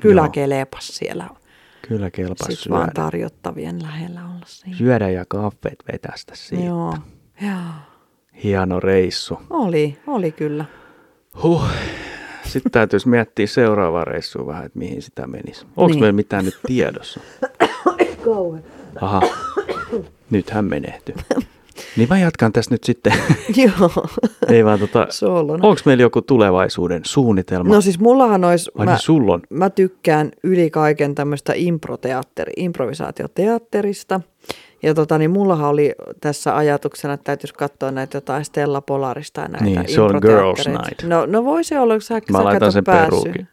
Kyllä 0.00 0.20
Joo. 0.20 0.30
kelepas 0.30 0.86
siellä. 0.88 1.28
Kyllä 1.88 2.10
kelpas 2.10 2.46
Sitten 2.50 2.72
vaan 2.72 2.82
syödä. 2.84 2.92
tarjottavien 2.94 3.82
lähellä 3.82 4.20
olla 4.24 4.46
siinä. 4.46 4.76
syödä 4.76 5.10
ja 5.10 5.24
kahveet 5.28 5.78
vetästä 5.92 6.32
siitä. 6.36 6.64
Joo. 6.64 6.94
Joo. 7.42 7.52
Hieno 8.44 8.80
reissu. 8.80 9.38
Oli, 9.50 9.98
oli 10.06 10.32
kyllä. 10.32 10.64
Huh. 11.42 11.64
Sitten 12.44 12.72
täytyisi 12.72 13.08
miettiä 13.08 13.46
seuraavaa 13.46 14.04
reissua 14.04 14.46
vähän, 14.46 14.66
että 14.66 14.78
mihin 14.78 15.02
sitä 15.02 15.26
menisi. 15.26 15.66
Onko 15.76 15.86
Niin. 15.88 16.00
meillä 16.00 16.16
mitään 16.16 16.44
nyt 16.44 16.58
tiedossa? 16.66 17.20
Kauhe. 18.24 18.60
Aha, 19.00 19.22
nyt 20.30 20.50
hän 20.50 20.64
menehtyy. 20.64 21.14
Niin 21.98 22.08
mä 22.08 22.18
jatkan 22.18 22.52
tässä 22.52 22.74
nyt 22.74 22.84
sitten. 22.84 23.12
Joo, 23.62 24.06
Ei 24.48 24.64
vaan 24.64 24.78
tota, 24.78 25.06
onko 25.50 25.80
meillä 25.84 26.02
joku 26.02 26.22
tulevaisuuden 26.22 27.02
suunnitelma? 27.04 27.74
No 27.74 27.80
siis 27.80 27.98
mullahan 27.98 28.44
olisi, 28.44 28.70
Ai 28.78 28.84
mä, 28.86 28.92
niin 28.92 29.02
sulla 29.02 29.34
on. 29.34 29.42
mä 29.50 29.70
tykkään 29.70 30.30
yli 30.44 30.70
kaiken 30.70 31.14
tämmöistä 31.14 31.52
improteatteri, 31.56 32.52
improvisaatioteatterista. 32.56 34.20
Ja 34.82 34.94
tota, 34.94 35.18
niin 35.18 35.30
mullahan 35.30 35.68
oli 35.68 35.94
tässä 36.20 36.56
ajatuksena, 36.56 37.14
että 37.14 37.24
täytyisi 37.24 37.54
katsoa 37.54 37.90
näitä 37.90 38.16
jotain 38.16 38.44
Stella 38.44 38.80
Polarista 38.80 39.40
ja 39.40 39.48
näitä 39.48 39.64
Niin, 39.64 39.94
se 39.94 40.00
on. 40.00 40.18
Girls 40.22 40.66
Night. 40.66 41.02
No, 41.02 41.26
no 41.26 41.44
voi 41.44 41.64
se 41.64 41.80
olla, 41.80 41.94
kun 41.94 42.02
sä, 42.02 42.14
Mä 42.30 42.38
sä 42.38 42.44
laitan 42.44 42.72
sen 42.72 42.84
peruukin. 42.84 43.48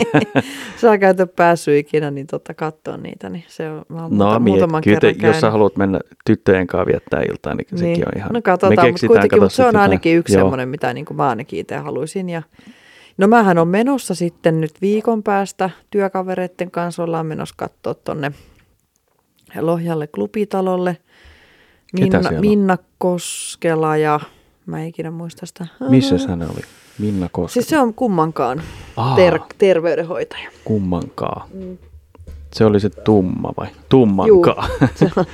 sä 0.80 0.98
käytä 0.98 1.26
päässyt 1.26 1.76
ikinä, 1.76 2.10
niin 2.10 2.26
tota, 2.26 2.54
katsoa 2.54 2.96
niitä. 2.96 3.28
Niin 3.28 3.44
se 3.48 3.70
on, 3.70 3.82
mä 3.88 4.02
oon 4.02 4.18
No 4.18 4.24
muuta, 4.24 4.38
muutaman 4.40 4.82
kyllä 4.82 5.00
te, 5.00 5.14
kerran 5.14 5.28
jos 5.28 5.40
sä 5.40 5.50
haluat 5.50 5.76
mennä 5.76 6.00
tyttöjen 6.24 6.66
kanssa 6.66 6.86
viettää 6.86 7.22
iltaa, 7.30 7.54
niin, 7.54 7.66
sekin 7.74 8.04
on 8.06 8.12
ihan... 8.16 8.30
No 8.32 8.42
katsotaan, 8.42 8.88
mutta 8.90 9.06
kuitenkin, 9.06 9.42
mutta 9.42 9.56
se 9.56 9.64
on 9.64 9.76
ainakin 9.76 10.16
yksi 10.16 10.32
semmoinen, 10.32 10.68
mitä 10.68 10.94
niin 10.94 11.04
kuin 11.04 11.16
mä 11.16 11.28
ainakin 11.28 11.60
itse 11.60 11.76
haluaisin. 11.76 12.28
Ja, 12.28 12.42
no 13.18 13.26
mähän 13.26 13.58
on 13.58 13.68
menossa 13.68 14.14
sitten 14.14 14.60
nyt 14.60 14.72
viikon 14.80 15.22
päästä 15.22 15.70
työkavereiden 15.90 16.70
kanssa, 16.70 17.02
ollaan 17.02 17.26
menossa 17.26 17.54
katsoa 17.58 17.94
tonne 17.94 18.32
Lohjalle 19.60 20.06
klubitalolle. 20.06 20.96
Minna? 22.00 22.20
Minna 22.40 22.78
Koskela 22.98 23.96
ja 23.96 24.20
mä 24.66 24.80
en 24.80 24.86
ikinä 24.88 25.10
muista 25.10 25.46
sitä. 25.46 25.66
Missä 25.88 26.16
hän 26.28 26.42
oli? 26.42 26.60
Minna 26.98 27.28
Koskela. 27.32 27.52
Siis 27.52 27.68
se 27.68 27.78
on 27.78 27.94
kummankaan 27.94 28.62
Aa, 28.96 29.16
ter- 29.16 29.40
terveydenhoitaja. 29.58 30.50
kummankaa. 30.64 31.48
Se 32.52 32.64
oli 32.64 32.80
se 32.80 32.90
tumma 32.90 33.52
vai? 33.56 33.66
Tummankaa. 33.88 34.68
Se 34.94 35.10
on, 35.16 35.24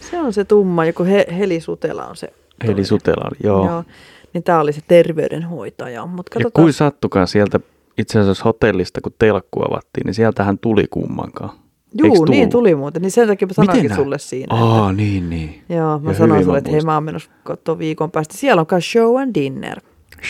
se 0.00 0.20
on 0.20 0.32
se 0.32 0.44
tumma, 0.44 0.84
joku 0.84 1.04
he, 1.04 1.26
Heli 1.38 1.60
Sutela 1.60 2.06
on 2.06 2.16
se. 2.16 2.32
Toinen. 2.66 2.84
Sutela, 2.84 3.30
joo. 3.44 3.66
Joo. 3.66 3.84
Niin 4.32 4.44
tämä 4.44 4.60
oli 4.60 4.72
se 4.72 4.80
terveydenhoitaja. 4.88 6.06
Mut 6.06 6.26
Ja 6.38 6.50
kuin 6.54 6.72
sattukaan 6.72 7.28
sieltä 7.28 7.60
itse 7.98 8.20
asiassa 8.20 8.44
hotellista, 8.44 9.00
kun 9.00 9.12
telkku 9.18 9.62
avattiin, 9.62 10.04
niin 10.06 10.14
sieltähän 10.14 10.58
tuli 10.58 10.84
kummankaan. 10.90 11.50
Juu, 11.94 12.24
niin 12.24 12.50
tuli 12.50 12.74
muuten. 12.74 13.02
Niin 13.02 13.10
sen 13.10 13.28
takia 13.28 13.46
mä 13.48 13.52
sanoinkin 13.54 13.88
nää- 13.88 13.96
sulle 13.98 14.18
siinä. 14.18 14.56
Aa, 14.56 14.92
niin, 14.92 15.30
niin. 15.30 15.62
Joo, 15.68 15.98
mä 15.98 16.10
Ja 16.10 16.16
sanoin 16.16 16.44
sulle, 16.44 16.58
että 16.58 16.70
hei 16.70 16.80
mä 16.80 16.94
oon 16.94 17.04
menossa 17.04 17.30
viikon 17.78 18.10
päästä. 18.10 18.34
Siellä 18.36 18.60
on 18.60 18.66
myös 18.70 18.92
show 18.92 19.20
and 19.20 19.34
dinner. 19.34 19.80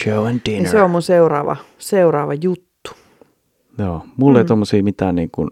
Show 0.05 0.27
and 0.27 0.41
dinner. 0.47 0.63
Niin 0.63 0.71
se 0.71 0.83
on 0.83 0.91
mun 0.91 1.03
seuraava, 1.03 1.57
seuraava 1.79 2.35
juttu. 2.35 2.91
Joo, 3.79 4.05
mulla 4.17 4.39
ei 4.39 4.45
Mm. 4.45 4.49
tommosia 4.49 4.83
mitään 4.83 5.15
niin 5.15 5.31
kuin, 5.33 5.51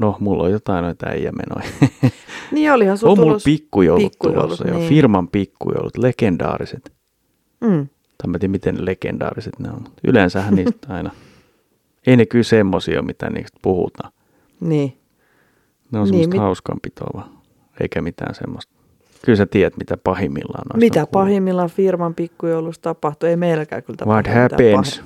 no 0.00 0.16
mulla 0.20 0.42
on 0.42 0.50
jotain 0.50 0.82
noita 0.84 1.06
äijämenoja. 1.06 1.68
Niin 2.52 2.72
olihan 2.72 2.98
sun 2.98 3.10
on 3.10 3.18
mulla 3.18 3.38
pikkujoulut, 3.44 4.12
pikkujoulut, 4.12 4.42
tulossa, 4.44 4.64
niin. 4.64 4.88
firman 4.88 5.28
pikkujoulut, 5.28 5.96
legendaariset. 5.96 6.92
Mm. 7.60 7.88
Tai 8.18 8.26
mä 8.26 8.36
en 8.36 8.40
tiedä, 8.40 8.50
miten 8.52 8.84
legendaariset 8.86 9.58
ne 9.58 9.68
on, 9.68 9.74
mutta 9.82 10.00
yleensähän 10.08 10.54
niistä 10.54 10.92
aina, 10.94 11.10
ei 12.06 12.16
ne 12.16 12.26
kyllä 12.26 12.42
semmosia, 12.44 13.02
mitä 13.02 13.30
niistä 13.30 13.58
puhutaan. 13.62 14.12
Niin. 14.60 14.97
Ne 15.92 15.98
on 15.98 16.04
Niin, 16.04 16.08
semmoista 16.08 16.30
mit- 16.34 16.40
hauskanpitoa 16.40 17.28
eikä 17.80 18.02
mitään 18.02 18.34
semmoista. 18.34 18.72
Kyllä 19.24 19.36
sä 19.36 19.46
tiedät, 19.46 19.76
mitä 19.76 19.96
pahimmillaan 20.04 20.64
Mitä 20.80 21.00
on 21.00 21.06
kuullut. 21.08 21.26
pahimmillaan 21.26 21.70
firman 21.70 22.14
pikkujoulussa 22.14 22.82
tapahtuu? 22.82 23.28
Ei 23.28 23.36
meilläkään 23.36 23.82
kyllä 23.82 23.96
tapahdu 23.96 24.28
What 24.30 24.50
happens? 24.50 25.02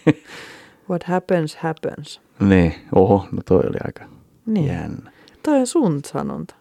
What 0.90 1.02
happens, 1.04 1.56
happens. 1.56 2.20
niin, 2.40 2.74
oho, 2.94 3.26
no 3.32 3.38
toi 3.44 3.56
oli 3.68 3.76
aika 3.86 4.04
Niin. 4.46 4.66
jännä. 4.66 5.10
Toi 5.42 5.58
on 5.60 5.66
sun 5.66 6.00
sanonta. 6.06 6.54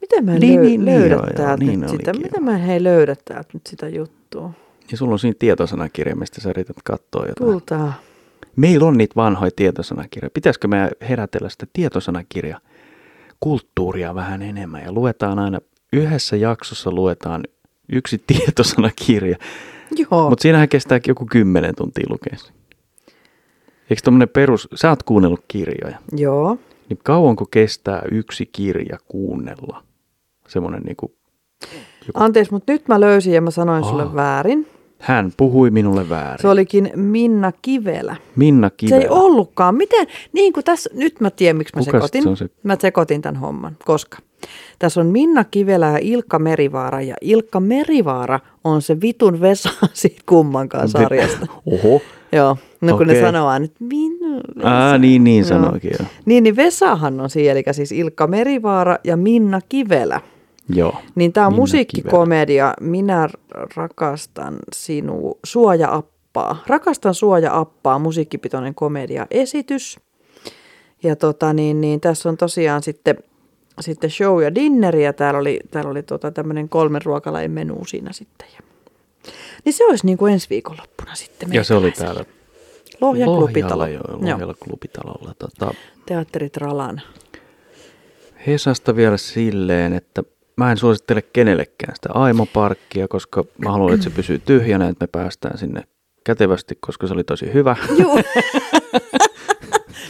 Miten 0.00 0.24
mä 0.24 0.34
en 0.34 0.40
Niin, 0.40 0.60
löy- 0.60 0.62
niin, 0.64 0.84
niin, 0.84 1.00
löydä 1.00 1.14
joo, 1.14 1.24
joo, 1.24 1.32
täältä 1.36 1.64
niin 1.64 1.80
nyt 1.80 1.90
olikin, 1.90 2.06
sitä? 2.06 2.10
joo. 2.18 2.22
Miten 2.22 2.42
mä 2.44 2.52
en 2.54 2.60
hei 2.60 2.84
löydä 2.84 3.16
täältä 3.24 3.48
nyt 3.52 3.66
sitä 3.66 3.88
juttua? 3.88 4.50
Ja 4.90 4.96
sulla 4.96 5.12
on 5.12 5.18
siinä 5.18 5.36
tietosanakirja, 5.38 6.16
mistä 6.16 6.40
sä 6.40 6.50
yrität 6.50 6.76
katsoa 6.84 7.26
jotain. 7.26 7.50
Kultaa. 7.50 7.92
Meillä 8.58 8.86
on 8.86 8.98
niitä 8.98 9.16
vanhoja 9.16 9.50
tietosanakirjoja. 9.56 10.30
Pitäisikö 10.34 10.68
me 10.68 10.90
herätellä 11.08 11.48
sitä 11.48 11.66
tietosanakirja 11.72 12.60
kulttuuria 13.40 14.14
vähän 14.14 14.42
enemmän 14.42 14.82
ja 14.82 14.92
luetaan 14.92 15.38
aina, 15.38 15.58
yhdessä 15.92 16.36
jaksossa 16.36 16.90
luetaan 16.90 17.44
yksi 17.92 18.22
tietosanakirja, 18.26 19.36
Joo. 19.96 20.30
mutta 20.30 20.42
siinähän 20.42 20.68
kestää 20.68 21.00
joku 21.08 21.26
kymmenen 21.26 21.74
tuntia 21.74 22.06
lukea. 22.08 22.36
Eikö 23.90 24.02
tommonen 24.04 24.28
perus, 24.28 24.68
sä 24.74 24.88
oot 24.88 25.02
kuunnellut 25.02 25.44
kirjoja, 25.48 25.98
Joo. 26.16 26.58
niin 26.88 26.98
kauanko 27.04 27.46
kestää 27.46 28.02
yksi 28.12 28.46
kirja 28.46 28.98
kuunnella? 29.08 29.82
Semmoinen 30.48 30.82
niinku, 30.82 31.14
joku, 32.06 32.12
Anteeksi, 32.14 32.52
mutta 32.52 32.72
nyt 32.72 32.88
mä 32.88 33.00
löysin 33.00 33.32
ja 33.32 33.40
mä 33.40 33.50
sanoin 33.50 33.84
Aa. 33.84 33.90
sulle 33.90 34.14
väärin. 34.14 34.66
Hän 34.98 35.32
puhui 35.36 35.70
minulle 35.70 36.08
väärin. 36.08 36.42
Se 36.42 36.48
olikin 36.48 36.90
Minna 36.96 37.52
Kivelä. 37.62 38.16
Minna 38.36 38.70
Kivelä. 38.70 38.96
Se 39.00 39.02
ei 39.02 39.08
ollutkaan. 39.08 39.74
Miten? 39.74 40.06
Niin 40.32 40.52
kuin 40.52 40.64
tässä, 40.64 40.90
nyt 40.94 41.20
mä 41.20 41.30
tiedän, 41.30 41.56
miksi 41.56 41.76
mä 41.76 41.80
Kuka 41.80 41.92
sekoitin. 41.92 42.22
se 42.22 42.36
se? 42.36 42.50
Mä 42.62 42.76
sekoitin 42.80 43.22
tämän 43.22 43.40
homman, 43.40 43.76
koska 43.84 44.18
tässä 44.78 45.00
on 45.00 45.06
Minna 45.06 45.44
Kivelä 45.44 45.86
ja 45.86 45.98
Ilkka 46.02 46.38
Merivaara, 46.38 47.00
ja 47.00 47.14
Ilkka 47.20 47.60
Merivaara 47.60 48.40
on 48.64 48.82
se 48.82 49.00
vitun 49.00 49.40
Vesa 49.40 49.70
siitä 49.92 50.22
kummankaan 50.26 50.88
sarjasta. 50.88 51.46
Oho. 51.66 52.00
Joo, 52.32 52.56
no 52.80 52.96
kun 52.96 53.06
ne 53.06 53.12
Okei. 53.12 53.22
sanoo 53.22 53.48
aina, 53.48 53.64
että 53.64 53.84
Minna. 53.84 54.40
Aa, 54.62 54.98
niin, 54.98 55.24
niin 55.24 55.44
sanoikin 55.44 55.90
jo. 56.00 56.06
Niin, 56.26 56.44
niin 56.44 56.56
Vesahan 56.56 57.20
on 57.20 57.30
siellä, 57.30 57.52
eli 57.52 57.62
siis 57.74 57.92
Ilkka 57.92 58.26
Merivaara 58.26 58.98
ja 59.04 59.16
Minna 59.16 59.60
Kivelä. 59.68 60.20
Joo. 60.68 60.96
Niin 61.14 61.32
tämä 61.32 61.46
on 61.46 61.52
Minna 61.52 61.60
musiikkikomedia 61.60 62.74
Minä 62.80 63.28
rakastan 63.76 64.58
sinua, 64.72 65.38
suoja-appaa. 65.44 66.62
Rakastan 66.66 67.14
suoja-appaa, 67.14 67.98
musiikkipitoinen 67.98 68.74
komedia-esitys. 68.74 70.00
Ja 71.02 71.16
tota, 71.16 71.52
niin, 71.52 71.80
niin, 71.80 72.00
tässä 72.00 72.28
on 72.28 72.36
tosiaan 72.36 72.82
sitten, 72.82 73.18
sitten 73.80 74.10
show 74.10 74.42
ja 74.42 74.54
dinneri 74.54 75.04
ja 75.04 75.12
täällä 75.12 75.40
oli, 75.40 75.60
täällä 75.70 75.90
oli 75.90 76.02
tota 76.02 76.30
tämmöinen 76.30 76.68
kolmen 76.68 77.02
ruokalajin 77.04 77.50
menu 77.50 77.84
siinä 77.84 78.12
sitten. 78.12 78.48
Ja, 78.54 78.60
niin 79.64 79.72
se 79.72 79.84
olisi 79.84 80.06
niin 80.06 80.18
kuin 80.18 80.32
ensi 80.32 80.50
viikonloppuna 80.50 81.14
sitten. 81.14 81.52
Ja 81.52 81.64
se 81.64 81.74
oli 81.74 81.90
täällä 81.90 82.24
Lohjan 83.00 83.28
klubitalo. 83.28 83.82
Lohjalla, 83.82 84.10
joo, 84.10 84.20
Lohjalla 84.20 84.54
klubitalolla. 84.54 85.34
Tota, 85.38 85.74
teatterit 86.06 86.56
Ralan. 86.56 87.00
Hesasta 88.46 88.96
vielä 88.96 89.16
silleen, 89.16 89.92
että 89.92 90.22
mä 90.58 90.70
en 90.70 90.76
suosittele 90.76 91.22
kenellekään 91.22 91.94
sitä 91.94 92.08
aimoparkkia, 92.12 93.08
koska 93.08 93.44
mä 93.58 93.72
haluan, 93.72 93.94
että 93.94 94.04
se 94.04 94.10
pysyy 94.10 94.38
tyhjänä, 94.38 94.88
että 94.88 95.04
me 95.04 95.08
päästään 95.12 95.58
sinne 95.58 95.82
kätevästi, 96.24 96.78
koska 96.80 97.06
se 97.06 97.14
oli 97.14 97.24
tosi 97.24 97.52
hyvä. 97.54 97.76
Joo. 97.98 98.22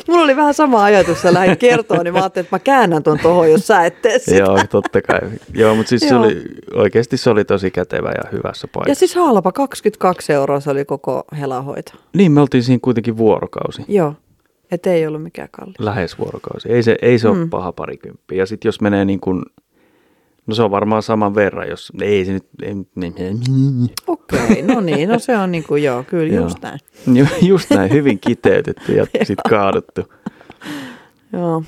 Mulla 0.08 0.22
oli 0.22 0.36
vähän 0.36 0.54
sama 0.54 0.84
ajatus, 0.84 1.22
sä 1.22 1.34
lähdit 1.34 1.58
kertoa, 1.58 2.02
niin 2.02 2.14
mä 2.14 2.20
ajattelin, 2.20 2.44
että 2.44 2.54
mä 2.56 2.60
käännän 2.60 3.02
tuon 3.02 3.18
tohon, 3.22 3.50
jos 3.50 3.66
sä 3.66 3.84
et 3.84 4.02
tee 4.02 4.18
sitä. 4.18 4.36
Joo, 4.36 4.58
totta 4.70 5.02
kai. 5.02 5.20
Joo, 5.54 5.74
mutta 5.74 5.90
siis 5.90 6.08
se 6.08 6.14
oli, 6.14 6.42
oikeasti 6.74 7.16
se 7.16 7.30
oli 7.30 7.44
tosi 7.44 7.70
kätevä 7.70 8.08
ja 8.08 8.28
hyvässä 8.32 8.68
paikassa. 8.68 8.90
Ja 8.90 8.94
siis 8.94 9.14
halpa, 9.14 9.52
22 9.52 10.32
euroa 10.32 10.60
se 10.60 10.70
oli 10.70 10.84
koko 10.84 11.24
helahoito. 11.40 11.92
Niin, 12.14 12.32
me 12.32 12.40
oltiin 12.40 12.62
siinä 12.62 12.80
kuitenkin 12.82 13.16
vuorokausi. 13.16 13.84
Joo. 13.88 14.14
Että 14.70 14.92
ei 14.92 15.06
ollut 15.06 15.22
mikään 15.22 15.48
kallis. 15.52 15.76
lähes 15.78 16.18
vuorokausi. 16.18 16.72
Ei 16.72 16.82
se, 16.82 16.96
ei 17.02 17.18
se 17.18 17.28
mm. 17.28 17.40
ole 17.40 17.48
paha 17.48 17.72
parikymppi. 17.72 18.36
Ja 18.36 18.46
sitten 18.46 18.68
jos 18.68 18.80
menee 18.80 19.04
niin 19.04 19.20
kuin, 19.20 19.42
no 20.48 20.54
se 20.54 20.62
on 20.62 20.70
varmaan 20.70 21.02
saman 21.02 21.34
verran, 21.34 21.68
jos 21.68 21.92
ei 22.02 22.24
se 22.24 22.32
nyt, 22.32 22.46
ei, 22.62 22.74
Okei, 24.06 24.38
okay, 24.52 24.62
no 24.62 24.80
niin, 24.80 25.08
no 25.08 25.18
se 25.18 25.36
on 25.36 25.52
niin 25.52 25.64
kuin 25.64 25.82
joo, 25.82 26.02
kyllä 26.04 26.34
Joo. 26.34 26.44
just 26.44 26.58
näin. 26.62 26.78
Ju- 27.14 27.48
just 27.48 27.70
näin 27.70 27.92
hyvin 27.92 28.18
kiteytetty 28.20 28.92
ja 28.92 29.04
sitten 29.26 29.50
kaaduttu. 29.50 30.00
Joo, 31.32 31.62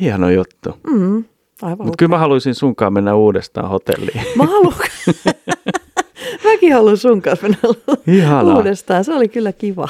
Hieno 0.00 0.30
juttu. 0.30 0.70
mm, 0.90 1.24
aivan 1.62 1.86
Mutta 1.86 1.96
kyllä 1.98 2.10
mä 2.10 2.18
haluaisin 2.18 2.54
sunkaan 2.54 2.92
mennä 2.92 3.14
uudestaan 3.14 3.68
hotelliin. 3.68 4.20
Mä 4.36 4.44
haluan. 4.46 4.74
Mäkin 6.44 6.74
haluan 6.74 6.96
sun 6.96 7.22
kanssa 7.22 7.48
mennä 7.48 7.58
Ihanaa. 8.06 8.56
uudestaan. 8.56 9.04
Se 9.04 9.14
oli 9.14 9.28
kyllä 9.28 9.52
kiva. 9.52 9.88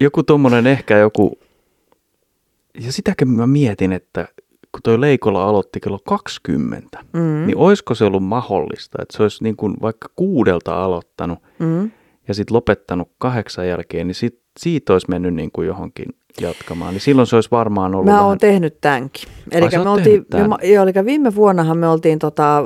Joku 0.00 0.22
tommonen 0.22 0.66
ehkä 0.66 0.98
joku, 0.98 1.38
ja 2.80 2.92
sitäkin 2.92 3.28
mä 3.28 3.46
mietin, 3.46 3.92
että 3.92 4.28
kun 4.72 4.80
toi 4.84 5.00
Leikola 5.00 5.44
aloitti 5.44 5.80
kello 5.80 5.98
20, 6.06 6.98
Mm. 7.12 7.46
niin 7.46 7.56
olisiko 7.56 7.94
se 7.94 8.04
ollut 8.04 8.24
mahdollista, 8.24 8.98
että 9.02 9.16
se 9.16 9.22
olisi 9.22 9.44
niin 9.44 9.56
kuin 9.56 9.74
vaikka 9.82 10.08
kuudelta 10.16 10.84
aloittanut 10.84 11.38
Mm. 11.58 11.90
ja 12.28 12.34
sitten 12.34 12.54
lopettanut 12.54 13.08
kahdeksan 13.18 13.68
jälkeen, 13.68 14.06
niin 14.06 14.14
sit, 14.14 14.38
siitä 14.58 14.92
olisi 14.92 15.06
mennyt 15.10 15.34
niin 15.34 15.50
kuin 15.52 15.66
johonkin 15.66 16.06
jatkamaan. 16.40 16.92
Niin 16.94 17.00
silloin 17.00 17.26
se 17.26 17.36
olisi 17.36 17.50
varmaan 17.50 17.94
ollut 17.94 18.04
Mä 18.06 18.12
vähän... 18.12 18.24
oon 18.24 18.38
tehnyt 18.38 18.80
tämänkin. 18.80 19.28
Eli 19.50 19.68
me 19.84 19.90
oltiin, 19.90 20.26
tän? 20.26 20.50
me, 20.50 20.56
joo, 20.68 20.82
eli 20.84 20.92
viime 21.04 21.34
vuonnahan 21.34 21.78
me 21.78 21.88
oltiin 21.88 22.18
tota, 22.18 22.62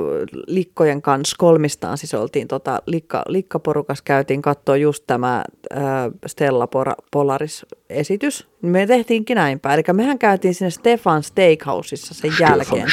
likkojen 0.47 1.01
kanssa 1.01 1.35
kolmistaan, 1.39 1.97
siis 1.97 2.13
oltiin 2.13 2.47
tota, 2.47 2.81
likka, 2.85 3.23
likkaporukas, 3.27 4.01
käytiin 4.01 4.41
katsoa 4.41 4.77
just 4.77 5.03
tämä 5.07 5.43
äh, 5.75 5.81
Stella 6.25 6.67
Polaris-esitys. 7.11 8.47
Me 8.61 8.87
tehtiinkin 8.87 9.35
näinpä. 9.35 9.73
Eli 9.73 9.83
mehän 9.93 10.19
käytiin 10.19 10.53
sinne 10.53 10.69
Stefan 10.69 11.23
Steakhouseissa 11.23 12.13
sen 12.13 12.31
jälkeen. 12.39 12.87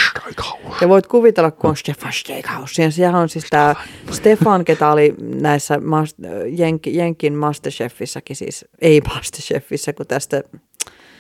Ja 0.81 0.89
voit 0.89 1.07
kuvitella, 1.07 1.51
kun 1.51 1.71
on 1.71 1.77
Stefan 1.77 2.13
Steakhouse. 2.13 2.83
Ja 2.83 2.91
sehän 2.91 3.15
on 3.15 3.29
siis 3.29 3.47
tämä 3.51 3.75
Stefan, 4.11 4.65
ketä 4.65 4.91
oli 4.91 5.15
näissä 5.19 5.77
mas- 5.77 6.15
Jenk, 6.59 6.87
Jenkin 6.87 7.35
Masterchefissäkin, 7.35 8.37
siis 8.37 8.65
ei 8.81 9.01
Masterchefissä, 9.01 9.93
kun 9.93 10.07
tästä, 10.07 10.43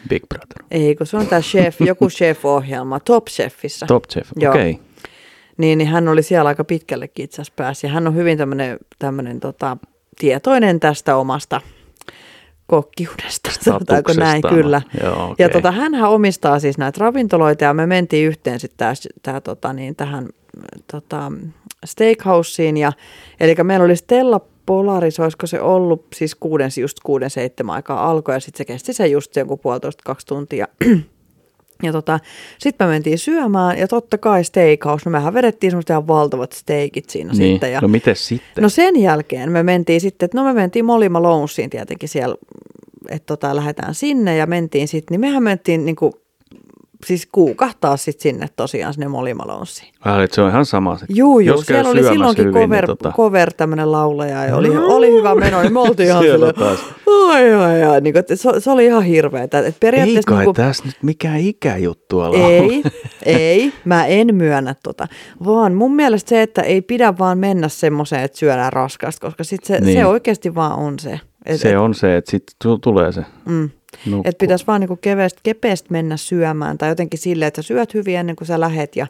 Big 0.09 0.23
Brother. 0.29 0.65
ei 0.71 0.97
kun 0.97 1.07
se 1.07 1.17
on 1.17 1.27
tämä 1.27 1.41
chef, 1.41 1.81
joku 1.81 2.09
chef-ohjelma, 2.09 3.01
Top 3.01 3.27
Chefissä. 3.27 3.87
Top 3.87 4.05
Chef, 4.13 4.31
okei. 4.37 4.71
Okay. 4.71 4.85
Niin, 5.57 5.79
niin 5.79 5.89
hän 5.89 6.09
oli 6.09 6.23
siellä 6.23 6.49
aika 6.49 6.65
pitkällekin 6.65 7.25
itse 7.25 7.35
asiassa 7.35 7.53
pääsi. 7.57 7.87
Ja 7.87 7.93
hän 7.93 8.07
on 8.07 8.15
hyvin 8.15 8.39
tämmöinen 8.99 9.41
tota, 9.41 9.77
tietoinen 10.19 10.81
tästä 10.81 11.17
omasta 11.17 11.61
kokkiudesta, 12.75 13.51
sanotaanko 13.61 14.13
näin, 14.13 14.43
kyllä. 14.49 14.83
Joo, 15.03 15.17
Ja 15.17 15.47
okei. 15.47 15.49
tota, 15.49 15.71
hänhän 15.71 16.11
omistaa 16.11 16.59
siis 16.59 16.79
näitä 16.79 16.99
ravintoloita 17.01 17.65
ja 17.65 17.75
me 17.75 17.87
mentiin 17.87 18.29
yhteen 18.29 18.61
sitten 18.61 18.77
tää, 18.77 18.95
tää, 19.23 19.41
tota, 19.41 19.73
niin, 19.73 19.97
tähän 19.97 20.29
tota, 20.93 21.33
steakhouseen. 21.85 22.77
Ja, 22.77 22.93
eli 23.41 23.55
meillä 23.63 23.85
oli 23.85 23.97
Stella 23.97 24.41
Polaris, 24.67 25.21
olisiko 25.21 25.47
se 25.47 25.61
ollut 25.61 26.07
siis 26.15 26.35
kuuden, 26.35 26.71
just 26.81 26.97
kuuden 27.05 27.31
seitsemän 27.31 27.75
aikaa 27.75 28.11
alkoi 28.11 28.35
ja 28.35 28.41
sitten 28.41 28.59
se 28.59 28.65
kesti 28.65 28.93
se 28.93 29.07
just 29.07 29.37
joku 29.37 29.57
puolitoista 29.57 30.03
kaksi 30.07 30.27
tuntia. 30.27 30.69
Ja 31.85 31.93
tota, 31.93 32.21
sitten 32.59 32.87
me 32.87 32.91
mentiin 32.91 33.19
syömään 33.19 33.79
ja 33.79 33.89
totta 33.89 34.19
kai 34.19 34.45
steakhouse, 34.45 35.03
no 35.07 35.11
mehän 35.11 35.35
vedettiin 35.35 35.71
semmoista 35.71 35.93
ihan 35.93 36.07
valtavat 36.07 36.53
steikit 36.53 37.11
siinä 37.11 37.33
Niin. 37.33 37.53
sitten. 37.53 37.73
Ja, 37.73 37.81
No 37.81 37.89
miten 37.89 38.17
sitten? 38.17 38.63
No 38.63 38.69
sen 38.69 38.97
jälkeen 39.01 39.53
me 39.53 39.63
mentiin 39.63 40.01
sitten, 40.01 40.25
että 40.27 40.39
no 40.39 40.45
me 40.45 40.53
mentiin 40.53 40.85
Molly 40.85 41.09
Malonesiin 41.09 41.71
tietenkin 41.71 42.09
siellä, 42.09 42.35
että 43.11 43.27
tota, 43.27 43.57
lähdetään 43.57 43.95
sinne 43.95 44.37
ja 44.37 44.47
mentiin 44.47 44.89
sitten, 44.89 45.13
niin 45.15 45.21
mehän 45.21 45.43
mentiin 45.43 45.85
niin 45.85 45.97
kuin, 45.97 46.13
siis 47.05 47.29
kuukahtaa 47.33 47.97
sitten 47.97 48.23
sinne 48.23 48.47
tosiaan 48.57 48.95
sinne. 48.95 49.07
Ah, 50.01 50.23
et 50.23 50.33
se 50.33 50.43
on 50.43 50.51
ihan 50.51 50.67
sama 50.67 50.99
se. 50.99 51.07
Juu, 51.09 51.41
juu, 51.41 51.57
Jos 51.57 51.67
siellä 51.67 51.91
oli 51.91 52.03
silloinkin 52.03 52.45
hyvin, 52.45 52.63
cover, 52.63 52.87
niin 52.87 52.97
tota- 53.07 53.13
cover 53.17 53.53
tämmöinen 53.53 53.93
laulaja 53.93 54.45
ja 54.45 54.57
oli, 54.57 54.77
oli 54.77 55.13
hyvä 55.13 55.35
meno, 55.35 55.63
niin 55.63 55.73
me 55.73 55.81
oltiin 55.81 56.09
ihan 56.09 56.23
Siellä 56.23 56.53
taas. 56.53 56.79
ai 57.29 57.55
ai 57.55 57.83
ai, 57.85 58.01
niin 58.01 58.13
kuin, 58.15 58.25
se, 58.39 58.61
se, 58.61 58.71
oli 58.71 58.87
ihan 58.87 59.03
hirveetä. 59.03 59.59
Että 59.59 59.69
Ei 59.69 59.75
periaatteessa 59.81 60.29
kai 60.29 60.37
niin 60.39 60.45
kuin, 60.45 60.55
tässä 60.55 60.85
nyt 60.87 60.97
mikään 61.03 61.41
ikäjuttu 61.41 62.21
ala 62.21 62.37
ei, 62.39 62.83
ei, 63.25 63.73
mä 63.85 64.07
en 64.07 64.35
myönnä 64.35 64.75
tota, 64.83 65.07
vaan 65.45 65.75
mun 65.75 65.97
mielestä 65.97 66.29
se, 66.29 66.43
että 66.43 66.63
ei 66.63 66.83
pidä 66.83 67.15
vaan 67.19 67.39
mennä 67.39 67.69
semmoiseen, 67.69 68.23
että 68.23 68.39
syödään 68.39 68.73
raskasta, 68.73 69.27
koska 69.27 69.45
sit 69.45 69.65
se, 69.65 69.81
Niin. 69.81 69.99
se 69.99 70.07
oikeasti 70.07 70.55
vaan 70.55 70.79
on 70.79 70.99
se. 70.99 71.21
Et, 71.47 71.61
Se 71.61 71.71
et, 71.73 71.79
on 71.79 71.95
se, 71.95 72.17
että 72.17 72.31
sitten 72.31 72.81
tulee 72.81 73.13
se 73.13 73.25
Mm, 73.45 73.71
nukku. 74.07 74.29
et 74.29 74.39
pitäisi 74.39 74.67
vaan 74.67 74.81
niinku 74.81 74.97
keveästi, 74.97 75.41
kepeästi 75.43 75.89
mennä 75.91 76.17
syömään 76.17 76.79
tai 76.79 76.89
jotenkin 76.89 77.19
silleen, 77.19 77.47
että 77.47 77.63
sä 77.63 77.67
syöt 77.67 77.95
hyvin 77.95 78.17
ennen 78.17 78.37
kuin 78.37 78.49
sä 78.49 78.61
lähet 78.61 78.97
ja 78.97 79.07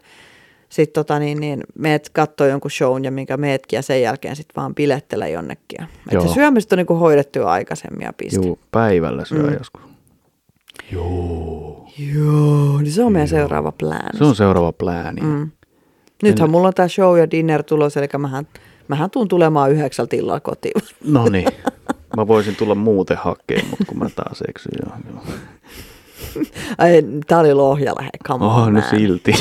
sitten 0.69 0.95
tota 1.05 1.19
niin, 1.19 1.41
niin 1.41 1.61
meet 1.79 2.09
kattoo 2.13 2.47
jonkun 2.47 2.71
shown 2.71 3.05
ja 3.05 3.11
minkä 3.11 3.37
meetkin 3.37 3.77
ja 3.77 3.83
sen 3.83 4.03
jälkeen 4.03 4.37
sitten 4.37 4.55
vaan 4.63 4.75
pilettele 4.75 5.31
jonnekin. 5.31 5.83
Että 5.83 5.89
Joo. 6.13 6.29
se 6.29 6.35
syömistä 6.35 6.75
on 6.75 6.77
niinku 6.79 6.95
hoidettu 6.95 7.39
jo 7.39 7.47
aikaisemmin 7.47 8.05
ja 8.05 8.13
piste. 8.13 8.47
Juu, 8.47 8.59
päivällä 8.71 9.25
syö 9.25 9.43
Mm. 9.51 9.53
joskus. 9.59 9.83
Joo. 10.93 11.89
Joo, 12.15 12.79
niin 12.83 12.93
se 12.93 13.03
on 13.05 13.13
meidän 13.13 13.29
seuraava 13.29 13.73
plan. 13.73 14.11
Se 14.19 14.25
on 14.25 14.37
seuraava 14.37 14.73
plääni. 14.73 15.21
Mm. 15.21 15.51
Nythän 16.23 16.51
mulla 16.51 16.69
on 16.69 16.75
tämä 16.75 16.89
show 16.89 17.19
ja 17.19 17.31
dinner 17.31 17.63
tulos, 17.63 17.97
eli 17.97 18.09
mähän, 18.19 18.49
mähän 18.89 19.11
tuun 19.11 19.29
tulemaan 19.29 19.73
yhdeksältä 19.73 20.17
illalla 20.17 20.41
kotiin. 20.41 20.83
No 21.05 21.29
niin. 21.29 21.49
Mä 22.17 22.27
voisin 22.27 22.57
tulla 22.57 22.75
muuten 22.75 23.17
hakemaan, 23.17 23.69
mutta 23.71 23.85
kun 23.89 23.99
mä 23.99 24.09
taas 24.17 24.43
eksyn 24.49 24.73
johonkin. 24.85 25.35
Ai, 26.79 27.05
tää 27.27 27.39
oli 27.39 27.55
Lohjalla, 27.55 28.03
hei, 28.03 28.11
come 28.29 28.45
on, 28.45 28.51
Oh, 28.63 28.71
no 28.71 28.83
silti. 28.91 29.33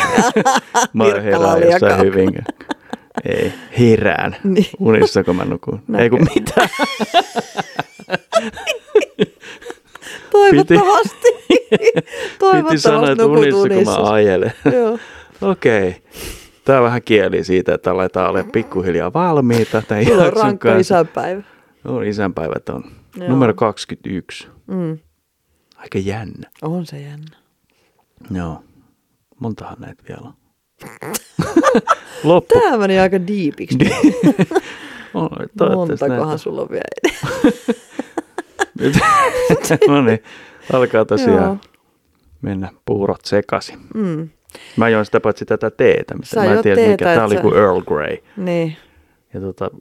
mä 0.94 1.04
herään 1.04 1.62
jossain 1.72 2.00
hyvin. 2.06 2.44
Ei, 3.26 3.54
herään. 3.80 4.36
Niin. 4.44 4.66
Unissa, 4.80 5.24
kun 5.24 5.36
mä 5.36 5.46
nukun. 5.46 5.82
Ei 5.98 6.10
kun 6.10 6.28
mitä. 6.36 6.70
Toivottavasti. 10.32 11.28
Piti 11.50 11.92
Toivottavasti 12.40 12.80
sanoa, 12.80 13.12
että 13.12 13.24
nukut 13.24 13.54
unissa, 13.54 13.96
kun 13.96 14.04
mä 14.04 14.12
ajelen. 14.12 14.54
Okei. 15.42 15.96
Tää 16.66 16.82
vähän 16.82 17.02
kieli 17.02 17.44
siitä, 17.44 17.74
että 17.74 17.92
aletaan 17.92 18.30
olla 18.30 18.44
pikkuhiljaa 18.52 19.14
valmiita. 19.14 19.84
Mulla 20.06 20.24
on 20.24 20.34
rankka 20.34 20.76
isänpäivä. 20.76 21.44
On 21.86 22.04
isänpäivät 22.04 22.70
on. 22.70 22.84
Joo. 23.16 23.30
Numero 23.30 23.54
21. 23.54 24.48
Mm. 24.68 24.98
Aika 25.78 25.98
jännä. 26.00 26.50
On 26.62 26.86
se 26.86 27.00
jännä. 27.02 27.38
Joo. 28.32 28.64
Montahan 29.40 29.78
näitä 29.80 30.04
vielä 30.10 30.22
on. 30.24 30.34
Loppu. 32.24 32.60
Tämä 32.60 32.78
meni 32.78 33.00
aika 33.00 33.28
diipiksi. 33.28 33.78
On, 35.14 35.30
Montakohan 35.76 36.20
näitä. 36.20 36.38
sulla 36.38 36.62
on 36.62 36.68
vielä 36.70 37.20
Nyt, 38.80 38.96
no 39.88 40.02
niin, 40.02 40.24
alkaa 40.74 41.06
tosiaan 41.06 41.44
Joo. 41.44 41.58
mennä 42.42 42.72
puurot 42.86 43.26
sekaisin. 43.26 43.80
Mm. 43.94 44.30
Mä 44.78 44.90
join 44.90 45.06
sitä 45.06 45.20
paitsi 45.20 45.46
tätä 45.46 45.70
teetä, 45.72 46.16
mitä 46.16 46.28
Sä 46.28 46.40
mä 46.40 46.54
en 46.54 46.62
tiedä 46.64 46.76
teetä, 46.76 46.92
mikä. 46.92 47.14
Et 47.14 47.22
oli 47.22 47.36
sä- 47.36 47.42
kuin 47.42 47.58
Earl 47.58 47.82
Grey. 47.82 48.18
Niin. 48.38 48.76
Ja 49.34 49.40
tota, 49.42 49.72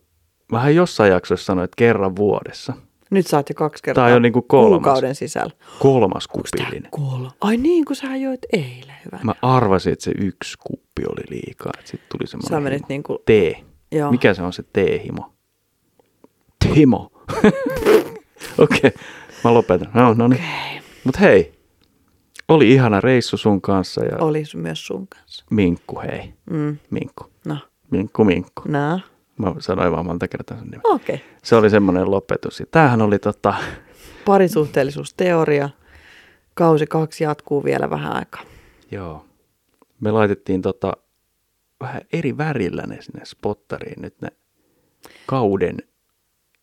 vähän 0.53 0.75
jossain 0.75 1.13
jaksossa 1.13 1.45
sanoin, 1.45 1.65
että 1.65 1.77
kerran 1.77 2.17
vuodessa. 2.17 2.73
Nyt 3.11 3.27
sä 3.27 3.37
oot 3.37 3.49
jo 3.49 3.55
kaksi 3.55 3.83
kertaa. 3.83 4.03
Tää 4.03 4.07
on 4.07 4.13
jo 4.13 4.19
niinku 4.19 4.43
kolmas. 4.43 4.77
Kuukauden 4.77 5.15
sisällä. 5.15 5.53
Kolmas 5.79 6.29
kupillinen. 6.29 6.91
kolme? 6.91 7.29
Ai 7.41 7.57
niin, 7.57 7.85
kun 7.85 7.97
sä 7.97 8.17
joit 8.17 8.41
eilen. 8.53 8.97
Hyvä. 9.05 9.19
Mä 9.23 9.35
arvasin, 9.43 9.93
että 9.93 10.05
se 10.05 10.13
yksi 10.21 10.59
kuppi 10.59 11.03
oli 11.09 11.23
liikaa. 11.31 11.73
Että 11.79 11.91
sit 11.91 12.01
tuli 12.09 12.27
Sä 12.27 12.31
semmoinen 12.31 12.63
menit 12.63 12.83
himo. 12.83 12.87
niinku... 12.89 13.19
Tee. 13.27 13.65
Joo. 13.93 14.11
Mikä 14.11 14.35
se 14.35 14.43
on 14.43 14.53
se 14.53 14.65
teehimo? 14.73 15.33
Timo. 16.75 17.11
Okei, 18.59 18.79
okay. 18.79 18.91
mä 19.45 19.55
lopetan. 19.55 19.91
No, 19.95 20.15
no 20.15 20.29
niin. 20.29 20.41
Okei. 20.41 20.83
Mut 21.05 21.21
hei, 21.21 21.53
oli 22.49 22.73
ihana 22.73 23.01
reissu 23.01 23.37
sun 23.37 23.61
kanssa 23.61 24.05
ja 24.05 24.17
Oli 24.21 24.43
myös 24.55 24.87
sun 24.87 25.09
kanssa. 25.09 25.45
Minkku 25.51 26.01
hei. 26.01 26.35
Mm. 26.51 26.77
Minkku. 26.91 27.25
No. 27.45 27.57
Minkku, 27.91 28.25
Minkku. 28.25 28.63
No. 28.69 29.01
Mä 29.43 29.55
sanoin 29.59 29.93
vaan 29.93 30.07
monta 30.07 30.29
kertaa 30.29 30.57
sen 30.57 30.67
nimen. 30.67 30.81
Okei. 30.85 31.15
Okay. 31.15 31.27
Se 31.43 31.57
oli 31.57 31.71
semmoinen 31.71 32.11
lopetus. 32.11 32.61
Ja 32.61 32.67
tämähän 32.71 33.03
oli 33.03 33.19
tota, 33.19 33.55
Parisuhteellisuusteoria. 34.25 35.71
Kausi 36.55 36.87
kaksi 36.87 37.25
jatkuu 37.25 37.65
vielä 37.65 37.91
vähän 37.91 38.13
aikaa. 38.13 38.43
joo. 38.91 39.27
Me 40.01 40.11
laitettiin 40.11 40.63
tota, 40.63 40.93
vähän 41.81 42.03
eri 42.13 42.37
värillä 42.37 42.83
ne 42.87 43.03
sinne 43.03 43.25
spottariin 43.25 44.03
nyt 44.03 44.15
ne 44.21 44.29
kauden 45.27 45.77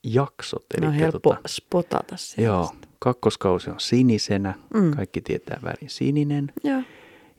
jaksot. 0.03 0.65
On 0.77 0.83
Elikkä 0.83 0.99
helppo 0.99 1.29
tota, 1.29 1.47
spotata 1.47 2.17
sieltä. 2.17 2.41
joo, 2.41 2.71
kakkoskausi 2.99 3.69
on 3.69 3.79
sinisenä. 3.79 4.53
Mm. 4.73 4.91
Kaikki 4.95 5.21
tietää 5.21 5.59
värin 5.63 5.89
sininen. 5.89 6.53
Joo. 6.63 6.81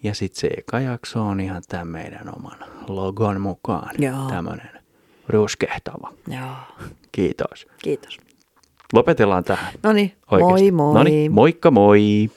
Ja 0.02 0.14
sitten 0.14 0.40
se 0.40 0.50
eka 0.56 0.80
jakso 0.80 1.22
on 1.22 1.40
ihan 1.40 1.62
tämän 1.68 1.88
meidän 1.88 2.36
oman 2.36 2.58
logon 2.88 3.40
mukaan. 3.40 3.90
Joo. 3.98 4.28
Tämmöinen 4.28 4.79
ruskehtava. 5.30 6.12
Joo. 6.28 6.86
Kiitos. 7.12 7.66
Kiitos. 7.82 8.18
Lopetellaan 8.92 9.44
tähän. 9.44 9.72
No 9.82 9.92
niin, 9.92 10.12
moi 10.30 10.70
moi. 10.70 10.94
Noniin, 10.94 11.32
moikka 11.32 11.70
moi! 11.70 12.30